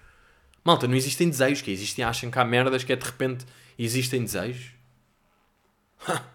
Malta, 0.64 0.86
não 0.86 0.94
existem 0.94 1.28
desejos, 1.28 1.62
que 1.62 1.70
existem, 1.70 2.05
acham 2.05 2.30
que 2.30 2.38
há 2.38 2.44
merdas 2.44 2.84
que 2.84 2.92
é 2.92 2.96
de 2.96 3.05
repente 3.05 3.46
existem 3.78 4.22
desejos. 4.22 4.80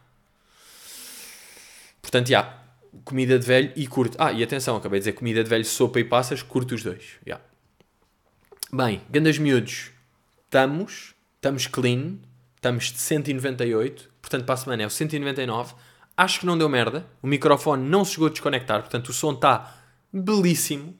Portanto, 2.01 2.27
já, 2.29 2.63
comida 3.03 3.37
de 3.37 3.45
velho 3.45 3.73
e 3.75 3.87
curto. 3.87 4.15
Ah, 4.19 4.31
e 4.31 4.43
atenção, 4.43 4.75
acabei 4.75 4.99
de 4.99 5.05
dizer 5.05 5.13
comida 5.13 5.43
de 5.43 5.49
velho, 5.49 5.65
sopa 5.65 5.99
e 5.99 6.03
passas, 6.03 6.41
curto 6.41 6.75
os 6.75 6.83
dois. 6.83 7.03
Já. 7.25 7.41
Bem, 8.71 9.01
gandas 9.09 9.37
miúdos, 9.37 9.91
estamos, 10.45 11.13
estamos 11.35 11.67
clean, 11.67 12.17
estamos 12.55 12.85
de 12.85 12.99
198, 12.99 14.09
portanto 14.21 14.45
para 14.45 14.53
a 14.53 14.57
semana 14.57 14.83
é 14.83 14.85
o 14.85 14.89
199. 14.89 15.75
Acho 16.17 16.39
que 16.39 16.45
não 16.45 16.57
deu 16.57 16.69
merda, 16.69 17.05
o 17.21 17.27
microfone 17.27 17.87
não 17.87 18.05
se 18.05 18.13
chegou 18.13 18.27
a 18.27 18.31
desconectar, 18.31 18.81
portanto 18.81 19.09
o 19.09 19.13
som 19.13 19.33
está 19.33 19.75
belíssimo 20.11 20.97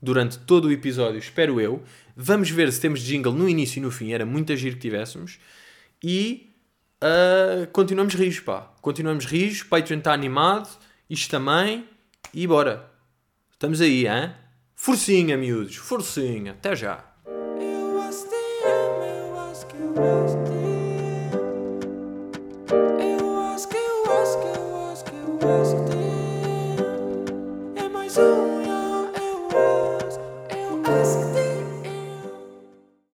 durante 0.00 0.38
todo 0.38 0.66
o 0.66 0.72
episódio, 0.72 1.18
espero 1.18 1.60
eu. 1.60 1.82
Vamos 2.14 2.50
ver 2.50 2.70
se 2.72 2.80
temos 2.80 3.00
jingle 3.00 3.32
no 3.32 3.48
início 3.48 3.78
e 3.78 3.82
no 3.82 3.90
fim, 3.90 4.12
era 4.12 4.24
muito 4.24 4.52
agir 4.52 4.74
que 4.74 4.80
tivéssemos. 4.80 5.38
E 6.02 6.49
uh, 7.02 7.66
continuamos 7.72 8.14
rijos, 8.14 8.40
pá. 8.40 8.72
Continuamos 8.80 9.24
rijos, 9.24 9.62
Patreon 9.62 9.98
está 9.98 10.12
animado, 10.12 10.68
isto 11.08 11.30
também, 11.30 11.88
e 12.32 12.46
bora. 12.46 12.90
Estamos 13.52 13.80
aí, 13.80 14.06
hein? 14.06 14.32
Forcinha, 14.74 15.36
miúdos, 15.36 15.76
forcinha. 15.76 16.52
Até 16.52 16.74
já. 16.74 17.04
Eu 17.26 18.00
acho 18.00 18.30